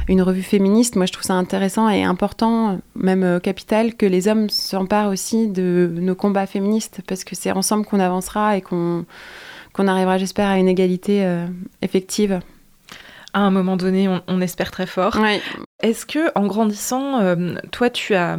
une 0.09 0.23
revue 0.23 0.43
féministe. 0.43 0.97
Moi, 0.97 1.07
je 1.07 1.13
trouve 1.13 1.25
ça 1.25 1.35
intéressant 1.35 1.86
et 1.91 2.05
important, 2.05 2.81
même 2.95 3.23
euh, 3.23 3.39
capital, 3.39 3.95
que 3.95 4.07
les 4.07 4.29
hommes 4.29 4.49
s'emparent 4.51 5.09
aussi 5.09 5.49
de 5.49 5.91
nos 5.95 6.15
combats 6.15 6.47
féministes, 6.47 7.01
parce 7.07 7.25
que 7.25 7.35
c'est 7.35 7.53
ensemble 7.53 7.85
qu'on 7.85 8.01
avancera 8.01 8.57
et 8.57 8.61
qu'on 8.61 9.05
arrivera, 9.77 10.19
j'espère, 10.19 10.49
à 10.49 10.59
une 10.59 10.69
égalité 10.69 11.25
euh, 11.25 11.47
effective. 11.83 12.41
à 13.33 13.41
un 13.41 13.51
moment 13.51 13.77
donné, 13.77 14.09
on, 14.27 14.41
espère 14.41 14.71
très 14.71 14.87
fort. 14.87 15.19
Est-ce 15.83 16.07
que, 16.07 16.31
en 16.35 16.47
grandissant, 16.47 17.37
toi, 17.71 17.91
tu 17.91 18.15
as 18.15 18.39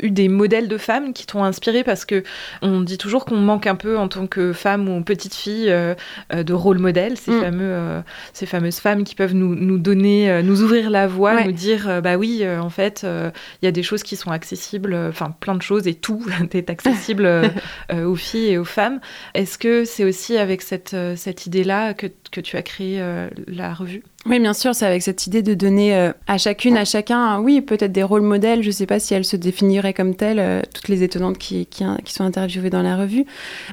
eu 0.00 0.10
des 0.10 0.28
modèles 0.28 0.68
de 0.68 0.78
femmes 0.78 1.12
qui 1.12 1.26
t'ont 1.26 1.44
inspiré 1.44 1.82
parce 1.82 2.04
que 2.04 2.22
on 2.62 2.80
dit 2.80 2.98
toujours 2.98 3.24
qu'on 3.24 3.36
manque 3.36 3.66
un 3.66 3.76
peu 3.76 3.96
en 3.96 4.08
tant 4.08 4.26
que 4.26 4.52
femme 4.52 4.88
ou 4.88 5.02
petite 5.02 5.34
fille 5.34 5.70
euh, 5.70 5.94
euh, 6.34 6.42
de 6.42 6.52
rôle 6.52 6.78
modèle, 6.78 7.16
ces, 7.16 7.30
mm. 7.30 7.40
fameux, 7.40 7.70
euh, 7.70 8.00
ces 8.34 8.44
fameuses 8.44 8.78
femmes 8.78 9.04
qui 9.04 9.14
peuvent 9.14 9.34
nous, 9.34 9.54
nous 9.54 9.78
donner, 9.78 10.42
nous 10.42 10.62
ouvrir 10.62 10.90
la 10.90 11.06
voie, 11.06 11.44
nous 11.44 11.52
dire 11.52 12.02
bah 12.02 12.16
oui, 12.16 12.44
en 12.46 12.70
fait, 12.70 13.04
il 13.04 13.64
y 13.64 13.68
a 13.68 13.72
des 13.72 13.82
choses 13.82 14.02
qui 14.02 14.16
sont 14.16 14.30
accessibles, 14.30 14.94
enfin 15.08 15.34
plein 15.40 15.54
de 15.54 15.62
choses 15.62 15.86
et 15.86 15.94
tout 15.94 16.24
est 16.52 16.70
accessible 16.70 17.28
aux 17.92 18.16
filles 18.16 18.52
et 18.52 18.58
aux 18.58 18.64
femmes. 18.64 19.00
Est-ce 19.34 19.58
que 19.58 19.84
c'est 19.84 20.04
aussi 20.04 20.36
avec 20.36 20.62
cette, 20.62 20.96
cette 21.16 21.46
idée-là 21.46 21.94
que, 21.94 22.06
que 22.30 22.40
tu 22.40 22.56
as 22.56 22.62
créé 22.62 23.02
la 23.46 23.72
revue? 23.72 24.02
Oui, 24.28 24.40
bien 24.40 24.52
sûr, 24.52 24.74
c'est 24.74 24.86
avec 24.86 25.02
cette 25.02 25.26
idée 25.26 25.42
de 25.42 25.54
donner 25.54 25.94
euh, 25.94 26.12
à 26.26 26.36
chacune, 26.36 26.76
à 26.76 26.84
chacun, 26.84 27.38
oui, 27.40 27.60
peut-être 27.60 27.92
des 27.92 28.02
rôles 28.02 28.22
modèles. 28.22 28.62
Je 28.62 28.68
ne 28.68 28.72
sais 28.72 28.86
pas 28.86 28.98
si 28.98 29.14
elles 29.14 29.24
se 29.24 29.36
définiraient 29.36 29.94
comme 29.94 30.16
telles, 30.16 30.40
euh, 30.40 30.62
toutes 30.74 30.88
les 30.88 31.04
étonnantes 31.04 31.38
qui, 31.38 31.66
qui, 31.66 31.84
sont 32.06 32.24
interviewées 32.24 32.70
dans 32.70 32.82
la 32.82 32.96
revue, 32.96 33.24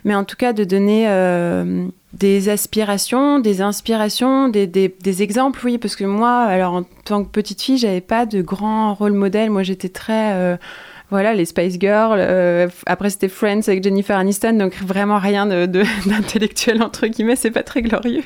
mais 0.03 0.13
en 0.13 0.23
tout 0.23 0.35
cas 0.35 0.53
de 0.53 0.63
donner 0.63 1.05
euh, 1.07 1.87
des 2.13 2.49
aspirations, 2.49 3.39
des 3.39 3.61
inspirations, 3.61 4.47
des, 4.47 5.23
exemples, 5.23 5.59
oui, 5.65 5.79
parce 5.79 5.95
que 5.95 6.03
moi, 6.03 6.41
alors 6.43 6.73
en 6.73 6.83
tant 7.05 7.23
que 7.23 7.29
petite 7.29 7.61
fille, 7.61 7.77
j'avais 7.77 8.01
pas 8.01 8.27
de 8.27 8.41
grand 8.41 8.93
rôle 8.93 9.13
modèle. 9.13 9.49
Moi, 9.49 9.63
j'étais 9.63 9.89
très 9.89 10.57
voilà, 11.13 11.35
les 11.35 11.45
Spice 11.45 11.77
Girls. 11.79 12.17
Euh, 12.19 12.67
après, 12.87 13.11
c'était 13.11 13.29
Friends 13.29 13.61
avec 13.67 13.83
Jennifer 13.83 14.17
Aniston, 14.17 14.53
donc 14.53 14.73
vraiment 14.81 15.19
rien 15.19 15.45
d'intellectuel, 16.05 16.81
entre 16.81 17.05
guillemets, 17.05 17.35
c'est 17.35 17.51
pas 17.51 17.61
très 17.61 17.83
glorieux. 17.83 18.23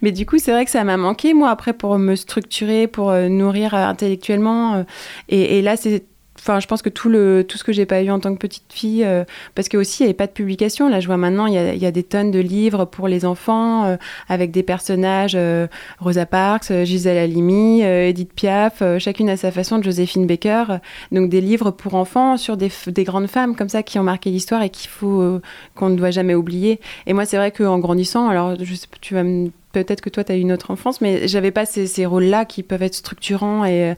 Mais 0.00 0.12
du 0.12 0.24
coup, 0.24 0.38
c'est 0.38 0.50
vrai 0.50 0.64
que 0.64 0.70
ça 0.70 0.82
m'a 0.82 0.96
manqué, 0.96 1.34
moi, 1.34 1.50
après, 1.50 1.74
pour 1.74 1.98
me 1.98 2.14
structurer, 2.14 2.86
pour 2.86 3.10
euh, 3.10 3.28
nourrir 3.28 3.74
euh, 3.74 3.84
intellectuellement. 3.84 4.86
et, 5.28 5.58
et 5.58 5.62
là, 5.62 5.76
c'est 5.76 6.04
Enfin, 6.46 6.60
je 6.60 6.68
pense 6.68 6.80
que 6.80 6.88
tout, 6.88 7.08
le, 7.08 7.42
tout 7.42 7.58
ce 7.58 7.64
que 7.64 7.72
j'ai 7.72 7.86
pas 7.86 8.02
eu 8.02 8.10
en 8.12 8.20
tant 8.20 8.32
que 8.32 8.38
petite 8.38 8.72
fille, 8.72 9.02
euh, 9.04 9.24
parce 9.56 9.68
que 9.68 9.76
aussi 9.76 10.04
il 10.04 10.06
n'y 10.06 10.10
avait 10.10 10.16
pas 10.16 10.28
de 10.28 10.32
publication. 10.32 10.88
Là, 10.88 11.00
je 11.00 11.08
vois 11.08 11.16
maintenant, 11.16 11.46
il 11.46 11.54
y 11.54 11.58
a, 11.58 11.74
y 11.74 11.86
a, 11.86 11.90
des 11.90 12.04
tonnes 12.04 12.30
de 12.30 12.38
livres 12.38 12.84
pour 12.84 13.08
les 13.08 13.24
enfants 13.24 13.84
euh, 13.84 13.96
avec 14.28 14.52
des 14.52 14.62
personnages 14.62 15.34
euh, 15.34 15.66
Rosa 15.98 16.24
Parks, 16.24 16.72
Gisèle 16.84 17.18
Halimi, 17.18 17.82
Edith 17.82 18.32
Piaf, 18.32 18.80
chacune 18.98 19.28
à 19.28 19.36
sa 19.36 19.50
façon 19.50 19.78
de 19.78 19.82
Joséphine 19.82 20.28
Baker. 20.28 20.78
Donc 21.10 21.30
des 21.30 21.40
livres 21.40 21.72
pour 21.72 21.96
enfants 21.96 22.36
sur 22.36 22.56
des, 22.56 22.70
des 22.86 23.02
grandes 23.02 23.26
femmes 23.26 23.56
comme 23.56 23.68
ça 23.68 23.82
qui 23.82 23.98
ont 23.98 24.04
marqué 24.04 24.30
l'histoire 24.30 24.62
et 24.62 24.70
qu'il 24.70 24.88
faut 24.88 25.40
qu'on 25.74 25.88
ne 25.88 25.96
doit 25.96 26.12
jamais 26.12 26.36
oublier. 26.36 26.78
Et 27.06 27.12
moi, 27.12 27.24
c'est 27.24 27.38
vrai 27.38 27.50
qu'en 27.50 27.80
grandissant, 27.80 28.28
alors 28.28 28.54
je 28.62 28.74
sais, 28.76 28.86
tu 29.00 29.14
vas 29.14 29.24
me 29.24 29.50
peut-être 29.84 30.00
que 30.00 30.10
toi, 30.10 30.24
tu 30.24 30.32
as 30.32 30.36
eu 30.36 30.40
une 30.40 30.52
autre 30.52 30.70
enfance, 30.70 31.00
mais 31.00 31.28
j'avais 31.28 31.50
pas 31.50 31.66
ces, 31.66 32.06
rôles-là 32.06 32.44
qui 32.44 32.62
peuvent 32.62 32.82
être 32.82 32.94
structurants 32.94 33.64
et, 33.64 33.94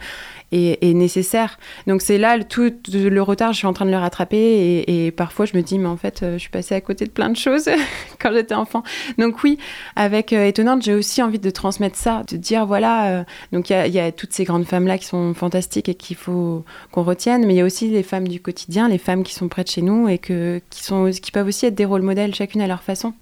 et, 0.53 0.95
nécessaire. 0.95 1.59
Donc 1.87 2.03
c'est 2.03 2.19
là 2.19 2.43
tout 2.43 2.73
le 2.93 3.21
retard, 3.21 3.53
je 3.53 3.59
suis 3.59 3.67
en 3.67 3.73
train 3.73 3.85
de 3.85 3.91
le 3.91 3.97
rattraper 3.97 4.85
et, 4.87 5.11
parfois 5.11 5.47
je 5.47 5.57
me 5.57 5.63
dis 5.63 5.79
mais 5.79 5.89
en 5.89 5.97
fait 5.97 6.23
euh, 6.23 6.35
je 6.35 6.39
suis 6.39 6.51
passée 6.51 6.75
à 6.75 6.81
côté 6.81 7.05
de 7.05 7.11
plein 7.11 7.29
de 7.29 7.37
choses 7.37 7.69
quand 8.19 8.33
j'étais 8.33 8.55
enfant. 8.55 8.83
Donc 9.19 9.43
oui, 9.43 9.59
avec 9.97 10.33
euh, 10.33 10.47
Étonnante, 10.47 10.83
j'ai 10.83 10.95
aussi 10.95 11.23
envie 11.23 11.39
de 11.39 11.51
transmettre 11.51 11.97
ça, 11.97 12.23
de 12.31 12.37
dire 12.37 12.67
voilà, 12.67 13.09
euh, 13.09 13.25
donc 13.53 13.71
il 13.71 13.95
y, 13.95 14.01
a 14.01 14.13
toutes 14.13 14.33
ces 14.33 14.45
grandes 14.45 14.65
femmes 14.65 14.87
là 14.87 14.99
qui 14.99 15.07
sont 15.07 15.35
fantastiques 15.35 15.89
et 15.89 15.95
qu'il 15.95 16.17
faut 16.17 16.65
qu'on 16.93 17.03
retienne, 17.03 17.47
mais 17.47 17.55
il 17.55 17.59
y 17.59 17.61
a 17.61 17.65
aussi 17.65 17.89
les 17.89 18.03
femmes 18.03 18.29
du 18.29 18.41
quotidien, 18.41 18.89
les 18.89 18.99
femmes 18.99 19.23
qui 19.23 19.35
sont 19.35 19.49
près 19.49 19.65
de 19.65 19.69
chez 19.69 19.83
nous 19.83 20.09
et 20.09 20.19
qui 20.19 21.33
peuvent 21.33 21.47
aussi 21.47 21.67
être 21.67 21.75
des 21.75 21.85
rôles 21.85 22.03
modèles 22.03 22.35
chacune 22.35 22.61
à 22.61 22.67
leur 22.67 22.83
façon. 22.83 23.13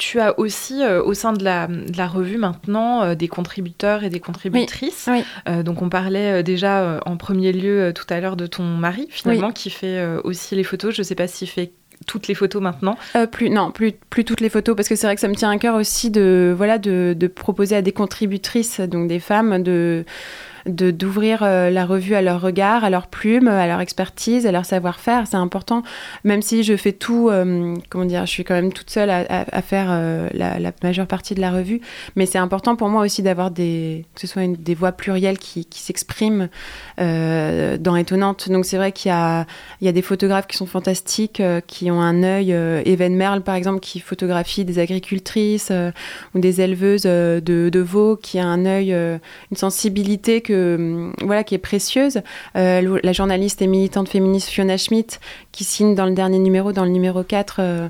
Tu 0.00 0.18
as 0.18 0.38
aussi 0.38 0.82
euh, 0.82 1.02
au 1.02 1.12
sein 1.12 1.34
de 1.34 1.44
la, 1.44 1.68
revue 2.06 2.38
maintenant 2.38 3.02
euh, 3.02 3.14
des 3.14 3.28
contributeurs 3.28 4.02
et 4.02 4.08
des 4.08 4.18
contributrices. 4.18 5.10
Euh, 5.46 5.62
donc 5.62 5.82
on 5.82 5.90
parlait 5.90 6.42
déjà 6.42 7.00
en 7.04 7.18
premier 7.18 7.52
lieu 7.52 7.92
tout 7.94 8.06
à 8.08 8.18
l'heure 8.18 8.36
de 8.36 8.46
ton 8.46 8.62
mari 8.62 9.08
finalement 9.10 9.52
qui 9.52 9.68
fait 9.68 10.02
aussi 10.24 10.56
les 10.56 10.64
photos. 10.64 10.94
Je 10.94 11.02
ne 11.02 11.04
sais 11.04 11.14
pas 11.14 11.26
s'il 11.26 11.48
fait 11.48 11.72
toutes 12.06 12.28
les 12.28 12.34
photos 12.34 12.62
maintenant 12.62 12.96
Plus 13.30 13.50
non, 13.50 13.70
plus 13.70 13.92
plus 13.92 14.24
toutes 14.24 14.40
les 14.40 14.48
photos 14.48 14.74
parce 14.74 14.88
que 14.88 14.96
c'est 14.96 15.06
vrai 15.06 15.16
que 15.16 15.20
ça 15.20 15.28
me 15.28 15.34
tient 15.34 15.50
à 15.50 15.58
cœur 15.58 15.74
aussi 15.74 16.10
de 16.10 16.54
voilà 16.56 16.78
de, 16.78 17.14
de 17.14 17.26
proposer 17.26 17.76
à 17.76 17.82
des 17.82 17.92
contributrices 17.92 18.80
donc 18.80 19.06
des 19.06 19.20
femmes 19.20 19.62
de 19.62 20.06
de 20.66 20.90
d'ouvrir 20.90 21.42
euh, 21.42 21.70
la 21.70 21.86
revue 21.86 22.14
à 22.14 22.22
leur 22.22 22.40
regard, 22.40 22.84
à 22.84 22.90
leur 22.90 23.06
plume, 23.06 23.48
à 23.48 23.66
leur 23.66 23.80
expertise, 23.80 24.46
à 24.46 24.52
leur 24.52 24.64
savoir-faire. 24.64 25.26
C'est 25.26 25.36
important, 25.36 25.82
même 26.24 26.42
si 26.42 26.62
je 26.62 26.76
fais 26.76 26.92
tout, 26.92 27.28
euh, 27.30 27.74
comment 27.88 28.04
dire, 28.04 28.26
je 28.26 28.30
suis 28.30 28.44
quand 28.44 28.54
même 28.54 28.72
toute 28.72 28.90
seule 28.90 29.10
à, 29.10 29.62
faire 29.62 29.88
euh, 29.90 30.28
la, 30.34 30.72
majeure 30.82 31.06
partie 31.06 31.34
de 31.34 31.40
la 31.40 31.50
revue, 31.50 31.80
mais 32.16 32.26
c'est 32.26 32.38
important 32.38 32.76
pour 32.76 32.88
moi 32.88 33.02
aussi 33.02 33.22
d'avoir 33.22 33.50
des, 33.50 34.04
que 34.14 34.20
ce 34.20 34.26
soit 34.26 34.46
des 34.46 34.74
voix 34.74 34.92
plurielles 34.92 35.38
qui, 35.38 35.66
s'expriment 35.70 36.48
dans 36.98 37.96
Étonnante. 37.96 38.48
Donc 38.48 38.64
c'est 38.64 38.76
vrai 38.76 38.92
qu'il 38.92 39.08
y 39.08 39.12
a, 39.12 39.46
il 39.80 39.86
y 39.86 39.88
a 39.88 39.92
des 39.92 40.02
photographes 40.02 40.46
qui 40.46 40.56
sont 40.56 40.66
fantastiques, 40.66 41.42
qui 41.66 41.90
ont 41.90 42.00
un 42.00 42.22
œil, 42.22 42.52
Even 42.86 43.16
Merle 43.16 43.42
par 43.42 43.54
exemple, 43.54 43.80
qui 43.80 44.00
photographie 44.00 44.64
des 44.64 44.78
agricultrices 44.78 45.72
ou 46.34 46.38
des 46.38 46.60
éleveuses 46.60 47.02
de, 47.02 47.40
de 47.40 47.80
veaux, 47.80 48.16
qui 48.16 48.38
a 48.38 48.46
un 48.46 48.66
œil, 48.66 48.92
une 48.92 49.56
sensibilité 49.56 50.40
Hum, 50.50 51.12
voilà, 51.22 51.44
qui 51.44 51.54
est 51.54 51.58
précieuse. 51.58 52.22
Euh, 52.56 53.00
la 53.02 53.12
journaliste 53.12 53.62
et 53.62 53.66
militante 53.66 54.08
féministe 54.08 54.48
Fiona 54.48 54.76
Schmidt, 54.76 55.18
qui 55.52 55.64
signe 55.64 55.94
dans 55.94 56.06
le 56.06 56.12
dernier 56.12 56.38
numéro, 56.38 56.72
dans 56.72 56.84
le 56.84 56.90
numéro 56.90 57.22
4, 57.22 57.56
euh, 57.58 57.88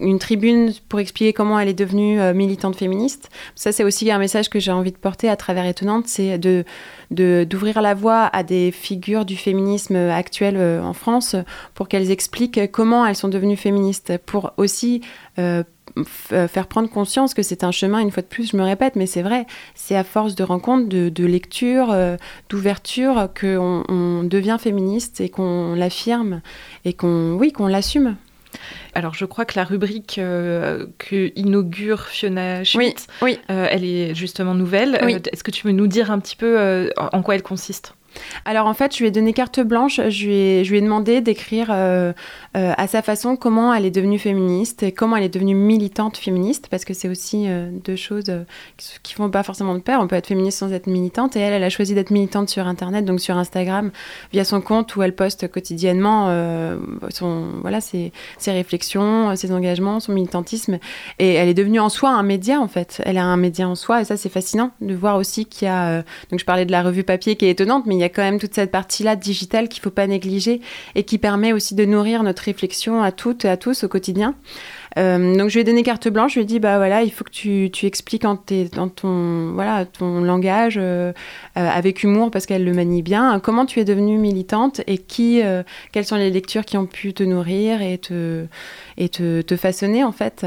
une 0.00 0.18
tribune 0.18 0.72
pour 0.88 1.00
expliquer 1.00 1.32
comment 1.32 1.58
elle 1.58 1.68
est 1.68 1.74
devenue 1.74 2.20
euh, 2.20 2.32
militante 2.32 2.76
féministe. 2.76 3.30
Ça, 3.54 3.72
c'est 3.72 3.84
aussi 3.84 4.10
un 4.10 4.18
message 4.18 4.48
que 4.48 4.58
j'ai 4.58 4.72
envie 4.72 4.92
de 4.92 4.96
porter 4.96 5.28
à 5.28 5.36
travers 5.36 5.66
Étonnante, 5.66 6.06
c'est 6.06 6.38
de 6.38 6.64
d'ouvrir 7.10 7.82
la 7.82 7.92
voie 7.92 8.30
à 8.32 8.42
des 8.42 8.70
figures 8.70 9.26
du 9.26 9.36
féminisme 9.36 9.96
actuel 9.96 10.56
en 10.82 10.94
France 10.94 11.36
pour 11.74 11.86
qu'elles 11.86 12.10
expliquent 12.10 12.70
comment 12.70 13.04
elles 13.04 13.16
sont 13.16 13.28
devenues 13.28 13.58
féministes, 13.58 14.14
pour 14.24 14.54
aussi 14.56 15.02
faire 16.06 16.66
prendre 16.66 16.88
conscience 16.88 17.34
que 17.34 17.42
c'est 17.42 17.64
un 17.64 17.70
chemin, 17.70 17.98
une 18.00 18.10
fois 18.10 18.22
de 18.22 18.28
plus, 18.28 18.50
je 18.52 18.56
me 18.56 18.62
répète, 18.62 18.96
mais 18.96 19.06
c'est 19.06 19.22
vrai, 19.22 19.46
c'est 19.74 19.96
à 19.96 20.04
force 20.04 20.34
de 20.34 20.44
rencontres, 20.44 20.88
de, 20.88 21.26
lecture, 21.26 21.90
euh, 21.90 22.16
d'ouverture, 22.48 23.28
qu'on 23.38 23.84
on 23.88 24.22
devient 24.22 24.56
féministe 24.60 25.20
et 25.20 25.28
qu'on 25.28 25.74
l'affirme 25.74 26.40
et 26.84 26.92
qu'on, 26.92 27.34
oui, 27.34 27.52
qu'on 27.52 27.66
l'assume. 27.66 28.16
Alors, 28.94 29.14
je 29.14 29.24
crois 29.24 29.46
que 29.46 29.54
la 29.56 29.64
rubrique 29.64 30.18
euh, 30.18 30.86
que 30.98 31.32
inaugure 31.36 32.06
Fiona 32.06 32.64
Schmidt, 32.64 33.06
oui, 33.22 33.38
elle 33.48 33.84
est 33.84 34.14
justement 34.14 34.54
nouvelle. 34.54 34.96
Est-ce 35.32 35.42
que 35.42 35.50
tu 35.50 35.62
peux 35.62 35.70
nous 35.70 35.86
dire 35.86 36.10
un 36.10 36.18
petit 36.18 36.36
peu 36.36 36.90
en 36.96 37.22
quoi 37.22 37.34
elle 37.34 37.42
consiste? 37.42 37.94
Alors 38.44 38.66
en 38.66 38.74
fait, 38.74 38.94
je 38.94 39.00
lui 39.00 39.08
ai 39.08 39.10
donné 39.10 39.32
carte 39.32 39.60
blanche, 39.60 40.00
je 40.08 40.26
lui 40.26 40.76
ai, 40.76 40.80
demandé 40.80 41.20
d'écrire 41.20 41.68
euh, 41.70 42.12
euh, 42.56 42.72
à 42.76 42.86
sa 42.86 43.02
façon 43.02 43.36
comment 43.36 43.72
elle 43.72 43.86
est 43.86 43.90
devenue 43.90 44.18
féministe 44.18 44.82
et 44.82 44.92
comment 44.92 45.16
elle 45.16 45.24
est 45.24 45.32
devenue 45.32 45.54
militante 45.54 46.16
féministe, 46.16 46.68
parce 46.70 46.84
que 46.84 46.94
c'est 46.94 47.08
aussi 47.08 47.44
euh, 47.46 47.70
deux 47.84 47.96
choses 47.96 48.32
qui 49.02 49.14
ne 49.14 49.16
font 49.16 49.30
pas 49.30 49.42
forcément 49.42 49.74
de 49.74 49.80
pair. 49.80 50.00
On 50.00 50.06
peut 50.06 50.16
être 50.16 50.26
féministe 50.26 50.58
sans 50.58 50.72
être 50.72 50.86
militante, 50.86 51.36
et 51.36 51.40
elle, 51.40 51.52
elle 51.52 51.64
a 51.64 51.70
choisi 51.70 51.94
d'être 51.94 52.10
militante 52.10 52.48
sur 52.48 52.66
Internet, 52.66 53.04
donc 53.04 53.20
sur 53.20 53.36
Instagram, 53.36 53.90
via 54.32 54.44
son 54.44 54.60
compte 54.60 54.94
où 54.96 55.02
elle 55.02 55.14
poste 55.14 55.48
quotidiennement 55.48 56.12
son, 57.10 57.46
voilà, 57.60 57.80
ses, 57.80 58.12
ses, 58.38 58.52
réflexions, 58.52 59.34
ses 59.36 59.52
engagements, 59.52 60.00
son 60.00 60.12
militantisme, 60.12 60.78
et 61.18 61.34
elle 61.34 61.48
est 61.48 61.54
devenue 61.54 61.80
en 61.80 61.88
soi 61.88 62.10
un 62.10 62.22
média 62.22 62.60
en 62.60 62.68
fait. 62.68 63.02
Elle 63.04 63.18
a 63.18 63.24
un 63.24 63.36
média 63.36 63.68
en 63.68 63.74
soi, 63.74 64.00
et 64.00 64.04
ça 64.04 64.16
c'est 64.16 64.28
fascinant 64.28 64.70
de 64.80 64.94
voir 64.94 65.16
aussi 65.16 65.46
qu'il 65.46 65.66
y 65.66 65.70
a, 65.70 66.02
donc 66.30 66.40
je 66.40 66.44
parlais 66.44 66.64
de 66.64 66.72
la 66.72 66.82
revue 66.82 67.04
papier 67.04 67.36
qui 67.36 67.46
est 67.46 67.50
étonnante, 67.50 67.84
mais 67.86 67.94
il 67.94 68.01
y 68.02 68.06
a 68.06 68.08
quand 68.08 68.22
même 68.22 68.38
toute 68.38 68.54
cette 68.54 68.70
partie-là 68.70 69.16
digitale 69.16 69.68
qu'il 69.68 69.80
ne 69.80 69.84
faut 69.84 69.90
pas 69.90 70.06
négliger 70.06 70.60
et 70.94 71.04
qui 71.04 71.18
permet 71.18 71.52
aussi 71.52 71.74
de 71.74 71.84
nourrir 71.84 72.22
notre 72.22 72.42
réflexion 72.42 73.02
à 73.02 73.12
toutes 73.12 73.44
et 73.44 73.48
à 73.48 73.56
tous 73.56 73.84
au 73.84 73.88
quotidien. 73.88 74.34
Euh, 74.98 75.36
donc 75.36 75.48
je 75.48 75.54
lui 75.54 75.60
ai 75.60 75.64
donné 75.64 75.82
carte 75.82 76.08
blanche, 76.08 76.32
je 76.32 76.38
lui 76.38 76.42
ai 76.42 76.46
dit 76.46 76.60
bah 76.60 76.76
voilà, 76.76 77.02
il 77.02 77.10
faut 77.10 77.24
que 77.24 77.30
tu, 77.30 77.70
tu 77.72 77.86
expliques 77.86 78.24
en 78.24 78.38
dans 78.74 78.88
ton 78.88 79.52
voilà 79.52 79.86
ton 79.86 80.20
langage 80.20 80.76
euh, 80.78 81.12
euh, 81.56 81.68
avec 81.68 82.02
humour 82.02 82.30
parce 82.30 82.46
qu'elle 82.46 82.64
le 82.64 82.72
manie 82.72 83.02
bien. 83.02 83.40
Comment 83.40 83.66
tu 83.66 83.80
es 83.80 83.84
devenue 83.84 84.18
militante 84.18 84.80
et 84.86 84.98
qui 84.98 85.40
quelles 85.92 86.04
sont 86.04 86.16
les 86.16 86.30
lectures 86.30 86.64
qui 86.64 86.76
ont 86.76 86.86
pu 86.86 87.14
te 87.14 87.22
nourrir 87.22 87.82
et 87.82 87.98
te 87.98 88.44
et 88.98 89.08
te, 89.08 89.40
te 89.42 89.56
façonner 89.56 90.04
en 90.04 90.12
fait. 90.12 90.46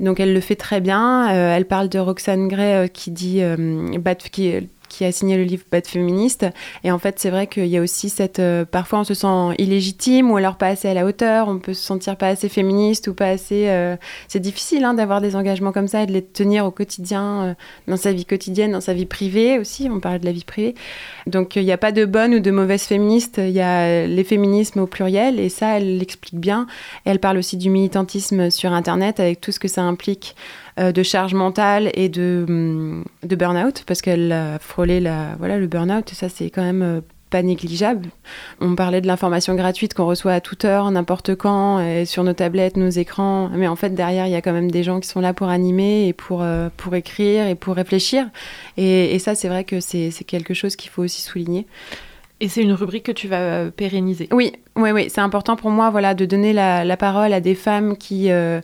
Donc 0.00 0.20
elle 0.20 0.32
le 0.32 0.40
fait 0.40 0.56
très 0.56 0.80
bien. 0.80 1.28
elle 1.28 1.66
parle 1.66 1.88
de 1.88 1.98
Roxane 1.98 2.48
Gray 2.48 2.88
qui 2.90 3.10
dit 3.10 3.42
qui 4.32 4.54
qui 4.94 5.04
a 5.04 5.10
signé 5.10 5.36
le 5.36 5.42
livre 5.42 5.64
Bad 5.70 5.86
féministe. 5.86 6.46
Et 6.84 6.92
en 6.92 6.98
fait, 6.98 7.18
c'est 7.18 7.30
vrai 7.30 7.46
qu'il 7.48 7.66
y 7.66 7.76
a 7.76 7.80
aussi 7.80 8.08
cette. 8.08 8.38
Euh, 8.38 8.64
parfois, 8.64 9.00
on 9.00 9.04
se 9.04 9.14
sent 9.14 9.54
illégitime 9.58 10.30
ou 10.30 10.36
alors 10.36 10.56
pas 10.56 10.68
assez 10.68 10.88
à 10.88 10.94
la 10.94 11.04
hauteur. 11.04 11.48
On 11.48 11.58
peut 11.58 11.74
se 11.74 11.82
sentir 11.82 12.16
pas 12.16 12.28
assez 12.28 12.48
féministe 12.48 13.08
ou 13.08 13.14
pas 13.14 13.26
assez. 13.26 13.68
Euh, 13.68 13.96
c'est 14.28 14.38
difficile 14.38 14.84
hein, 14.84 14.94
d'avoir 14.94 15.20
des 15.20 15.34
engagements 15.34 15.72
comme 15.72 15.88
ça 15.88 16.02
et 16.02 16.06
de 16.06 16.12
les 16.12 16.24
tenir 16.24 16.64
au 16.64 16.70
quotidien, 16.70 17.42
euh, 17.42 17.54
dans 17.88 17.96
sa 17.96 18.12
vie 18.12 18.24
quotidienne, 18.24 18.72
dans 18.72 18.80
sa 18.80 18.94
vie 18.94 19.06
privée 19.06 19.58
aussi. 19.58 19.88
On 19.90 19.98
parle 19.98 20.20
de 20.20 20.26
la 20.26 20.32
vie 20.32 20.44
privée. 20.44 20.74
Donc, 21.26 21.56
il 21.56 21.64
n'y 21.64 21.72
a 21.72 21.78
pas 21.78 21.92
de 21.92 22.04
bonne 22.04 22.34
ou 22.34 22.40
de 22.40 22.50
mauvaise 22.52 22.84
féministe. 22.84 23.38
Il 23.38 23.50
y 23.50 23.60
a 23.60 24.06
les 24.06 24.24
féminismes 24.24 24.80
au 24.80 24.86
pluriel 24.86 25.40
et 25.40 25.48
ça, 25.48 25.78
elle 25.78 25.98
l'explique 25.98 26.38
bien. 26.38 26.66
Et 27.04 27.10
elle 27.10 27.18
parle 27.18 27.38
aussi 27.38 27.56
du 27.56 27.68
militantisme 27.68 28.50
sur 28.50 28.72
Internet 28.72 29.18
avec 29.18 29.40
tout 29.40 29.50
ce 29.50 29.58
que 29.58 29.68
ça 29.68 29.82
implique. 29.82 30.36
De 30.76 31.02
charge 31.02 31.34
mentale 31.34 31.90
et 31.94 32.08
de, 32.08 32.44
hum, 32.48 33.04
de 33.22 33.36
burn-out, 33.36 33.84
parce 33.86 34.02
qu'elle 34.02 34.32
a 34.32 34.58
frôlé 34.58 35.00
la, 35.00 35.36
voilà, 35.38 35.58
le 35.58 35.66
burn-out, 35.66 36.10
et 36.10 36.14
ça 36.14 36.28
c'est 36.28 36.50
quand 36.50 36.62
même 36.62 37.02
pas 37.34 37.42
négligeable. 37.42 38.10
On 38.60 38.76
parlait 38.76 39.00
de 39.00 39.08
l'information 39.08 39.56
gratuite 39.56 39.92
qu'on 39.92 40.06
reçoit 40.06 40.34
à 40.34 40.40
toute 40.40 40.64
heure, 40.64 40.88
n'importe 40.92 41.34
quand, 41.34 41.80
et 41.80 42.04
sur 42.04 42.22
nos 42.22 42.32
tablettes, 42.32 42.76
nos 42.76 42.90
écrans. 42.90 43.50
Mais 43.52 43.66
en 43.66 43.74
fait, 43.74 43.90
derrière, 43.90 44.28
il 44.28 44.30
y 44.30 44.36
a 44.36 44.40
quand 44.40 44.52
même 44.52 44.70
des 44.70 44.84
gens 44.84 45.00
qui 45.00 45.08
sont 45.08 45.20
là 45.20 45.34
pour 45.34 45.48
animer 45.48 46.06
et 46.06 46.12
pour, 46.12 46.42
euh, 46.42 46.68
pour 46.76 46.94
écrire 46.94 47.48
et 47.48 47.56
pour 47.56 47.74
réfléchir. 47.74 48.28
Et, 48.76 49.18
ça, 49.18 49.34
c'est 49.34 49.48
vrai 49.48 49.64
que 49.64 49.80
c'est 49.80 50.12
quelque 50.24 50.54
chose 50.54 50.76
qu'il 50.76 50.92
faut 50.92 51.02
aussi 51.02 51.22
souligner. 51.22 51.66
Et 52.44 52.48
c'est 52.48 52.60
une 52.60 52.74
rubrique 52.74 53.06
que 53.06 53.12
tu 53.12 53.26
vas 53.26 53.40
euh, 53.40 53.70
pérenniser. 53.70 54.28
Oui, 54.30 54.52
oui, 54.76 54.90
oui, 54.90 55.06
c'est 55.08 55.22
important 55.22 55.56
pour 55.56 55.70
moi, 55.70 55.88
voilà, 55.88 56.12
de 56.12 56.26
donner 56.26 56.52
la, 56.52 56.96
parole 56.98 57.32
à 57.32 57.40
des 57.40 57.54
femmes 57.54 57.96
qui 57.96 58.30
euh, 58.30 58.60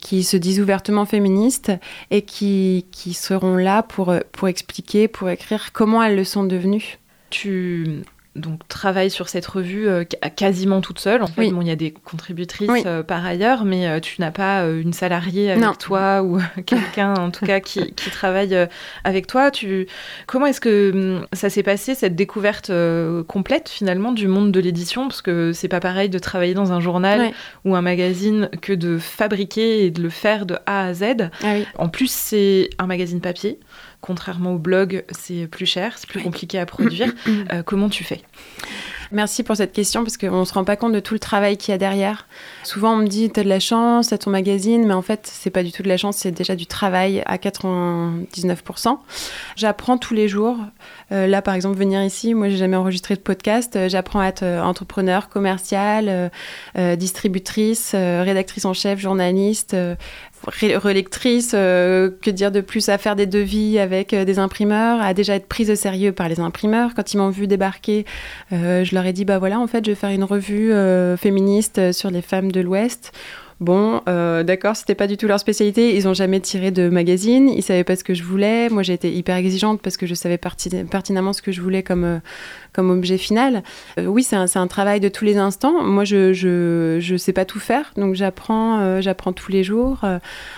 qui 0.00 0.22
se 0.22 0.36
disent 0.36 0.60
ouvertement 0.60 1.04
féministes 1.04 1.72
et 2.12 2.22
qui, 2.22 2.86
qui 2.92 3.12
seront 3.12 3.56
là 3.56 3.82
pour 3.82 4.14
pour 4.30 4.46
expliquer, 4.46 5.08
pour 5.08 5.28
écrire 5.30 5.72
comment 5.72 6.00
elles 6.00 6.14
le 6.14 6.22
sont 6.22 6.44
devenues. 6.44 6.98
Tu 7.30 8.04
donc 8.36 8.66
travaille 8.66 9.10
sur 9.10 9.28
cette 9.28 9.46
revue 9.46 9.88
euh, 9.88 10.04
quasiment 10.34 10.80
toute 10.80 10.98
seule. 10.98 11.22
En 11.22 11.28
fait, 11.28 11.46
il 11.46 11.66
y 11.66 11.70
a 11.70 11.76
des 11.76 11.92
contributrices 11.92 12.70
euh, 12.84 13.02
par 13.04 13.24
ailleurs, 13.24 13.64
mais 13.64 13.86
euh, 13.86 14.00
tu 14.00 14.20
n'as 14.20 14.32
pas 14.32 14.66
une 14.66 14.92
salariée 14.92 15.52
avec 15.52 15.78
toi 15.78 16.22
ou 16.22 16.40
quelqu'un 16.66 17.14
en 17.14 17.30
tout 17.30 17.46
cas 17.46 17.60
qui, 17.60 17.92
qui 17.92 18.10
travaille 18.10 18.68
avec 19.04 19.28
toi. 19.28 19.50
Tu... 19.50 19.86
Comment 20.26 20.46
est-ce 20.46 20.60
que 20.60 20.90
hum, 20.92 21.26
ça 21.32 21.48
s'est 21.48 21.62
passé 21.62 21.94
cette 21.94 22.16
découverte 22.16 22.72
complète 23.28 23.68
finalement 23.68 24.10
du 24.10 24.26
monde 24.26 24.50
de 24.50 24.60
l'édition? 24.60 25.06
Parce 25.06 25.22
que 25.22 25.52
c'est 25.52 25.68
pas 25.68 25.80
pareil 25.80 26.08
de 26.08 26.18
travailler 26.18 26.54
dans 26.54 26.72
un 26.72 26.80
journal 26.80 27.30
ou 27.64 27.76
un 27.76 27.82
magazine 27.82 28.50
que 28.60 28.72
de 28.72 28.98
fabriquer 28.98 29.86
et 29.86 29.90
de 29.90 30.02
le 30.02 30.10
faire 30.10 30.46
de 30.46 30.56
A 30.66 30.86
à 30.86 30.94
Z. 30.94 31.04
Ah 31.42 31.54
en 31.78 31.88
plus, 31.88 32.10
c'est 32.10 32.70
un 32.78 32.86
magazine 32.86 33.20
papier. 33.20 33.60
Contrairement 34.04 34.52
au 34.52 34.58
blog, 34.58 35.02
c'est 35.18 35.46
plus 35.46 35.64
cher, 35.64 35.94
c'est 35.96 36.06
plus 36.06 36.22
compliqué 36.22 36.58
à 36.58 36.66
produire. 36.66 37.10
Euh, 37.52 37.62
comment 37.62 37.88
tu 37.88 38.04
fais? 38.04 38.22
Merci 39.12 39.42
pour 39.42 39.56
cette 39.56 39.72
question 39.72 40.02
parce 40.02 40.16
qu'on 40.16 40.40
ne 40.40 40.44
se 40.44 40.54
rend 40.54 40.64
pas 40.64 40.76
compte 40.76 40.92
de 40.92 41.00
tout 41.00 41.14
le 41.14 41.20
travail 41.20 41.56
qu'il 41.56 41.72
y 41.72 41.74
a 41.74 41.78
derrière. 41.78 42.26
Souvent, 42.62 42.94
on 42.94 42.96
me 42.96 43.06
dit, 43.06 43.30
tu 43.30 43.40
as 43.40 43.44
de 43.44 43.48
la 43.48 43.60
chance, 43.60 44.08
tu 44.08 44.18
ton 44.18 44.30
magazine, 44.30 44.86
mais 44.86 44.94
en 44.94 45.02
fait, 45.02 45.28
c'est 45.30 45.50
pas 45.50 45.62
du 45.62 45.72
tout 45.72 45.82
de 45.82 45.88
la 45.88 45.96
chance, 45.96 46.16
c'est 46.16 46.30
déjà 46.30 46.56
du 46.56 46.66
travail 46.66 47.22
à 47.26 47.36
99%. 47.36 48.98
J'apprends 49.56 49.98
tous 49.98 50.14
les 50.14 50.28
jours. 50.28 50.56
Euh, 51.12 51.26
là, 51.26 51.42
par 51.42 51.54
exemple, 51.54 51.76
venir 51.76 52.02
ici, 52.02 52.34
moi, 52.34 52.48
j'ai 52.48 52.56
jamais 52.56 52.76
enregistré 52.76 53.14
de 53.14 53.20
podcast. 53.20 53.76
Euh, 53.76 53.88
j'apprends 53.88 54.20
à 54.20 54.26
être 54.26 54.44
entrepreneur, 54.44 55.28
commercial, 55.28 56.30
distributrice, 56.96 57.94
rédactrice 57.94 58.64
en 58.64 58.74
chef, 58.74 58.98
journaliste, 58.98 59.76
relectrice, 60.46 61.52
euh, 61.54 62.10
que 62.22 62.30
dire 62.30 62.52
de 62.52 62.60
plus, 62.60 62.88
à 62.88 62.98
faire 62.98 63.16
des 63.16 63.26
devis 63.26 63.78
avec 63.78 64.12
euh, 64.12 64.24
des 64.24 64.38
imprimeurs, 64.38 65.00
à 65.00 65.14
déjà 65.14 65.34
être 65.34 65.46
prise 65.46 65.70
au 65.70 65.74
sérieux 65.74 66.12
par 66.12 66.28
les 66.28 66.40
imprimeurs. 66.40 66.90
Quand 66.94 67.12
ils 67.12 67.16
m'ont 67.16 67.30
vu 67.30 67.46
débarquer, 67.46 68.04
euh, 68.52 68.84
je 68.84 68.94
leur 68.94 69.06
ai 69.06 69.12
dit, 69.12 69.24
bah 69.24 69.38
voilà, 69.38 69.58
en 69.58 69.66
fait, 69.66 69.84
je 69.84 69.90
vais 69.90 69.96
faire 69.96 70.10
une 70.10 70.24
revue 70.24 70.72
féministe 71.16 71.92
sur 71.92 72.10
les 72.10 72.22
femmes 72.22 72.52
de 72.52 72.60
l'Ouest. 72.60 73.12
Bon, 73.60 74.00
euh, 74.08 74.42
d'accord, 74.42 74.74
c'était 74.74 74.94
pas 74.94 75.06
du 75.06 75.16
tout 75.16 75.26
leur 75.26 75.38
spécialité. 75.38 75.96
Ils 75.96 76.08
ont 76.08 76.14
jamais 76.14 76.40
tiré 76.40 76.70
de 76.70 76.88
magazine. 76.88 77.48
Ils 77.48 77.62
savaient 77.62 77.84
pas 77.84 77.96
ce 77.96 78.04
que 78.04 78.14
je 78.14 78.22
voulais. 78.22 78.68
Moi, 78.68 78.82
j'ai 78.82 78.92
été 78.92 79.12
hyper 79.12 79.36
exigeante 79.36 79.80
parce 79.80 79.96
que 79.96 80.06
je 80.06 80.14
savais 80.14 80.38
pertinemment 80.38 81.32
ce 81.32 81.40
que 81.40 81.52
je 81.52 81.60
voulais 81.60 81.82
comme, 81.82 82.04
euh, 82.04 82.18
comme 82.72 82.90
objet 82.90 83.16
final. 83.16 83.62
Euh, 83.98 84.06
oui, 84.06 84.24
c'est 84.24 84.36
un, 84.36 84.46
un, 84.54 84.66
travail 84.66 84.98
de 84.98 85.08
tous 85.08 85.24
les 85.24 85.36
instants. 85.36 85.82
Moi, 85.84 86.04
je, 86.04 86.32
je, 86.32 86.98
je 87.00 87.16
sais 87.16 87.32
pas 87.32 87.44
tout 87.44 87.60
faire. 87.60 87.92
Donc, 87.96 88.14
j'apprends, 88.14 89.00
j'apprends 89.00 89.32
tous 89.32 89.52
les 89.52 89.62
jours 89.62 90.04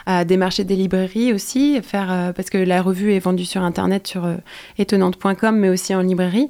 à 0.06 0.24
démarcher 0.24 0.64
des 0.64 0.76
librairies 0.76 1.32
aussi, 1.32 1.80
faire, 1.82 2.32
parce 2.34 2.50
que 2.50 2.58
la 2.58 2.80
revue 2.82 3.12
est 3.12 3.18
vendue 3.18 3.44
sur 3.44 3.62
Internet, 3.62 4.06
sur 4.06 4.28
étonnante.com, 4.78 5.56
mais 5.56 5.68
aussi 5.68 5.94
en 5.94 6.00
librairie. 6.00 6.48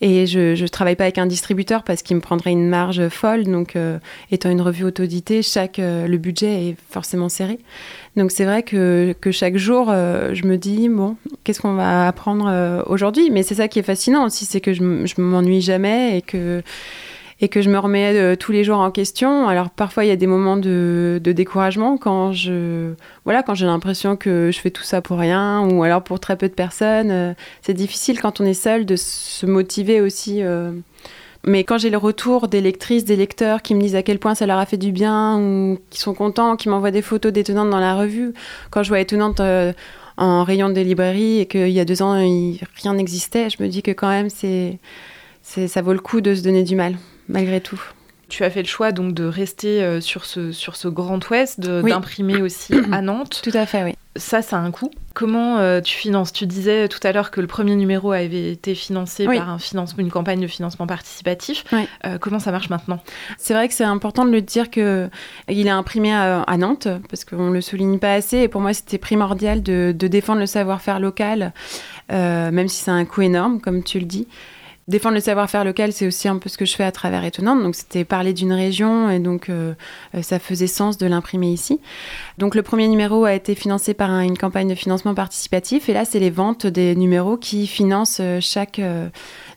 Et 0.00 0.26
je 0.26 0.60
ne 0.60 0.68
travaille 0.68 0.94
pas 0.94 1.04
avec 1.04 1.18
un 1.18 1.26
distributeur 1.26 1.82
parce 1.82 2.02
qu'il 2.02 2.14
me 2.16 2.20
prendrait 2.20 2.52
une 2.52 2.68
marge 2.68 3.08
folle. 3.08 3.44
Donc, 3.44 3.74
euh, 3.74 3.98
étant 4.30 4.48
une 4.48 4.60
revue 4.60 4.84
autodité, 4.84 5.42
chaque, 5.42 5.80
euh, 5.80 6.06
le 6.06 6.18
budget 6.18 6.68
est 6.68 6.76
forcément 6.88 7.28
serré. 7.28 7.58
Donc, 8.16 8.30
c'est 8.30 8.44
vrai 8.44 8.62
que, 8.62 9.14
que, 9.20 9.32
chaque 9.32 9.56
jour, 9.56 9.88
euh, 9.90 10.34
je 10.34 10.46
me 10.46 10.56
dis, 10.56 10.88
bon, 10.88 11.16
qu'est-ce 11.42 11.60
qu'on 11.60 11.74
va 11.74 12.06
apprendre 12.06 12.84
aujourd'hui? 12.86 13.30
Mais 13.30 13.42
c'est 13.42 13.56
ça 13.56 13.66
qui 13.66 13.80
est 13.80 13.84
fascinant 13.84 14.24
aussi, 14.24 14.44
c'est 14.44 14.60
que 14.60 14.72
je 14.72 14.82
ne 14.82 15.22
m'ennuie 15.22 15.60
jamais 15.60 16.18
et 16.18 16.22
que 16.22 16.62
et 17.40 17.48
que 17.48 17.62
je 17.62 17.70
me 17.70 17.78
remets 17.78 18.16
euh, 18.16 18.36
tous 18.36 18.52
les 18.52 18.64
jours 18.64 18.78
en 18.78 18.90
question. 18.90 19.48
Alors 19.48 19.70
parfois 19.70 20.04
il 20.04 20.08
y 20.08 20.10
a 20.10 20.16
des 20.16 20.26
moments 20.26 20.56
de, 20.56 21.20
découragement 21.24 21.98
quand 21.98 22.32
je 22.32 22.92
voilà 23.24 23.42
quand 23.42 23.54
j'ai 23.54 23.66
l'impression 23.66 24.16
que 24.16 24.50
je 24.52 24.58
fais 24.58 24.70
tout 24.70 24.82
ça 24.82 25.02
pour 25.02 25.18
rien 25.18 25.60
ou 25.60 25.82
alors 25.82 26.02
pour 26.02 26.18
très 26.20 26.36
peu 26.36 26.48
de 26.48 26.54
personnes. 26.54 27.10
Euh, 27.10 27.34
c'est 27.62 27.74
difficile 27.74 28.20
quand 28.20 28.40
on 28.40 28.44
est 28.44 28.54
seul 28.54 28.86
de 28.86 28.96
se 28.96 29.46
motiver 29.46 30.00
aussi. 30.00 30.42
Euh. 30.42 30.72
Mais 31.46 31.62
quand 31.62 31.78
j'ai 31.78 31.90
le 31.90 31.98
retour 31.98 32.48
des 32.48 32.60
lectrices, 32.60 33.04
des 33.04 33.14
lecteurs 33.14 33.62
qui 33.62 33.74
me 33.76 33.80
disent 33.80 33.94
à 33.94 34.02
quel 34.02 34.18
point 34.18 34.34
ça 34.34 34.44
leur 34.44 34.58
a 34.58 34.66
fait 34.66 34.76
du 34.76 34.90
bien 34.90 35.38
ou 35.38 35.78
qui 35.90 36.00
sont 36.00 36.12
contents, 36.12 36.56
qui 36.56 36.68
m'envoient 36.68 36.90
des 36.90 37.02
photos 37.02 37.32
d'étonnantes 37.32 37.70
dans 37.70 37.78
la 37.78 37.94
revue, 37.94 38.34
quand 38.70 38.82
je 38.82 38.88
vois 38.88 38.98
étonnante 38.98 39.40
en 40.16 40.42
rayon 40.42 40.68
des 40.68 40.82
librairies 40.82 41.38
et 41.38 41.46
qu'il 41.46 41.70
y 41.70 41.78
a 41.78 41.84
deux 41.84 42.02
ans 42.02 42.12
rien 42.12 42.94
n'existait, 42.94 43.50
je 43.50 43.62
me 43.62 43.68
dis 43.68 43.82
que 43.82 43.92
quand 43.92 44.08
même 44.08 44.30
c'est 44.30 44.80
ça 45.44 45.80
vaut 45.80 45.92
le 45.92 46.00
coup 46.00 46.20
de 46.20 46.34
se 46.34 46.42
donner 46.42 46.64
du 46.64 46.74
mal 46.74 46.96
malgré 47.28 47.60
tout. 47.60 47.80
Tu 48.28 48.44
as 48.44 48.50
fait 48.50 48.60
le 48.60 48.68
choix 48.68 48.92
donc 48.92 49.14
de 49.14 49.24
rester 49.24 49.82
euh, 49.82 50.02
sur, 50.02 50.26
ce, 50.26 50.52
sur 50.52 50.76
ce 50.76 50.86
Grand 50.86 51.18
Ouest, 51.30 51.60
d'imprimer 51.60 52.42
aussi 52.42 52.74
à 52.92 53.00
Nantes. 53.00 53.40
Tout 53.42 53.56
à 53.56 53.64
fait, 53.64 53.82
oui. 53.84 53.94
Ça, 54.16 54.42
ça 54.42 54.56
a 54.56 54.60
un 54.60 54.70
coût. 54.70 54.90
Comment 55.14 55.58
euh, 55.58 55.80
tu 55.80 55.96
finances? 55.96 56.32
Tu 56.32 56.44
disais 56.44 56.88
tout 56.88 56.98
à 57.04 57.12
l'heure 57.12 57.30
que 57.30 57.40
le 57.40 57.46
premier 57.46 57.74
numéro 57.74 58.12
avait 58.12 58.50
été 58.50 58.74
financé 58.74 59.24
par 59.24 59.48
un 59.48 59.58
financement, 59.58 60.02
une 60.02 60.10
campagne 60.10 60.40
de 60.40 60.46
financement 60.46 60.86
participatif. 60.86 61.64
Euh, 62.04 62.18
comment 62.18 62.38
ça 62.38 62.50
marche 62.50 62.68
maintenant? 62.68 63.00
C'est 63.38 63.54
vrai 63.54 63.68
que 63.68 63.74
c'est 63.74 63.84
important 63.84 64.24
de 64.24 64.30
le 64.30 64.42
dire 64.42 64.70
qu'il 64.70 65.08
est 65.48 65.70
imprimé 65.70 66.12
à, 66.12 66.56
Nantes, 66.58 66.88
parce 67.08 67.24
qu'on 67.24 67.48
ne 67.48 67.54
le 67.54 67.60
souligne 67.60 67.98
pas 67.98 68.12
assez. 68.12 68.38
Et 68.38 68.48
pour 68.48 68.60
moi, 68.60 68.74
c'était 68.74 68.98
primordial 68.98 69.62
de, 69.62 69.94
de, 69.96 70.08
défendre 70.08 70.40
le 70.40 70.46
savoir-faire 70.46 71.00
local, 71.00 71.52
même 72.10 72.68
si 72.68 72.82
c'est 72.82 72.90
un 72.90 73.04
coût 73.04 73.22
énorme, 73.22 73.60
comme 73.60 73.82
tu 73.82 74.00
le 74.00 74.06
dis 74.06 74.26
défendre 74.88 75.14
le 75.14 75.20
savoir-faire 75.20 75.64
local, 75.64 75.92
c'est 75.92 76.06
aussi 76.06 76.28
un 76.28 76.38
peu 76.38 76.48
ce 76.48 76.56
que 76.56 76.64
je 76.64 76.74
fais 76.74 76.82
à 76.82 76.90
travers 76.90 77.22
Étonnante. 77.22 77.62
Donc, 77.62 77.74
c'était 77.74 78.04
parler 78.04 78.32
d'une 78.32 78.54
région 78.54 79.10
et 79.10 79.18
donc 79.18 79.50
euh, 79.50 79.74
euh, 80.14 80.22
ça 80.22 80.38
faisait 80.38 80.66
sens 80.66 80.96
de 80.96 81.06
l'imprimer 81.06 81.52
ici. 81.52 81.78
Donc, 82.38 82.54
le 82.54 82.62
premier 82.62 82.88
numéro 82.88 83.26
a 83.26 83.34
été 83.34 83.54
financé 83.54 83.92
par 83.92 84.10
une 84.20 84.38
campagne 84.38 84.68
de 84.68 84.74
financement 84.74 85.14
participatif 85.14 85.90
et 85.90 85.92
là, 85.92 86.06
c'est 86.06 86.18
les 86.18 86.30
ventes 86.30 86.66
des 86.66 86.96
numéros 86.96 87.36
qui 87.36 87.66
financent 87.66 88.20
euh, 88.20 88.38
chaque 88.40 88.80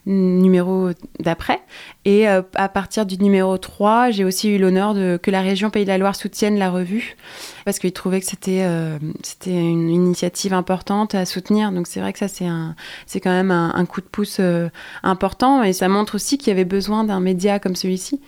numéro 0.04 0.90
d'après. 1.20 1.60
Et 2.04 2.26
à 2.26 2.68
partir 2.68 3.06
du 3.06 3.16
numéro 3.18 3.56
3, 3.56 4.10
j'ai 4.10 4.24
aussi 4.24 4.50
eu 4.50 4.58
l'honneur 4.58 4.94
que 5.20 5.30
la 5.30 5.40
région 5.40 5.70
Pays 5.70 5.84
de 5.84 5.88
la 5.88 5.98
Loire 5.98 6.16
soutienne 6.16 6.58
la 6.58 6.70
revue 6.70 7.16
parce 7.64 7.78
qu'ils 7.78 7.92
trouvaient 7.92 8.20
que 8.20 8.26
c'était 8.26 8.64
une 9.46 9.88
initiative 9.88 10.54
importante 10.54 11.14
à 11.14 11.24
soutenir. 11.24 11.70
Donc 11.70 11.86
c'est 11.86 12.00
vrai 12.00 12.12
que 12.12 12.18
ça 12.18 12.26
c'est 12.26 13.20
quand 13.20 13.30
même 13.30 13.52
un, 13.52 13.72
un, 13.76 13.86
coup 13.86 14.00
de 14.00 14.06
pouce 14.06 14.40
important 15.04 15.21
important 15.22 15.62
et 15.62 15.72
ça 15.72 15.88
montre 15.88 16.16
aussi 16.16 16.36
qu'il 16.36 16.48
y 16.48 16.50
avait 16.50 16.64
besoin 16.64 17.04
d'un 17.04 17.20
média 17.20 17.60
comme 17.60 17.76
celui-ci. 17.76 18.20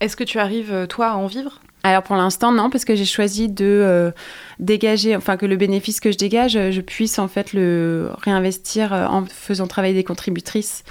Est-ce 0.00 0.16
que 0.16 0.24
tu 0.24 0.38
arrives, 0.40 0.72
euh, 0.72 0.86
toi, 0.86 1.10
à 1.10 1.14
en 1.14 1.26
vivre? 1.26 1.60
Alors 1.84 2.02
pour 2.02 2.16
l'instant 2.16 2.50
non 2.50 2.70
parce 2.70 2.84
que 2.84 2.96
j'ai 2.96 3.04
choisi 3.04 3.48
de 3.48 3.64
euh, 3.64 4.10
dégager, 4.58 5.14
enfin 5.14 5.36
que 5.36 5.46
le 5.46 5.56
bénéfice 5.56 6.00
que 6.00 6.10
je 6.10 6.18
dégage, 6.18 6.58
je 6.72 6.80
puisse 6.80 7.20
en 7.20 7.28
fait 7.28 7.52
le 7.52 8.10
réinvestir 8.20 8.92
euh, 8.92 9.06
en 9.06 9.24
faisant 9.26 9.68
travailler 9.68 9.94
des 9.94 10.02
contributrices 10.02 10.82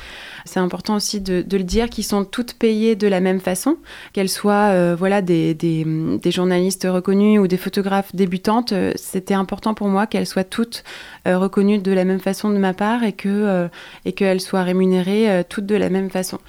c'est 0.48 0.60
important 0.60 0.96
aussi 0.96 1.22
de, 1.22 1.44
le 1.50 1.64
dire, 1.64 1.90
qu'ils 1.90 2.04
sont 2.04 2.26
toutes 2.26 2.54
payées 2.54 2.96
de 2.96 3.08
la 3.08 3.20
même 3.20 3.40
façon, 3.40 3.78
qu'elles 4.14 4.30
soient 4.30 4.70
euh, 4.72 4.96
voilà, 4.98 5.22
des, 5.22 5.54
des, 5.54 6.32
journalistes 6.32 6.88
reconnus 6.90 7.40
ou 7.40 7.48
des 7.48 7.58
photographes 7.58 8.16
débutantes. 8.16 8.72
Euh, 8.72 8.92
c'était 8.96 9.34
important 9.34 9.74
pour 9.74 9.88
moi 9.88 10.08
qu'elles 10.08 10.26
soient 10.26 10.44
toutes 10.44 10.84
euh, 11.28 11.38
reconnues 11.38 11.80
de 11.80 11.92
la 11.92 12.06
même 12.06 12.20
façon 12.20 12.50
de 12.50 12.58
ma 12.58 12.74
part 12.74 13.04
et 13.04 13.14
que 13.14 13.70
et 14.06 14.14
qu'elles 14.14 14.42
soient 14.42 14.64
rémunérées 14.64 15.44
toutes 15.50 15.66
de 15.66 15.76
la 15.76 15.90
même 15.90 16.10
façon. 16.10 16.40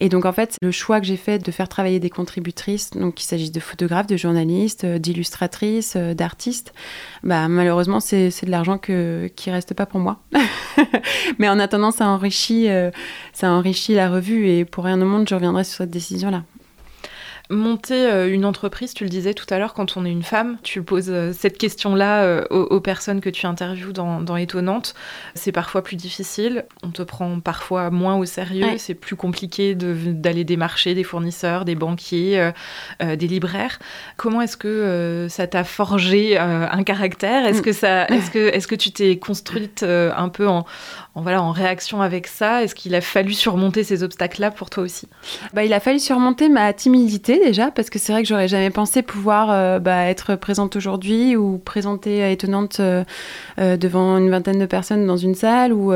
Et 0.00 0.08
donc 0.08 0.24
en 0.24 0.32
fait, 0.32 0.56
le 0.62 0.70
choix 0.70 1.00
que 1.00 1.06
j'ai 1.06 1.16
fait 1.16 1.38
de 1.38 1.50
faire 1.50 1.68
travailler 1.68 2.00
des 2.00 2.10
contributrices, 2.10 2.90
donc 2.90 3.14
qu'il 3.14 3.26
s'agisse 3.26 3.52
de 3.52 3.60
photographes, 3.60 4.06
de 4.06 4.16
journalistes, 4.16 4.84
d'illustratrices, 4.84 5.96
d'artistes, 5.96 6.72
bah, 7.22 7.48
malheureusement 7.48 8.00
c'est 8.00 8.44
de 8.44 8.50
l'argent 8.50 8.78
que, 8.78 9.30
qui 9.36 9.50
reste 9.50 9.74
pas 9.74 9.86
pour 9.86 10.00
moi. 10.00 10.20
Mais 11.38 11.48
en 11.48 11.58
attendant, 11.58 11.90
ça 11.90 12.06
enrichit, 12.06 12.68
enrichit 13.52 13.94
la 13.94 14.10
revue 14.10 14.48
et 14.48 14.64
pour 14.64 14.84
rien 14.84 15.00
au 15.00 15.04
monde, 15.04 15.28
je 15.28 15.34
reviendrai 15.34 15.64
sur 15.64 15.78
cette 15.78 15.90
décision-là. 15.90 16.44
Monter 17.48 18.10
euh, 18.10 18.32
une 18.32 18.44
entreprise, 18.44 18.92
tu 18.92 19.04
le 19.04 19.10
disais 19.10 19.32
tout 19.32 19.46
à 19.50 19.58
l'heure, 19.58 19.72
quand 19.72 19.96
on 19.96 20.04
est 20.04 20.10
une 20.10 20.24
femme, 20.24 20.58
tu 20.64 20.82
poses 20.82 21.10
euh, 21.10 21.32
cette 21.32 21.58
question-là 21.58 22.24
euh, 22.24 22.44
aux, 22.50 22.80
personnes 22.80 23.20
que 23.20 23.30
tu 23.30 23.46
interviews 23.46 23.92
dans, 23.92 24.20
dans 24.20 24.36
Étonnante. 24.36 24.94
C'est 25.34 25.52
parfois 25.52 25.82
plus 25.82 25.94
difficile, 25.94 26.64
on 26.82 26.90
te 26.90 27.02
prend 27.02 27.38
parfois 27.38 27.90
moins 27.90 28.16
au 28.16 28.24
sérieux, 28.24 28.66
c'est 28.78 28.94
plus 28.94 29.14
compliqué 29.14 29.76
d'aller 29.76 30.42
démarcher 30.44 30.94
des 30.94 31.04
fournisseurs, 31.04 31.64
des 31.64 31.74
banquiers, 31.74 32.50
des 33.00 33.26
libraires. 33.26 33.78
Comment 34.16 34.40
est-ce 34.42 34.56
que 34.56 35.26
ça 35.28 35.46
t'a 35.46 35.64
forgé 35.64 36.38
un 36.38 36.82
caractère? 36.82 37.46
Est-ce 37.46 37.60
mm. 37.60 37.62
que, 37.62 37.72
ça, 37.72 38.04
est 38.08 38.20
-ce 38.20 38.30
que, 38.30 38.48
est 38.48 38.58
-ce 38.58 38.66
que 38.66 38.74
tu 38.74 38.90
t'es 38.90 39.18
construite 39.18 39.82
un 39.82 40.28
peu 40.28 40.48
en, 40.48 40.64
en, 41.14 41.22
voilà, 41.22 41.42
en 41.42 41.52
réaction 41.52 42.02
avec 42.02 42.26
ça? 42.26 42.62
Est-ce 42.62 42.74
qu'il 42.74 42.94
a 42.94 43.00
fallu 43.00 43.32
surmonter 43.32 43.84
ces 43.84 44.02
obstacles-là 44.02 44.50
pour 44.50 44.70
toi 44.70 44.82
aussi? 44.84 45.08
Bah, 45.54 45.64
Il 45.64 45.72
a 45.72 45.80
fallu 45.80 45.98
surmonter 45.98 46.48
ma 46.48 46.72
timidité 46.72 47.35
déjà, 47.38 47.70
parce 47.70 47.90
que 47.90 47.98
c'est 47.98 48.12
vrai 48.12 48.22
que 48.22 48.28
j'aurais 48.28 48.48
jamais 48.48 48.70
pensé 48.70 49.02
pouvoir 49.02 49.50
euh, 49.50 49.78
bah, 49.78 50.04
être 50.04 50.34
présente 50.36 50.76
aujourd'hui 50.76 51.36
ou 51.36 51.58
présenter 51.58 52.30
étonnante 52.30 52.78
euh, 52.80 53.04
euh, 53.58 53.76
devant 53.76 54.18
une 54.18 54.30
vingtaine 54.30 54.58
de 54.58 54.66
personnes 54.66 55.06
dans 55.06 55.16
une 55.16 55.34
salle 55.34 55.72
ou 55.72 55.92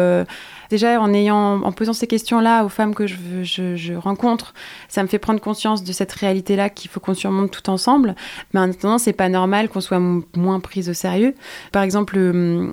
déjà 0.70 1.00
en 1.00 1.72
posant 1.72 1.92
ces 1.92 2.06
questions-là 2.06 2.64
aux 2.64 2.68
femmes 2.68 2.94
que 2.94 3.06
je, 3.06 3.94
rencontre, 3.94 4.54
ça 4.88 5.02
me 5.02 5.08
fait 5.08 5.18
prendre 5.18 5.40
conscience 5.40 5.84
de 5.84 5.92
cette 5.92 6.12
réalité-là 6.12 6.70
qu'il 6.70 6.90
faut 6.90 7.00
qu'on 7.00 7.14
surmonte 7.14 7.50
tout 7.50 7.68
ensemble. 7.68 8.14
Mais 8.54 8.60
en 8.60 8.70
attendant, 8.70 8.98
c'est 8.98 9.12
pas 9.12 9.28
normal 9.28 9.68
qu'on 9.68 9.80
soit 9.80 10.00
moins 10.36 10.60
prise 10.60 10.88
au 10.88 10.94
sérieux. 10.94 11.34
Par 11.72 11.82
exemple, 11.82 12.18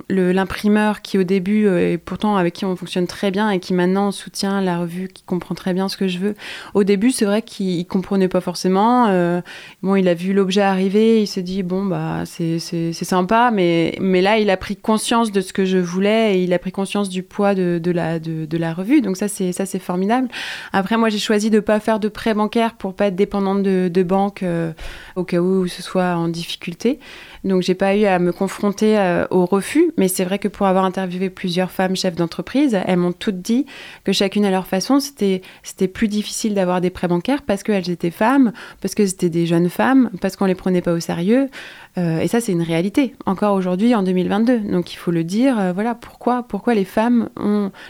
l'imprimeur 0.09 1.01
qui 1.01 1.17
au 1.17 1.23
début, 1.23 1.65
euh, 1.65 1.93
et 1.93 1.97
pourtant 1.97 2.37
avec 2.37 2.53
qui 2.53 2.65
on 2.65 2.75
fonctionne 2.75 3.07
très 3.07 3.31
bien 3.31 3.49
et 3.49 3.59
qui 3.59 3.73
maintenant 3.73 4.11
soutient 4.11 4.61
la 4.61 4.77
revue, 4.77 5.07
qui 5.07 5.23
comprend 5.23 5.55
très 5.55 5.73
bien 5.73 5.89
ce 5.89 5.97
que 5.97 6.07
je 6.07 6.19
veux. 6.19 6.35
Au 6.75 6.83
début, 6.83 7.11
c'est 7.11 7.25
vrai 7.25 7.41
qu'il 7.41 7.85
comprenait 7.87 8.27
pas 8.27 8.41
forcément. 8.41 9.07
Euh, 9.07 9.41
bon, 9.81 9.95
il 9.95 10.07
a 10.07 10.13
vu 10.13 10.33
l'objet 10.33 10.61
arriver, 10.61 11.21
il 11.21 11.27
s'est 11.27 11.41
dit 11.41 11.63
bon 11.63 11.85
bah 11.85 12.23
c'est 12.25 12.59
sympa, 12.93 13.49
mais 13.51 13.97
là 13.99 14.37
il 14.37 14.49
a 14.51 14.57
pris 14.57 14.75
conscience 14.75 15.31
de 15.31 15.41
ce 15.41 15.53
que 15.53 15.65
je 15.65 15.77
voulais 15.77 16.37
et 16.37 16.43
il 16.43 16.53
a 16.53 16.59
pris 16.59 16.71
conscience 16.71 17.09
du 17.09 17.23
poids 17.23 17.55
de 17.55 17.86
de, 17.91 18.57
la 18.57 18.73
revue. 18.73 19.01
Donc 19.01 19.17
ça, 19.17 19.27
c'est 19.27 19.51
ça 19.51 19.65
c'est 19.65 19.79
formidable. 19.79 20.27
Après, 20.73 20.97
moi, 20.97 21.09
j'ai 21.09 21.19
choisi 21.19 21.49
de 21.49 21.55
ne 21.57 21.61
pas 21.61 21.79
faire 21.79 21.99
de 21.99 22.07
prêt 22.07 22.33
bancaire 22.33 22.73
pour 22.73 22.95
pas 22.95 23.07
être 23.07 23.15
dépendante 23.15 23.63
de, 23.63 24.03
banques 24.03 24.43
euh, 24.43 24.71
au 25.15 25.23
cas 25.23 25.39
où 25.39 25.67
ce 25.67 25.81
soit 25.81 26.15
en 26.15 26.27
difficulté. 26.27 26.99
Donc 27.47 27.61
j'ai 27.61 27.75
pas 27.75 27.95
eu 27.95 28.05
à 28.05 28.19
me 28.19 28.31
confronter 28.31 28.97
euh, 28.97 29.25
au 29.31 29.45
refus, 29.45 29.91
mais 29.97 30.07
c'est 30.07 30.25
vrai 30.25 30.37
que 30.37 30.47
pour 30.47 30.67
avoir 30.67 30.83
interviewé 30.83 31.29
plusieurs 31.29 31.71
femmes 31.71 31.95
chefs 31.95 32.15
d'entreprise, 32.15 32.77
elles 32.85 32.97
m'ont 32.97 33.13
toutes 33.13 33.41
dit 33.41 33.65
que 34.03 34.11
chacune 34.11 34.45
à 34.45 34.51
leur 34.51 34.67
façon, 34.67 34.99
c'était 34.99 35.41
plus 35.87 36.09
difficile 36.09 36.53
d'avoir 36.53 36.81
des 36.81 36.89
prêts 36.89 37.07
bancaires 37.07 37.41
parce 37.43 37.63
qu'elles 37.63 37.89
étaient 37.89 38.11
femmes, 38.11 38.51
parce 38.81 38.95
que 38.95 39.05
c'était 39.05 39.29
des 39.29 39.45
jeunes 39.45 39.69
femmes, 39.69 40.09
parce 40.19 40.35
qu'on 40.35 40.45
les 40.45 40.55
prenait 40.55 40.81
pas 40.81 40.93
au 40.93 40.99
sérieux. 40.99 41.49
Euh, 41.97 42.19
et 42.19 42.27
ça, 42.27 42.41
c'est 42.41 42.51
une 42.51 42.61
réalité 42.61 43.15
encore 43.25 43.55
aujourd'hui 43.55 43.95
en 43.95 44.03
2022. 44.03 44.59
Donc 44.59 44.93
il 44.93 44.97
faut 44.97 45.11
le 45.11 45.23
dire. 45.23 45.57
Euh, 45.59 45.71
voilà 45.71 45.95
pourquoi 45.95 46.43
pourquoi 46.43 46.73
les 46.73 46.85
femmes 46.85 47.29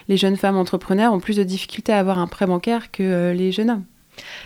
les 0.08 0.18
jeunes 0.18 0.38
femmes 0.38 0.58
entrepreneurs 0.58 1.14
ont 1.14 1.20
plus 1.20 1.38
de 1.38 1.44
difficultés 1.44 1.94
à 1.94 2.00
avoir 2.00 2.20
un 2.20 2.28
prêt 2.28 2.46
bancaire 2.46 2.92
que 2.92 3.32
les 3.32 3.52
jeunes 3.52 3.72
hommes? 3.72 3.84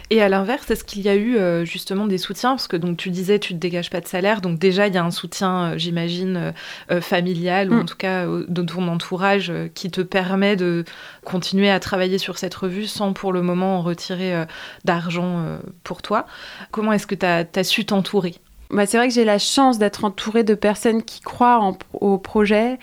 Et 0.10 0.22
à 0.22 0.30
l'inverse, 0.30 0.70
est-ce 0.70 0.84
qu'il 0.84 1.02
y 1.02 1.10
a 1.10 1.16
eu 1.16 1.38
euh, 1.38 1.66
justement 1.66 2.08
des 2.08 2.18
soutiens? 2.18 2.52
Parce 2.52 2.68
que 2.68 2.78
donc 2.78 2.98
tu 2.98 3.10
disais, 3.10 3.40
tu 3.40 3.54
ne 3.54 3.58
te 3.58 3.62
dégages 3.62 3.90
pas 3.90 4.02
de 4.02 4.08
salaire, 4.08 4.42
donc 4.42 4.60
déjà 4.60 4.88
il 4.88 4.94
y 4.94 4.98
a 4.98 5.04
un 5.04 5.12
soutien, 5.12 5.72
euh, 5.72 5.78
j'imagine, 5.78 6.54
euh, 6.92 7.02
familial 7.02 7.72
ou 7.72 7.76
en 7.76 7.84
mm. 7.84 7.86
tout 7.86 7.98
cas 7.98 8.26
de 8.26 8.62
ton 8.62 8.88
entourage 8.88 9.52
qui 9.74 9.90
te 9.90 10.02
permet 10.02 10.56
de 10.56 10.84
continuer 11.24 11.70
à 11.70 11.80
travailler 11.80 12.18
sur 12.18 12.38
cette 12.38 12.56
revue 12.56 12.86
sans 12.86 13.14
pour 13.14 13.34
le 13.34 13.42
moment 13.42 13.78
en 13.78 13.82
retirer 13.82 14.46
d'argent 14.86 15.60
pour 15.84 16.02
toi. 16.02 16.26
Comment 16.72 16.94
est-ce 16.94 17.08
que 17.08 17.16
tu 17.16 17.26
as, 17.26 17.64
su 17.64 17.86
t'entourer? 17.86 18.36
Bah, 18.70 18.86
c'est 18.86 18.98
vrai 18.98 19.08
que 19.08 19.14
j'ai 19.14 19.26
la 19.26 19.40
chance 19.40 19.80
d'être 19.80 20.06
entourée 20.06 20.44
de 20.44 20.56
personnes 20.56 21.04
qui 21.04 21.22
croient 21.22 21.78
au 21.94 22.18
projet, 22.18 22.80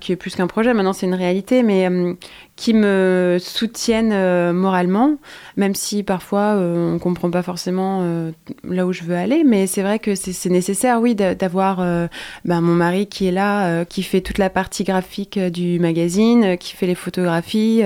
qui 0.00 0.12
est 0.12 0.16
plus 0.16 0.34
qu'un 0.34 0.46
projet, 0.46 0.74
maintenant 0.74 0.92
c'est 0.92 1.06
une 1.06 1.14
réalité, 1.14 1.62
mais 1.62 1.88
qui 2.58 2.74
me 2.74 3.38
soutiennent 3.40 4.10
euh, 4.12 4.52
moralement, 4.52 5.14
même 5.56 5.76
si 5.76 6.02
parfois 6.02 6.56
euh, 6.56 6.90
on 6.90 6.94
ne 6.94 6.98
comprend 6.98 7.30
pas 7.30 7.44
forcément 7.44 8.00
euh, 8.02 8.32
là 8.64 8.84
où 8.84 8.92
je 8.92 9.04
veux 9.04 9.14
aller. 9.14 9.44
Mais 9.44 9.68
c'est 9.68 9.82
vrai 9.82 10.00
que 10.00 10.16
c'est 10.16 10.50
nécessaire, 10.50 11.00
oui, 11.00 11.14
d'avoir 11.14 11.76
ben, 12.44 12.60
mon 12.60 12.74
mari 12.74 13.06
qui 13.06 13.28
est 13.28 13.30
là, 13.30 13.84
qui 13.84 14.02
fait 14.02 14.20
toute 14.20 14.38
la 14.38 14.50
partie 14.50 14.82
graphique 14.82 15.38
du 15.38 15.78
magazine, 15.78 16.58
qui 16.58 16.74
fait 16.74 16.86
les 16.86 16.96
photographies, 16.96 17.82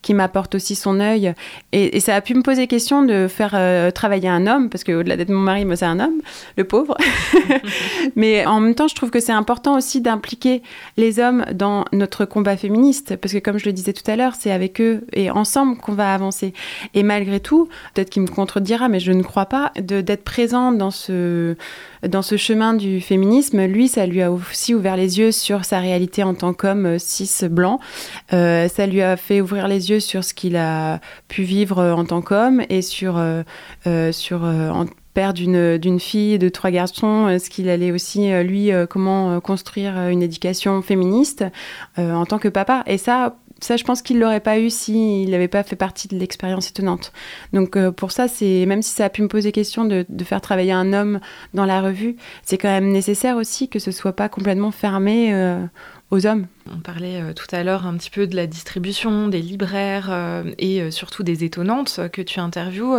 qui 0.00 0.14
m'apporte 0.14 0.54
aussi 0.54 0.74
son 0.74 0.98
œil. 0.98 1.34
Et, 1.72 2.00
ça 2.00 2.14
a 2.14 2.20
pu 2.22 2.34
me 2.34 2.42
poser 2.42 2.66
question 2.66 3.02
de 3.02 3.28
faire 3.28 3.92
travailler 3.92 4.28
un 4.28 4.46
homme, 4.46 4.70
parce 4.70 4.84
qu'au-delà 4.84 5.16
d'être 5.16 5.30
mon 5.30 5.40
mari, 5.40 5.66
moi 5.66 5.76
c'est 5.76 5.84
un 5.84 6.00
homme, 6.00 6.22
le 6.56 6.64
pauvre. 6.64 6.96
mais 8.16 8.46
en 8.46 8.60
même 8.60 8.74
temps, 8.74 8.88
je 8.88 8.94
trouve 8.94 9.10
que 9.10 9.20
c'est 9.20 9.32
important 9.32 9.76
aussi 9.76 10.00
d'impliquer 10.00 10.62
les 10.96 11.20
hommes 11.20 11.44
dans 11.52 11.84
notre 11.92 12.24
combat 12.24 12.56
féministe, 12.56 13.16
parce 13.16 13.32
que 13.32 13.38
comme 13.38 13.58
je 13.58 13.66
le 13.66 13.72
disais 13.72 13.92
tout 13.92 14.08
à 14.10 14.16
l'heure, 14.16 14.34
c'est 14.38 14.50
avec 14.50 14.80
eux 14.80 15.04
et 15.12 15.30
ensemble 15.30 15.76
qu'on 15.76 15.92
va 15.92 16.12
avancer. 16.12 16.52
Et 16.94 17.02
malgré 17.02 17.40
tout, 17.40 17.68
peut-être 17.94 18.10
qu'il 18.10 18.22
me 18.22 18.28
contredira, 18.28 18.88
mais 18.88 19.00
je 19.00 19.12
ne 19.12 19.22
crois 19.22 19.46
pas, 19.46 19.72
d'être 19.76 20.24
présent 20.24 20.72
dans 20.72 20.90
ce, 20.90 21.56
dans 22.06 22.22
ce 22.22 22.36
chemin 22.36 22.74
du 22.74 23.00
féminisme, 23.00 23.64
lui, 23.64 23.88
ça 23.88 24.06
lui 24.06 24.22
a 24.22 24.30
aussi 24.30 24.74
ouvert 24.74 24.96
les 24.96 25.18
yeux 25.18 25.32
sur 25.32 25.64
sa 25.64 25.80
réalité 25.80 26.22
en 26.22 26.34
tant 26.34 26.52
qu'homme 26.52 26.86
euh, 26.86 26.98
cis 26.98 27.48
blanc. 27.48 27.80
Euh, 28.32 28.68
ça 28.68 28.86
lui 28.86 29.02
a 29.02 29.16
fait 29.16 29.40
ouvrir 29.40 29.68
les 29.68 29.90
yeux 29.90 30.00
sur 30.00 30.24
ce 30.24 30.34
qu'il 30.34 30.56
a 30.56 31.00
pu 31.28 31.42
vivre 31.42 31.82
en 31.82 32.04
tant 32.04 32.22
qu'homme 32.22 32.62
et 32.68 32.82
sur, 32.82 33.16
euh, 33.16 34.12
sur 34.12 34.44
père 35.16 35.32
d'une 35.32 35.98
fille 35.98 36.38
de 36.38 36.48
trois 36.50 36.70
garçons, 36.70 37.38
ce 37.38 37.48
qu'il 37.48 37.70
allait 37.70 37.90
aussi, 37.90 38.30
lui, 38.42 38.70
comment 38.90 39.40
construire 39.40 39.96
une 40.08 40.22
éducation 40.22 40.82
féministe 40.82 41.44
en 41.96 42.26
tant 42.26 42.38
que 42.38 42.48
papa. 42.48 42.84
Et 42.86 42.98
ça, 42.98 43.36
ça, 43.60 43.76
je 43.76 43.84
pense 43.84 44.02
qu'il 44.02 44.18
l'aurait 44.18 44.40
pas 44.40 44.58
eu 44.58 44.68
s'il 44.68 45.30
n'avait 45.30 45.48
pas 45.48 45.62
fait 45.62 45.76
partie 45.76 46.08
de 46.08 46.16
l'expérience 46.16 46.68
étonnante. 46.68 47.12
Donc 47.52 47.76
euh, 47.76 47.90
pour 47.90 48.12
ça, 48.12 48.28
c'est 48.28 48.66
même 48.66 48.82
si 48.82 48.90
ça 48.90 49.06
a 49.06 49.08
pu 49.08 49.22
me 49.22 49.28
poser 49.28 49.52
question 49.52 49.84
de, 49.84 50.04
de, 50.08 50.24
faire 50.24 50.40
travailler 50.40 50.72
un 50.72 50.92
homme 50.92 51.20
dans 51.54 51.64
la 51.64 51.80
revue, 51.80 52.16
c'est 52.42 52.58
quand 52.58 52.68
même 52.68 52.90
nécessaire 52.90 53.36
aussi 53.36 53.68
que 53.68 53.78
ce 53.78 53.90
soit 53.90 54.14
pas 54.14 54.28
complètement 54.28 54.72
fermé 54.72 55.34
euh, 55.34 55.64
aux 56.10 56.26
hommes. 56.26 56.46
On 56.74 56.80
parlait 56.80 57.20
euh, 57.20 57.32
tout 57.32 57.46
à 57.52 57.62
l'heure 57.62 57.86
un 57.86 57.96
petit 57.96 58.10
peu 58.10 58.26
de 58.26 58.34
la 58.34 58.46
distribution, 58.46 59.28
des 59.28 59.40
libraires 59.40 60.08
euh, 60.10 60.42
et 60.58 60.80
euh, 60.80 60.90
surtout 60.90 61.22
des 61.22 61.44
étonnantes 61.44 62.00
que 62.12 62.22
tu 62.22 62.40
interviews. 62.40 62.96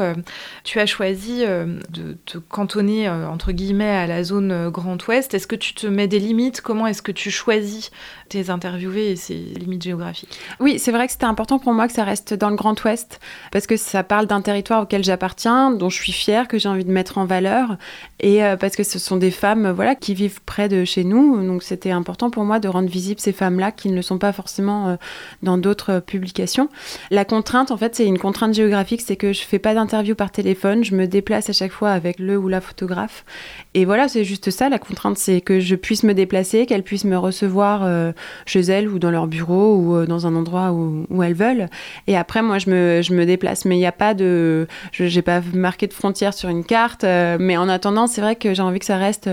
tu 0.63 0.79
as 0.79 0.85
choisi 0.85 1.43
de 1.45 2.17
te 2.25 2.37
cantonner 2.37 3.09
entre 3.09 3.51
guillemets 3.51 3.89
à 3.89 4.07
la 4.07 4.23
zone 4.23 4.69
Grand 4.69 5.05
Ouest. 5.07 5.33
Est-ce 5.33 5.47
que 5.47 5.55
tu 5.55 5.73
te 5.73 5.87
mets 5.87 6.07
des 6.07 6.19
limites? 6.19 6.61
Comment 6.61 6.87
est-ce 6.87 7.01
que 7.01 7.11
tu 7.11 7.31
choisis 7.31 7.91
tes 8.29 8.49
interviewés 8.49 9.11
et 9.11 9.15
ces 9.15 9.35
limites 9.35 9.83
géographiques? 9.83 10.39
Oui, 10.59 10.79
c'est 10.79 10.91
vrai 10.91 11.07
que 11.07 11.13
c'était 11.13 11.25
important 11.25 11.59
pour 11.59 11.73
moi 11.73 11.87
que 11.87 11.93
ça 11.93 12.03
reste 12.03 12.33
dans 12.33 12.49
le 12.49 12.55
Grand 12.55 12.81
Ouest 12.83 13.19
parce 13.51 13.67
que 13.67 13.77
ça 13.77 14.03
parle 14.03 14.27
d'un 14.27 14.41
territoire 14.41 14.83
auquel 14.83 15.03
j'appartiens, 15.03 15.71
dont 15.71 15.89
je 15.89 16.01
suis 16.01 16.13
fière, 16.13 16.47
que 16.47 16.57
j'ai 16.57 16.69
envie 16.69 16.85
de 16.85 16.91
mettre 16.91 17.17
en 17.17 17.25
valeur 17.25 17.77
et 18.19 18.41
parce 18.59 18.75
que 18.75 18.83
ce 18.83 18.99
sont 18.99 19.17
des 19.17 19.31
femmes 19.31 19.69
voilà 19.71 19.95
qui 19.95 20.13
vivent 20.13 20.41
près 20.43 20.69
de 20.69 20.85
chez 20.85 21.03
nous. 21.03 21.45
Donc 21.45 21.63
c'était 21.63 21.91
important 21.91 22.29
pour 22.29 22.43
moi 22.43 22.59
de 22.59 22.67
rendre 22.67 22.89
visibles 22.89 23.19
ces 23.19 23.33
femmes 23.33 23.56
là 23.59 23.71
qui 23.71 23.89
ne 23.89 24.01
sont 24.01 24.17
pas 24.17 24.31
forcément 24.31 24.89
euh, 24.89 24.95
dans 25.43 25.57
d'autres 25.57 25.99
publications. 25.99 26.69
La 27.11 27.25
contrainte, 27.25 27.71
en 27.71 27.77
fait, 27.77 27.95
c'est 27.95 28.05
une 28.05 28.17
contrainte 28.17 28.53
géographique, 28.53 29.01
c'est 29.01 29.15
que 29.15 29.33
je 29.33 29.41
fais 29.41 29.59
pas 29.59 29.73
d'interview 29.73 30.15
par 30.15 30.31
téléphone, 30.31 30.83
je 30.83 30.95
me 30.95 31.07
déplace 31.07 31.49
à 31.49 31.53
chaque 31.53 31.71
fois 31.71 31.91
avec 31.91 32.19
le 32.19 32.37
ou 32.37 32.47
la 32.47 32.61
photographe. 32.61 33.25
Et 33.73 33.85
voilà, 33.85 34.07
c'est 34.07 34.23
juste 34.23 34.49
ça, 34.49 34.69
la 34.69 34.79
contrainte, 34.79 35.17
c'est 35.17 35.41
que 35.41 35.59
je 35.59 35.75
puisse 35.75 36.03
me 36.03 36.13
déplacer, 36.13 36.65
qu'elles 36.65 36.83
puissent 36.83 37.05
me 37.05 37.17
recevoir 37.17 37.81
euh, 37.83 38.11
chez 38.45 38.61
elles 38.61 38.87
ou 38.87 38.99
dans 38.99 39.11
leur 39.11 39.27
bureau 39.27 39.75
ou 39.75 39.95
euh, 39.95 40.05
dans 40.05 40.27
un 40.27 40.35
endroit 40.35 40.71
où, 40.71 41.05
où, 41.09 41.23
elles 41.23 41.33
veulent. 41.33 41.67
Et 42.07 42.17
après, 42.17 42.41
moi, 42.41 42.57
je 42.59 42.69
me, 42.69 43.01
je 43.01 43.13
me 43.13 43.25
déplace. 43.25 43.65
Mais 43.65 43.75
il 43.75 43.79
n'y 43.79 43.85
a 43.85 43.91
pas 43.91 44.13
de... 44.13 44.67
Je 44.91 45.03
n'ai 45.03 45.21
pas 45.21 45.41
marqué 45.53 45.87
de 45.87 45.93
frontière 45.93 46.33
sur 46.33 46.49
une 46.49 46.63
carte. 46.63 47.03
mais 47.03 47.57
en 47.57 47.69
attendant, 47.69 48.07
c'est 48.07 48.21
vrai 48.21 48.35
que 48.35 48.53
j'ai 48.53 48.61
envie 48.61 48.79
que 48.79 48.85
ça 48.85 48.97
reste 48.97 49.29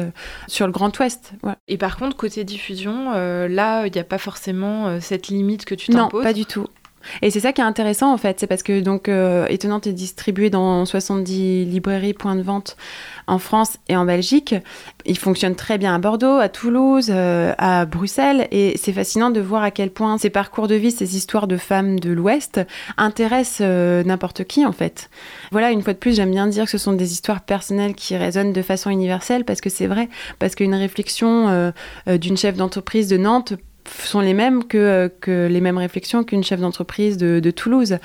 sur 0.46 0.66
le 0.66 0.72
Grand 0.72 0.96
Ouest. 0.98 1.32
Et 1.68 1.78
par 1.78 1.96
contre, 1.96 2.16
côté 2.16 2.44
diffusion, 2.44 3.12
là, 3.12 3.86
il 3.86 3.92
n'y 3.92 4.00
a 4.00 4.04
pas 4.04 4.13
forcément 4.18 4.86
euh, 4.86 4.98
cette 5.00 5.28
limite 5.28 5.64
que 5.64 5.74
tu 5.74 5.90
t'imposes 5.90 6.20
Non, 6.20 6.22
pas 6.22 6.32
du 6.32 6.46
tout. 6.46 6.66
Et 7.22 7.30
c'est 7.30 7.40
ça 7.40 7.52
qui 7.52 7.60
est 7.60 7.64
intéressant 7.64 8.12
en 8.12 8.16
fait, 8.16 8.40
c'est 8.40 8.46
parce 8.46 8.62
que 8.62 8.80
donc 8.80 9.08
euh, 9.08 9.46
Étonnante 9.48 9.86
est 9.86 9.92
distribué 9.92 10.50
dans 10.50 10.84
70 10.84 11.64
librairies, 11.64 12.14
points 12.14 12.36
de 12.36 12.42
vente 12.42 12.76
en 13.26 13.38
France 13.38 13.78
et 13.88 13.96
en 13.96 14.04
Belgique. 14.04 14.54
Il 15.06 15.18
fonctionne 15.18 15.54
très 15.54 15.78
bien 15.78 15.94
à 15.94 15.98
Bordeaux, 15.98 16.38
à 16.38 16.48
Toulouse, 16.48 17.08
euh, 17.10 17.54
à 17.58 17.84
Bruxelles 17.86 18.48
et 18.50 18.76
c'est 18.76 18.92
fascinant 18.92 19.30
de 19.30 19.40
voir 19.40 19.62
à 19.62 19.70
quel 19.70 19.90
point 19.90 20.18
ces 20.18 20.30
parcours 20.30 20.68
de 20.68 20.74
vie, 20.74 20.90
ces 20.90 21.16
histoires 21.16 21.46
de 21.46 21.56
femmes 21.56 22.00
de 22.00 22.10
l'Ouest 22.10 22.60
intéressent 22.96 23.66
n'importe 24.04 24.44
qui 24.44 24.64
en 24.64 24.72
fait. 24.72 25.10
Voilà, 25.52 25.70
une 25.70 25.82
fois 25.82 25.92
de 25.92 25.98
plus, 25.98 26.16
j'aime 26.16 26.30
bien 26.30 26.46
dire 26.46 26.64
que 26.64 26.70
ce 26.70 26.78
sont 26.78 26.92
des 26.92 27.12
histoires 27.12 27.42
personnelles 27.42 27.94
qui 27.94 28.16
résonnent 28.16 28.52
de 28.52 28.62
façon 28.62 28.90
universelle 28.90 29.44
parce 29.44 29.60
que 29.60 29.70
c'est 29.70 29.86
vrai, 29.86 30.08
parce 30.38 30.54
qu'une 30.54 30.74
réflexion 30.74 31.72
d'une 32.06 32.36
chef 32.36 32.56
d'entreprise 32.56 33.08
de 33.08 33.16
Nantes 33.16 33.54
sont 33.88 34.20
les 34.20 34.34
mêmes 34.34 34.64
que, 34.64 35.10
que 35.20 35.46
les 35.46 35.60
mêmes 35.60 35.78
réflexions 35.78 36.24
qu'une 36.24 36.44
chef 36.44 36.60
d'entreprise 36.60 37.16
de, 37.16 37.40
de, 37.40 37.50
Toulouse. 37.50 37.98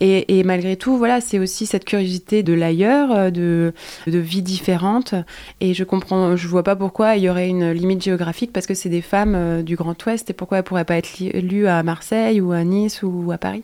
Et, 0.00 0.38
et, 0.38 0.44
malgré 0.44 0.76
tout, 0.76 0.96
voilà, 0.96 1.20
c'est 1.20 1.38
aussi 1.38 1.66
cette 1.66 1.84
curiosité 1.84 2.42
de 2.42 2.52
l'ailleurs, 2.52 3.32
de, 3.32 3.72
de 4.06 4.18
vie 4.18 4.42
différente. 4.42 5.14
Et 5.60 5.74
je 5.74 5.84
comprends, 5.84 6.36
je 6.36 6.48
vois 6.48 6.62
pas 6.62 6.76
pourquoi 6.76 7.16
il 7.16 7.24
y 7.24 7.28
aurait 7.28 7.48
une 7.48 7.70
limite 7.72 8.02
géographique 8.02 8.52
parce 8.52 8.66
que 8.66 8.74
c'est 8.74 8.88
des 8.88 9.02
femmes 9.02 9.62
du 9.62 9.76
Grand 9.76 9.96
Ouest 10.06 10.30
et 10.30 10.32
pourquoi 10.32 10.58
elles 10.58 10.64
pourraient 10.64 10.84
pas 10.84 10.96
être 10.96 11.18
lues 11.18 11.66
à 11.66 11.82
Marseille 11.82 12.40
ou 12.40 12.52
à 12.52 12.64
Nice 12.64 13.02
ou 13.02 13.30
à 13.32 13.38
Paris. 13.38 13.62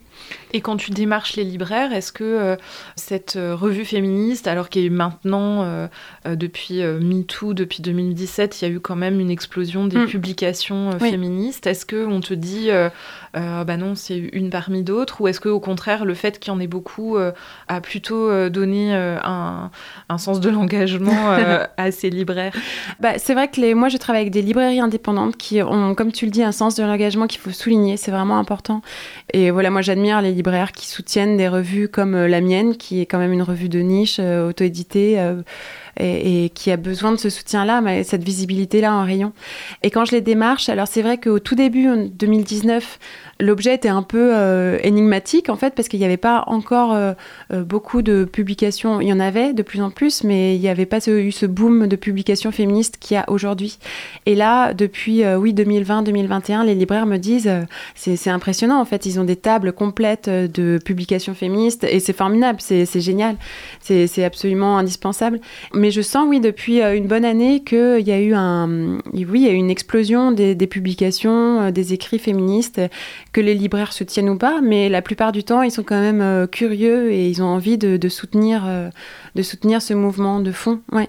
Et 0.53 0.61
quand 0.61 0.77
tu 0.77 0.91
démarches 0.91 1.37
les 1.37 1.45
libraires, 1.45 1.93
est-ce 1.93 2.13
que 2.13 2.25
euh, 2.25 2.57
cette 2.97 3.37
euh, 3.37 3.55
revue 3.55 3.85
féministe, 3.85 4.47
alors 4.47 4.69
qu'il 4.69 4.83
y 4.83 4.85
a 4.85 4.89
eu 4.89 4.91
maintenant, 4.91 5.63
euh, 5.63 5.87
depuis 6.25 6.83
MeToo, 6.83 7.55
depuis 7.55 7.83
2017, 7.83 8.61
il 8.61 8.65
y 8.65 8.71
a 8.71 8.75
eu 8.75 8.81
quand 8.81 8.97
même 8.97 9.21
une 9.21 9.31
explosion 9.31 9.87
des 9.87 9.99
mm. 9.99 10.07
publications 10.07 10.99
féministes, 10.99 11.58
est-ce 11.67 11.87
qu'on 11.87 12.21
te 12.21 12.35
dit, 12.35 12.71
bah 13.35 13.77
non, 13.77 13.95
c'est 13.95 14.19
une 14.19 14.51
parmi 14.51 14.83
d'autres, 14.83 15.21
ou 15.21 15.29
est-ce 15.29 15.41
qu'au 15.41 15.61
contraire, 15.61 16.05
le 16.05 16.15
fait 16.15 16.39
qu'il 16.39 16.53
y 16.53 16.57
en 16.57 16.61
ait 16.61 16.67
beaucoup 16.67 17.17
a 17.17 17.81
plutôt 17.81 18.49
donné 18.49 18.95
un, 18.95 19.71
un, 20.09 20.19
sens 20.19 20.41
de 20.41 20.51
l'engagement 20.51 21.37
à 21.77 21.91
ces 21.91 22.11
libraires? 22.11 22.55
Bah, 23.01 23.19
C'est 23.19 23.35
vrai 23.35 23.49
que 23.49 23.61
les, 23.61 23.75
moi, 23.75 23.89
je 23.89 23.97
travaille 23.97 24.23
avec 24.23 24.33
des 24.33 24.43
librairies 24.43 24.81
indépendantes 24.81 25.37
qui 25.37 25.63
ont, 25.63 25.95
comme 25.95 26.13
tu 26.13 26.25
le 26.25 26.31
dis, 26.31 26.43
un 26.43 26.53
sens 26.53 26.75
de 26.75 26.83
l'engagement 26.83 27.27
qu'il 27.27 27.41
faut 27.41 27.51
souligner, 27.51 27.97
c'est 27.97 28.11
vraiment 28.11 28.39
important. 28.39 28.83
Et 29.33 29.51
voilà, 29.51 29.71
moi, 29.71 29.83
j'admire 29.83 30.23
les 30.23 30.33
libraires 30.33 30.73
qui 30.73 30.87
soutiennent 30.87 31.37
des 31.37 31.49
revues 31.49 31.89
comme 31.89 32.15
euh, 32.15 32.29
la 32.29 32.41
mienne, 32.41 32.77
qui 32.77 33.01
est 33.01 33.07
quand 33.07 33.19
même 33.19 33.33
une 33.33 33.43
revue 33.43 33.69
de 33.69 33.81
niche, 33.81 34.19
euh, 34.21 34.49
auto-éditée, 34.49 35.19
euh, 35.19 35.43
et, 35.99 36.51
qui 36.55 36.71
a 36.71 36.77
besoin 36.77 37.13
de 37.13 37.17
ce 37.17 37.31
soutien-là, 37.31 37.83
cette 38.05 38.25
visibilité-là 38.25 38.95
en 38.95 39.05
rayon. 39.05 39.33
Et 39.83 39.91
quand 39.91 40.05
je 40.05 40.13
les 40.13 40.21
démarche, 40.21 40.69
alors 40.69 40.87
c'est 40.87 41.03
vrai 41.03 41.19
qu'au 41.19 41.39
tout 41.39 41.55
début, 41.55 41.89
en 41.89 41.97
2019, 42.07 42.99
l'objet 43.41 43.75
était 43.75 43.89
un 43.89 44.03
peu 44.03 44.31
euh, 44.35 44.79
énigmatique 44.83 45.49
en 45.49 45.57
fait 45.57 45.75
parce 45.75 45.89
qu'il 45.89 46.01
n'y 46.01 46.05
avait 46.05 46.17
pas 46.17 46.45
encore 46.47 46.93
euh, 46.93 47.13
euh, 47.53 47.63
beaucoup 47.63 48.03
de 48.03 48.25
publications. 48.25 49.01
Il 49.01 49.09
y 49.09 49.13
en 49.13 49.21
avait 49.21 49.53
de 49.53 49.63
plus 49.63 49.81
en 49.81 49.91
plus, 49.91 50.25
mais 50.25 50.57
il 50.57 50.61
n'y 50.61 50.69
avait 50.69 50.87
pas 50.87 50.99
eu 51.09 51.31
ce 51.31 51.47
boom 51.47 51.87
de 51.87 51.97
publications 51.97 52.51
féministes 52.51 52.97
qu'il 52.99 53.15
y 53.15 53.19
a 53.19 53.29
aujourd'hui. 53.29 53.79
Et 54.27 54.35
là, 54.35 54.75
depuis 54.75 55.25
oui 55.25 55.55
2020-2021, 55.55 56.65
les 56.65 56.75
libraires 56.75 57.07
me 57.07 57.17
disent 57.17 57.51
c'est 57.95 58.31
impressionnant 58.31 58.81
en 58.81 58.85
fait. 58.85 59.07
Ils 59.07 59.21
ont 59.21 59.25
des 59.25 59.37
tables 59.37 59.73
complètes 59.73 60.29
de 60.29 60.79
publications 60.85 61.35
féministes 61.35 61.85
et 61.85 62.01
c'est 62.01 62.13
formidable, 62.13 62.59
c'est 62.61 63.01
génial, 63.01 63.37
c'est 63.81 64.25
absolument 64.25 64.79
indispensable. 64.79 65.41
Mais 65.75 65.91
je 65.91 66.03
sens 66.03 66.27
oui 66.29 66.41
depuis 66.41 66.81
une 66.81 67.07
bonne 67.07 67.25
année 67.25 67.63
qu'il 67.63 68.07
y 68.07 68.13
a 68.13 68.21
eu 68.21 68.35
un 68.35 68.99
oui 69.15 69.41
il 69.41 69.47
y 69.47 69.49
a 69.49 69.53
eu 69.53 69.57
une 69.57 69.71
explosion 69.71 70.33
des, 70.33 70.55
des 70.55 70.67
publications, 70.67 71.71
des 71.71 71.93
écrits 71.93 72.19
féministes 72.19 72.81
que 73.33 73.41
les 73.41 73.55
libraires 73.55 73.93
soutiennent 73.93 74.31
ou 74.31 74.39
pas, 74.39 74.61
mais 74.61 74.89
la 74.89 75.03
plupart 75.03 75.33
du 75.33 75.45
temps, 75.45 75.63
ils 75.63 75.71
sont 75.71 75.83
quand 75.83 76.01
même 76.01 76.21
euh, 76.21 76.47
curieux 76.47 77.11
et 77.13 77.29
ils 77.29 77.43
ont 77.43 77.47
envie 77.47 77.79
de, 77.79 78.09
soutenir, 78.09 78.65
euh, 78.67 78.89
de 79.35 79.43
soutenir 79.43 79.83
ce 79.83 79.95
mouvement 79.95 80.41
de 80.41 80.53
fond. 80.53 80.81
Ouais. 80.93 81.09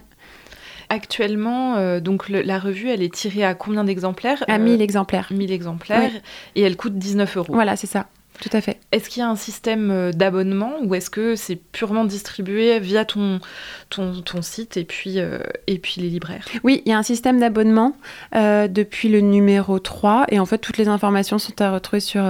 Actuellement, 0.90 1.76
euh, 1.76 2.00
donc 2.00 2.30
la 2.30 2.58
revue, 2.58 2.90
elle 2.90 3.04
est 3.04 3.14
tirée 3.14 3.44
à 3.44 3.54
combien 3.54 3.84
d'exemplaires? 3.84 4.44
À 4.48 4.58
1000 4.58 4.82
exemplaires. 4.82 5.28
1000 5.32 5.52
exemplaires. 5.52 6.12
Et 6.56 6.62
elle 6.62 6.76
coûte 6.76 6.98
19 6.98 7.38
euros. 7.38 7.54
Voilà, 7.54 7.76
c'est 7.76 7.88
ça. 7.88 8.08
Tout 8.42 8.50
à 8.54 8.62
fait. 8.62 8.80
Est-ce 8.92 9.10
qu'il 9.10 9.20
y 9.20 9.24
a 9.24 9.30
un 9.30 9.36
système 9.36 9.92
euh, 9.92 10.12
d'abonnement 10.12 10.74
ou 10.84 10.96
est-ce 10.96 11.10
que 11.10 11.36
c'est 11.36 11.58
purement 11.58 12.06
distribué 12.06 12.80
via 12.80 13.04
ton, 13.04 13.40
ton, 13.90 14.22
ton 14.22 14.42
site 14.42 14.78
et 14.78 14.86
puis, 14.86 15.20
euh, 15.20 15.40
et 15.68 15.78
puis 15.78 15.96
les 16.02 16.10
libraires? 16.10 16.46
Oui, 16.64 16.82
il 16.86 16.90
y 16.90 16.94
a 16.94 16.98
un 16.98 17.04
système 17.04 17.40
d'abonnement 17.40 17.98
euh, 18.36 18.68
depuis 18.68 19.10
le 19.10 19.20
numéro 19.20 19.80
3 19.80 20.26
et 20.30 20.40
en 20.40 20.46
fait 20.46 20.60
toutes 20.60 20.78
les 20.78 20.88
informations 20.88 21.38
sont 21.38 21.62
à 21.62 21.72
retrouver 21.72 22.00
sur, 22.00 22.24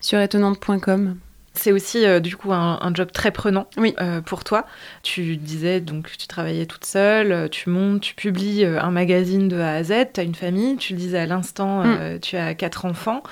sur 0.00 0.20
étonnante.com. 0.20 1.16
C'est 1.60 1.72
aussi 1.72 2.06
euh, 2.06 2.20
du 2.20 2.38
coup 2.38 2.54
un, 2.54 2.90
job 2.94 3.12
très 3.12 3.30
prenant 3.30 3.66
oui. 3.76 3.94
Euh, 4.00 4.22
pour 4.22 4.44
toi. 4.44 4.64
Tu 5.02 5.36
disais 5.36 5.82
donc 5.82 6.10
tu 6.18 6.26
travaillais 6.26 6.64
toute 6.64 6.86
seule, 6.86 7.32
euh, 7.32 7.48
tu 7.48 7.68
montes, 7.68 8.00
tu 8.00 8.14
publies 8.14 8.64
un 8.64 8.90
magazine 8.90 9.46
de 9.46 9.58
A 9.58 9.74
à 9.74 9.82
Z, 9.82 9.92
tu 10.14 10.20
as 10.20 10.22
une 10.22 10.34
famille, 10.34 10.76
tu 10.76 10.94
le 10.94 10.98
disais 10.98 11.18
à 11.18 11.26
l'instant, 11.26 11.84
mm. 11.84 12.20
tu 12.20 12.36
as 12.38 12.54
quatre 12.54 12.86
enfants. 12.86 13.22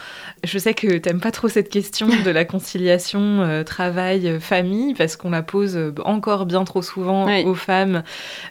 Je 0.44 0.58
sais 0.58 0.74
que 0.74 0.98
tu 0.98 1.08
n'aimes 1.08 1.20
pas 1.20 1.30
trop 1.30 1.48
cette 1.48 1.70
question 1.70 2.06
de 2.06 2.30
la 2.30 2.44
conciliation 2.44 3.64
travail-famille 3.64 4.92
parce 4.92 5.16
qu'on 5.16 5.30
la 5.30 5.42
pose 5.42 5.78
encore 6.04 6.44
bien 6.44 6.64
trop 6.64 6.82
souvent 6.82 7.26
aux 7.44 7.54
femmes 7.54 8.02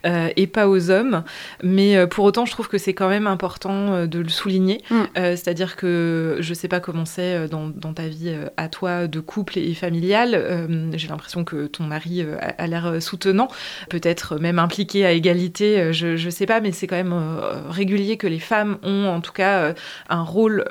et 0.03 0.47
pas 0.47 0.67
aux 0.67 0.89
hommes. 0.89 1.23
Mais 1.61 2.07
pour 2.07 2.25
autant, 2.25 2.45
je 2.45 2.51
trouve 2.51 2.67
que 2.67 2.79
c'est 2.79 2.95
quand 2.95 3.09
même 3.09 3.27
important 3.27 4.07
de 4.07 4.19
le 4.19 4.29
souligner. 4.29 4.81
Mm. 4.89 5.03
C'est-à-dire 5.13 5.75
que 5.75 6.37
je 6.39 6.53
sais 6.55 6.67
pas 6.67 6.79
comment 6.79 7.05
c'est 7.05 7.47
dans, 7.47 7.67
dans, 7.67 7.93
ta 7.93 8.07
vie 8.07 8.35
à 8.57 8.69
toi 8.69 9.07
de 9.07 9.19
couple 9.19 9.59
et 9.59 9.66
familiale. 9.73 10.31
Euh, 10.33 10.91
j'ai 10.93 11.07
l'impression 11.07 11.43
que 11.43 11.67
ton 11.67 11.83
mari 11.83 12.21
euh, 12.21 12.37
a, 12.39 12.67
l'air 12.67 12.87
euh, 12.87 12.99
soutenant, 12.99 13.47
peut-être 13.89 14.37
même 14.37 14.59
impliqué 14.59 15.05
à 15.05 15.11
égalité, 15.11 15.93
je 15.93 16.23
ne 16.23 16.29
sais 16.29 16.45
pas, 16.45 16.59
mais 16.61 16.71
c'est 16.71 16.87
quand 16.87 16.95
même 16.95 17.15
régulier 17.69 18.17
que 18.17 18.27
les 18.27 18.39
femmes 18.39 18.77
ont 18.83 19.07
en 19.07 19.21
tout 19.21 19.31
cas 19.31 19.73
un 20.09 20.21
rôle 20.21 20.65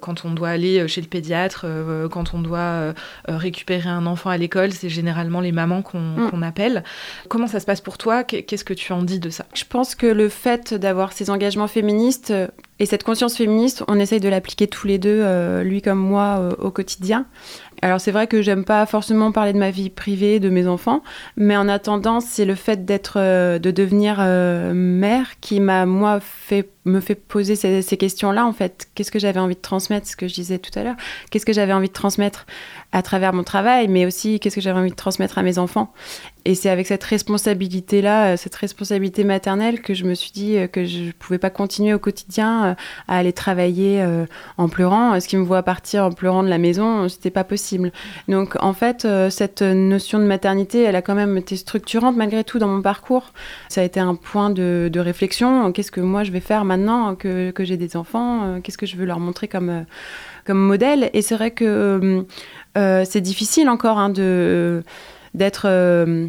quand 0.00 0.24
on 0.24 0.30
doit 0.30 0.48
aller 0.48 0.86
chez 0.88 1.00
le 1.00 1.06
pédiatre, 1.06 1.66
quand 2.10 2.34
on 2.34 2.40
doit 2.40 2.94
récupérer 3.26 3.88
un 3.88 4.06
enfant 4.06 4.30
à 4.30 4.36
l'école, 4.36 4.72
c'est 4.72 4.88
généralement 4.88 5.40
les 5.40 5.52
mamans 5.52 5.80
mm. 5.80 6.30
qu'on 6.30 6.42
appelle. 6.42 6.84
Comment 7.28 7.46
ça 7.46 7.60
se 7.60 7.66
passe 7.66 7.80
pour 7.80 7.98
toi? 7.98 8.24
Qu'est-ce 8.24 8.64
que 8.64 8.74
tu 8.74 8.92
en 8.92 9.02
dis 9.02 9.20
de 9.20 9.30
ça? 9.30 9.46
Je 9.54 9.64
pense 9.64 9.94
que 9.94 10.06
le 10.06 10.28
fait 10.28 10.74
d'avoir 10.74 11.12
ces 11.12 11.30
engagements 11.30 11.68
féministes 11.68 12.32
et 12.82 12.86
cette 12.86 13.04
conscience 13.04 13.36
féministe, 13.36 13.84
on 13.86 14.00
essaye 14.00 14.18
de 14.18 14.28
l'appliquer 14.28 14.66
tous 14.66 14.88
les 14.88 14.98
deux, 14.98 15.22
lui 15.62 15.82
comme 15.82 16.00
moi, 16.00 16.48
au 16.58 16.72
quotidien. 16.72 17.26
Alors 17.82 18.00
c'est 18.00 18.12
vrai 18.12 18.28
que 18.28 18.42
j'aime 18.42 18.64
pas 18.64 18.86
forcément 18.86 19.32
parler 19.32 19.52
de 19.52 19.58
ma 19.58 19.72
vie 19.72 19.90
privée, 19.90 20.38
de 20.38 20.48
mes 20.50 20.68
enfants, 20.68 21.02
mais 21.36 21.56
en 21.56 21.68
attendant, 21.68 22.20
c'est 22.20 22.44
le 22.44 22.54
fait 22.54 22.84
d'être, 22.84 23.14
euh, 23.16 23.58
de 23.58 23.72
devenir 23.72 24.18
euh, 24.20 24.72
mère 24.72 25.40
qui 25.40 25.58
m'a 25.58 25.84
moi 25.84 26.20
fait 26.20 26.70
me 26.84 27.00
fait 27.00 27.14
poser 27.14 27.54
ces, 27.54 27.96
questions-là 27.96 28.46
en 28.46 28.52
fait. 28.52 28.88
Qu'est-ce 28.94 29.10
que 29.10 29.18
j'avais 29.18 29.38
envie 29.38 29.54
de 29.54 29.60
transmettre, 29.60 30.06
ce 30.06 30.16
que 30.16 30.26
je 30.26 30.34
disais 30.34 30.58
tout 30.58 30.76
à 30.78 30.82
l'heure? 30.82 30.96
Qu'est-ce 31.30 31.46
que 31.46 31.52
j'avais 31.52 31.72
envie 31.72 31.88
de 31.88 31.92
transmettre 31.92 32.46
à 32.90 33.02
travers 33.02 33.32
mon 33.32 33.44
travail, 33.44 33.88
mais 33.88 34.04
aussi 34.04 34.40
qu'est-ce 34.40 34.56
que 34.56 34.60
j'avais 34.60 34.80
envie 34.80 34.90
de 34.90 34.96
transmettre 34.96 35.38
à 35.38 35.42
mes 35.42 35.58
enfants? 35.58 35.92
Et 36.44 36.54
c'est 36.54 36.70
avec 36.70 36.86
cette 36.86 37.04
responsabilité-là, 37.04 38.32
euh, 38.32 38.36
cette 38.36 38.54
responsabilité 38.56 39.22
maternelle, 39.22 39.80
que 39.80 39.94
je 39.94 40.04
me 40.04 40.14
suis 40.14 40.32
dit 40.32 40.56
euh, 40.56 40.66
que 40.66 40.84
je 40.84 41.04
ne 41.04 41.12
pouvais 41.12 41.38
pas 41.38 41.50
continuer 41.50 41.94
au 41.94 42.00
quotidien 42.00 42.64
euh, 42.64 42.74
à 43.06 43.18
aller 43.18 43.32
travailler 43.32 44.04
en 44.58 44.68
pleurant. 44.68 45.18
Ce 45.20 45.28
qui 45.28 45.36
me 45.36 45.44
voit 45.44 45.62
partir 45.62 46.04
en 46.04 46.12
pleurant 46.12 46.42
de 46.42 46.48
la 46.48 46.58
maison, 46.58 47.08
c'était 47.08 47.30
pas 47.30 47.44
possible. 47.44 47.92
Donc 48.28 48.56
en 48.60 48.72
fait, 48.72 49.06
cette 49.30 49.62
notion 49.62 50.18
de 50.18 50.24
maternité, 50.24 50.82
elle 50.82 50.96
a 50.96 51.02
quand 51.02 51.14
même 51.14 51.36
été 51.36 51.56
structurante 51.56 52.16
malgré 52.16 52.44
tout 52.44 52.58
dans 52.58 52.68
mon 52.68 52.82
parcours. 52.82 53.32
Ça 53.68 53.80
a 53.80 53.84
été 53.84 54.00
un 54.00 54.14
point 54.14 54.50
de, 54.50 54.88
de 54.92 55.00
réflexion. 55.00 55.72
Qu'est-ce 55.72 55.90
que 55.92 56.00
moi 56.00 56.24
je 56.24 56.32
vais 56.32 56.40
faire 56.40 56.64
maintenant 56.76 57.14
que, 57.14 57.52
j'ai 57.58 57.76
des 57.76 57.96
enfants 57.96 58.60
Qu'est-ce 58.62 58.78
que 58.78 58.86
je 58.86 58.96
veux 58.96 59.04
leur 59.04 59.20
montrer 59.20 59.48
comme, 59.48 59.84
comme 60.44 60.58
modèle? 60.58 61.10
Et 61.12 61.22
c'est 61.22 61.34
vrai 61.34 61.50
que 61.50 62.24
euh, 62.78 63.04
c'est 63.04 63.20
difficile 63.20 63.68
encore 63.68 63.98
hein, 63.98 64.10
d'être 64.10 65.66
euh, 65.66 66.26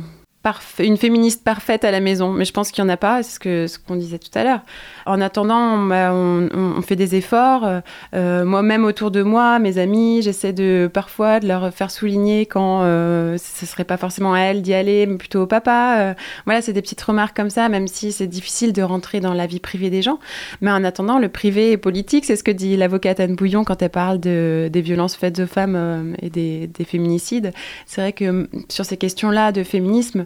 une 0.80 0.98
féministe 0.98 1.44
parfaite 1.44 1.86
à 1.86 1.92
la 1.92 2.00
maison, 2.00 2.32
mais 2.32 2.46
je 2.46 2.52
pense 2.52 2.72
qu'il 2.72 2.84
n'y 2.84 2.90
en 2.90 2.94
a 2.94 2.98
pas, 2.98 3.24
c'est 3.24 3.36
ce 3.36 3.40
qu'on 3.40 3.68
ce 3.68 3.80
qu'on 3.80 3.96
disait 3.96 4.20
tout 4.20 4.32
à 4.34 4.44
l'heure. 4.44 4.62
En 5.06 5.22
attendant, 5.22 5.78
bah, 5.78 6.14
on, 6.14 6.82
fait 6.82 6.96
des 6.96 7.16
efforts. 7.16 7.66
Euh, 8.14 8.44
moi-même 8.44 8.84
autour 8.84 9.10
de 9.10 9.24
moi, 9.24 9.60
mes 9.60 9.78
amis, 9.78 10.22
j'essaie 10.22 10.54
de 10.54 10.90
parfois 10.94 11.40
de 11.40 11.48
leur 11.48 11.74
faire 11.74 11.92
souligner 11.92 12.46
quand 12.46 12.82
euh, 12.84 13.38
ce 13.38 13.66
serait 13.66 13.84
pas 13.84 13.98
forcément 13.98 14.34
à 14.34 14.40
elle 14.40 14.62
d'y 14.62 14.74
aller, 14.74 15.06
mais 15.06 15.18
plutôt 15.18 15.44
au 15.44 15.48
papa. 15.48 15.98
Euh, 16.00 16.14
voilà, 16.46 16.62
c'est 16.62 16.74
des 16.74 16.82
petites 16.82 17.02
remarques 17.02 17.36
comme 17.36 17.50
ça, 17.50 17.70
même 17.70 17.88
si 17.88 18.12
c'est 18.12 18.28
difficile 18.28 18.74
de 18.74 18.82
rentrer 18.82 19.20
dans 19.20 19.34
la 19.34 19.48
vie 19.48 19.60
privée 19.60 19.90
des 19.90 20.02
gens. 20.02 20.20
Mais 20.62 20.72
en 20.72 20.84
attendant, 20.84 21.20
le 21.20 21.30
privé 21.30 21.72
est 21.72 21.78
politique, 21.78 22.26
c'est 22.26 22.36
ce 22.36 22.44
que 22.44 22.52
dit 22.52 22.78
l'avocate 22.78 23.20
Anne 23.20 23.36
Bouillon 23.36 23.64
quand 23.64 23.82
elle 23.82 23.90
parle 23.90 24.20
de, 24.20 24.70
des 24.72 24.82
violences 24.82 25.16
faites 25.16 25.40
aux 25.40 25.48
femmes 25.48 25.76
euh, 25.76 26.14
et 26.22 26.30
des, 26.30 26.68
des 26.68 26.84
féminicides. 26.84 27.52
C'est 27.86 28.02
vrai 28.02 28.14
que 28.14 28.50
sur 28.70 28.86
ces 28.86 28.98
questions-là 28.98 29.52
de 29.52 29.64
féminisme, 29.64 30.26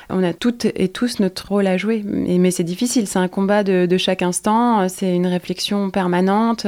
on 0.11 0.23
a 0.23 0.33
toutes 0.33 0.65
et 0.75 0.89
tous 0.89 1.19
notre 1.19 1.47
rôle 1.49 1.67
à 1.67 1.77
jouer. 1.77 2.03
Mais, 2.05 2.51
c'est 2.51 2.63
difficile, 2.63 3.07
c'est 3.07 3.19
un 3.19 3.27
combat 3.27 3.63
de, 3.63 3.97
chaque 3.97 4.21
instant, 4.21 4.87
c'est 4.89 5.13
une 5.13 5.27
réflexion 5.27 5.89
permanente, 5.89 6.65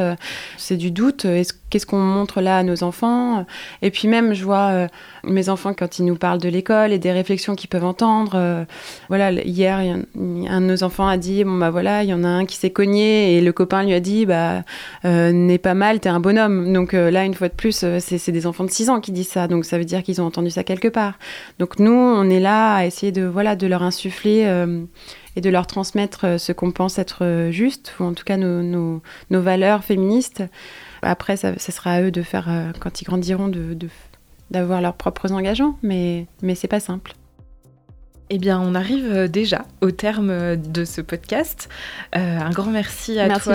c'est 0.57 0.77
du 0.77 0.91
doute. 0.91 1.25
Qu'est-ce 1.73 1.87
qu'on 1.87 1.97
montre 1.97 2.39
là 2.39 2.59
à 2.59 2.63
nos 2.63 2.83
enfants? 2.83 3.47
Et 3.81 3.89
puis 3.89 4.07
même, 4.07 4.35
je 4.35 4.43
vois 4.43 4.69
euh, 4.69 4.87
mes 5.23 5.49
enfants 5.49 5.73
quand 5.73 5.97
ils 5.97 6.05
nous 6.05 6.15
parlent 6.15 6.39
de 6.39 6.47
l'école 6.47 6.91
et 6.93 6.99
des 6.99 7.11
réflexions 7.11 7.55
qu'ils 7.55 7.69
peuvent 7.69 7.83
entendre. 7.83 8.33
Euh, 8.35 8.63
voilà, 9.09 9.31
hier, 9.31 9.79
un, 9.79 10.61
de 10.61 10.65
nos 10.65 10.83
enfants 10.83 11.07
a 11.07 11.17
dit, 11.17 11.43
bon 11.43 11.57
bah 11.57 11.71
voilà, 11.71 12.03
il 12.03 12.09
y 12.09 12.13
en 12.13 12.23
a 12.23 12.27
un 12.27 12.45
qui 12.45 12.57
s'est 12.57 12.69
cogné 12.69 13.37
et 13.37 13.41
le 13.41 13.51
copain 13.53 13.83
lui 13.83 13.93
a 13.93 13.99
dit, 13.99 14.27
bah 14.27 14.61
euh, 15.05 15.31
n'est 15.31 15.57
pas 15.57 15.73
mal, 15.73 15.99
t'es 15.99 16.09
un 16.09 16.19
bonhomme. 16.19 16.71
Donc 16.71 16.93
là, 16.93 17.25
une 17.25 17.33
fois 17.33 17.49
de 17.49 17.55
plus, 17.55 17.83
c'est 17.99 18.31
des 18.31 18.45
enfants 18.45 18.65
de 18.65 18.69
6 18.69 18.91
ans 18.91 19.01
qui 19.01 19.11
disent 19.11 19.29
ça, 19.29 19.47
donc 19.47 19.65
ça 19.65 19.79
veut 19.79 19.85
dire 19.85 20.03
qu'ils 20.03 20.21
ont 20.21 20.25
entendu 20.25 20.51
ça 20.51 20.63
quelque 20.63 20.89
part. 20.89 21.15
Donc 21.57 21.79
nous, 21.79 21.91
on 21.91 22.29
est 22.29 22.39
là 22.39 22.75
à 22.75 22.85
essayer 22.85 23.11
de 23.11 23.25
voilà 23.33 23.55
de 23.55 23.67
leur 23.67 23.83
insuffler 23.83 24.43
et 25.35 25.41
de 25.41 25.49
leur 25.49 25.67
transmettre 25.67 26.39
ce 26.39 26.51
qu'on 26.51 26.71
pense 26.71 26.99
être 26.99 27.49
juste, 27.51 27.93
ou 27.99 28.03
en 28.03 28.13
tout 28.13 28.23
cas 28.23 28.37
nos, 28.37 29.01
valeurs 29.29 29.83
féministes. 29.83 30.43
Après, 31.01 31.35
ça, 31.35 31.57
sera 31.57 31.91
à 31.91 32.01
eux 32.01 32.11
de 32.11 32.21
faire, 32.21 32.71
quand 32.79 33.01
ils 33.01 33.05
grandiront, 33.05 33.49
de, 33.49 33.75
d'avoir 34.51 34.81
leurs 34.81 34.95
propres 34.95 35.31
engagements, 35.31 35.77
mais, 35.83 36.27
mais 36.41 36.55
c'est 36.55 36.67
pas 36.67 36.79
simple. 36.79 37.13
Eh 38.35 38.39
bien, 38.39 38.59
on 38.59 38.73
arrive 38.73 39.05
euh, 39.11 39.27
déjà 39.27 39.63
au 39.81 39.91
terme 39.91 40.31
euh, 40.31 40.55
de 40.55 40.85
ce 40.85 41.01
podcast. 41.01 41.69
Euh, 42.15 42.39
un 42.39 42.49
grand 42.49 42.71
merci 42.71 43.19
à 43.19 43.29
toi, 43.37 43.53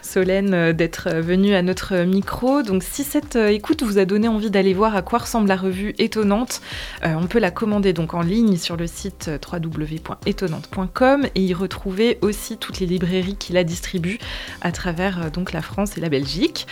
Solène, 0.00 0.72
d'être 0.72 1.10
venue 1.16 1.54
à 1.54 1.60
notre 1.60 1.94
micro. 2.04 2.62
Donc, 2.62 2.82
si 2.82 3.04
cette 3.04 3.36
écoute 3.36 3.82
vous 3.82 3.98
a 3.98 4.06
donné 4.06 4.26
envie 4.26 4.50
d'aller 4.50 4.72
voir 4.72 4.96
à 4.96 5.02
quoi 5.02 5.18
ressemble 5.18 5.48
la 5.48 5.56
revue 5.56 5.94
Étonnante, 5.98 6.62
on 7.04 7.26
peut 7.26 7.38
la 7.38 7.50
commander 7.50 7.92
donc 7.92 8.14
en 8.14 8.22
ligne 8.22 8.56
sur 8.56 8.78
le 8.78 8.86
site 8.86 9.30
www.étonnante.com 9.52 11.26
et 11.34 11.40
y 11.42 11.52
retrouver 11.52 12.18
aussi 12.22 12.56
toutes 12.56 12.80
les 12.80 12.86
librairies 12.86 13.36
qui 13.36 13.52
la 13.52 13.64
distribuent 13.64 14.18
à 14.62 14.72
travers 14.72 15.30
donc 15.30 15.52
la 15.52 15.60
France 15.60 15.98
et 15.98 16.00
la 16.00 16.08
Belgique. 16.08 16.66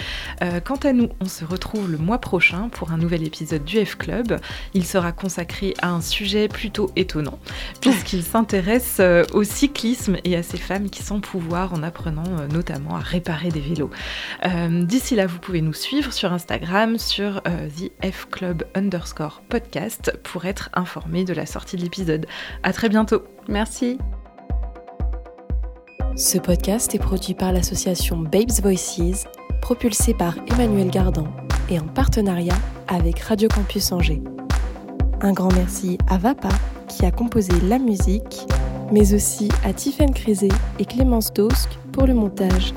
quant 0.64 0.78
à 0.82 0.92
nous, 0.94 1.10
on 1.20 1.26
se 1.26 1.44
retrouve 1.44 1.90
le 1.90 1.98
mois 1.98 2.18
prochain 2.18 2.70
pour 2.70 2.92
un 2.92 2.96
nouvel 2.96 3.22
épisode 3.22 3.64
du 3.64 3.84
F 3.84 3.96
Club. 3.96 4.38
Il 4.72 4.86
sera 4.86 5.12
consacré 5.12 5.74
à 5.82 5.90
un 5.90 6.00
sujet 6.00 6.48
plutôt 6.48 6.90
étonnant 6.96 7.33
puisqu'il 7.80 8.22
s'intéresse 8.22 8.96
euh, 9.00 9.24
au 9.32 9.44
cyclisme 9.44 10.16
et 10.24 10.36
à 10.36 10.42
ces 10.42 10.56
femmes 10.56 10.90
qui 10.90 11.02
sont 11.02 11.20
pouvoir 11.20 11.72
en 11.72 11.82
apprenant 11.82 12.24
euh, 12.26 12.46
notamment 12.48 12.96
à 12.96 13.00
réparer 13.00 13.48
des 13.48 13.60
vélos. 13.60 13.90
Euh, 14.44 14.84
d'ici 14.84 15.14
là, 15.14 15.26
vous 15.26 15.38
pouvez 15.38 15.60
nous 15.60 15.72
suivre 15.72 16.12
sur 16.12 16.32
Instagram, 16.32 16.98
sur 16.98 17.42
The 17.42 17.90
F 18.04 18.26
Club 18.30 18.64
underscore 18.74 19.42
podcast 19.48 20.12
pour 20.22 20.44
être 20.44 20.70
informé 20.74 21.24
de 21.24 21.32
la 21.32 21.46
sortie 21.46 21.76
de 21.76 21.82
l'épisode. 21.82 22.26
À 22.62 22.72
très 22.72 22.88
bientôt. 22.88 23.22
Merci. 23.48 23.98
Ce 26.16 26.38
podcast 26.38 26.94
est 26.94 26.98
produit 26.98 27.34
par 27.34 27.52
l'association 27.52 28.18
Babes 28.18 28.60
Voices, 28.62 29.26
propulsé 29.60 30.14
par 30.14 30.36
Emmanuel 30.46 30.88
Gardan 30.88 31.26
et 31.68 31.78
en 31.78 31.86
partenariat 31.86 32.54
avec 32.88 33.18
Radio 33.20 33.48
Campus 33.48 33.90
Angers. 33.90 34.22
Un 35.24 35.32
grand 35.32 35.50
merci 35.54 35.96
à 36.06 36.18
Vapa 36.18 36.50
qui 36.86 37.06
a 37.06 37.10
composé 37.10 37.52
la 37.66 37.78
musique, 37.78 38.46
mais 38.92 39.14
aussi 39.14 39.48
à 39.64 39.72
Tiffany 39.72 40.12
Crisé 40.12 40.48
et 40.78 40.84
Clémence 40.84 41.32
Dosk 41.32 41.70
pour 41.92 42.06
le 42.06 42.12
montage. 42.12 42.74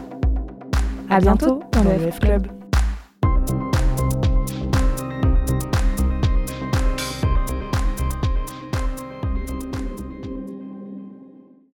À 1.10 1.20
bientôt 1.20 1.60
dans 1.74 1.84
le 1.84 2.10
F 2.10 2.22
Club. 2.22 2.48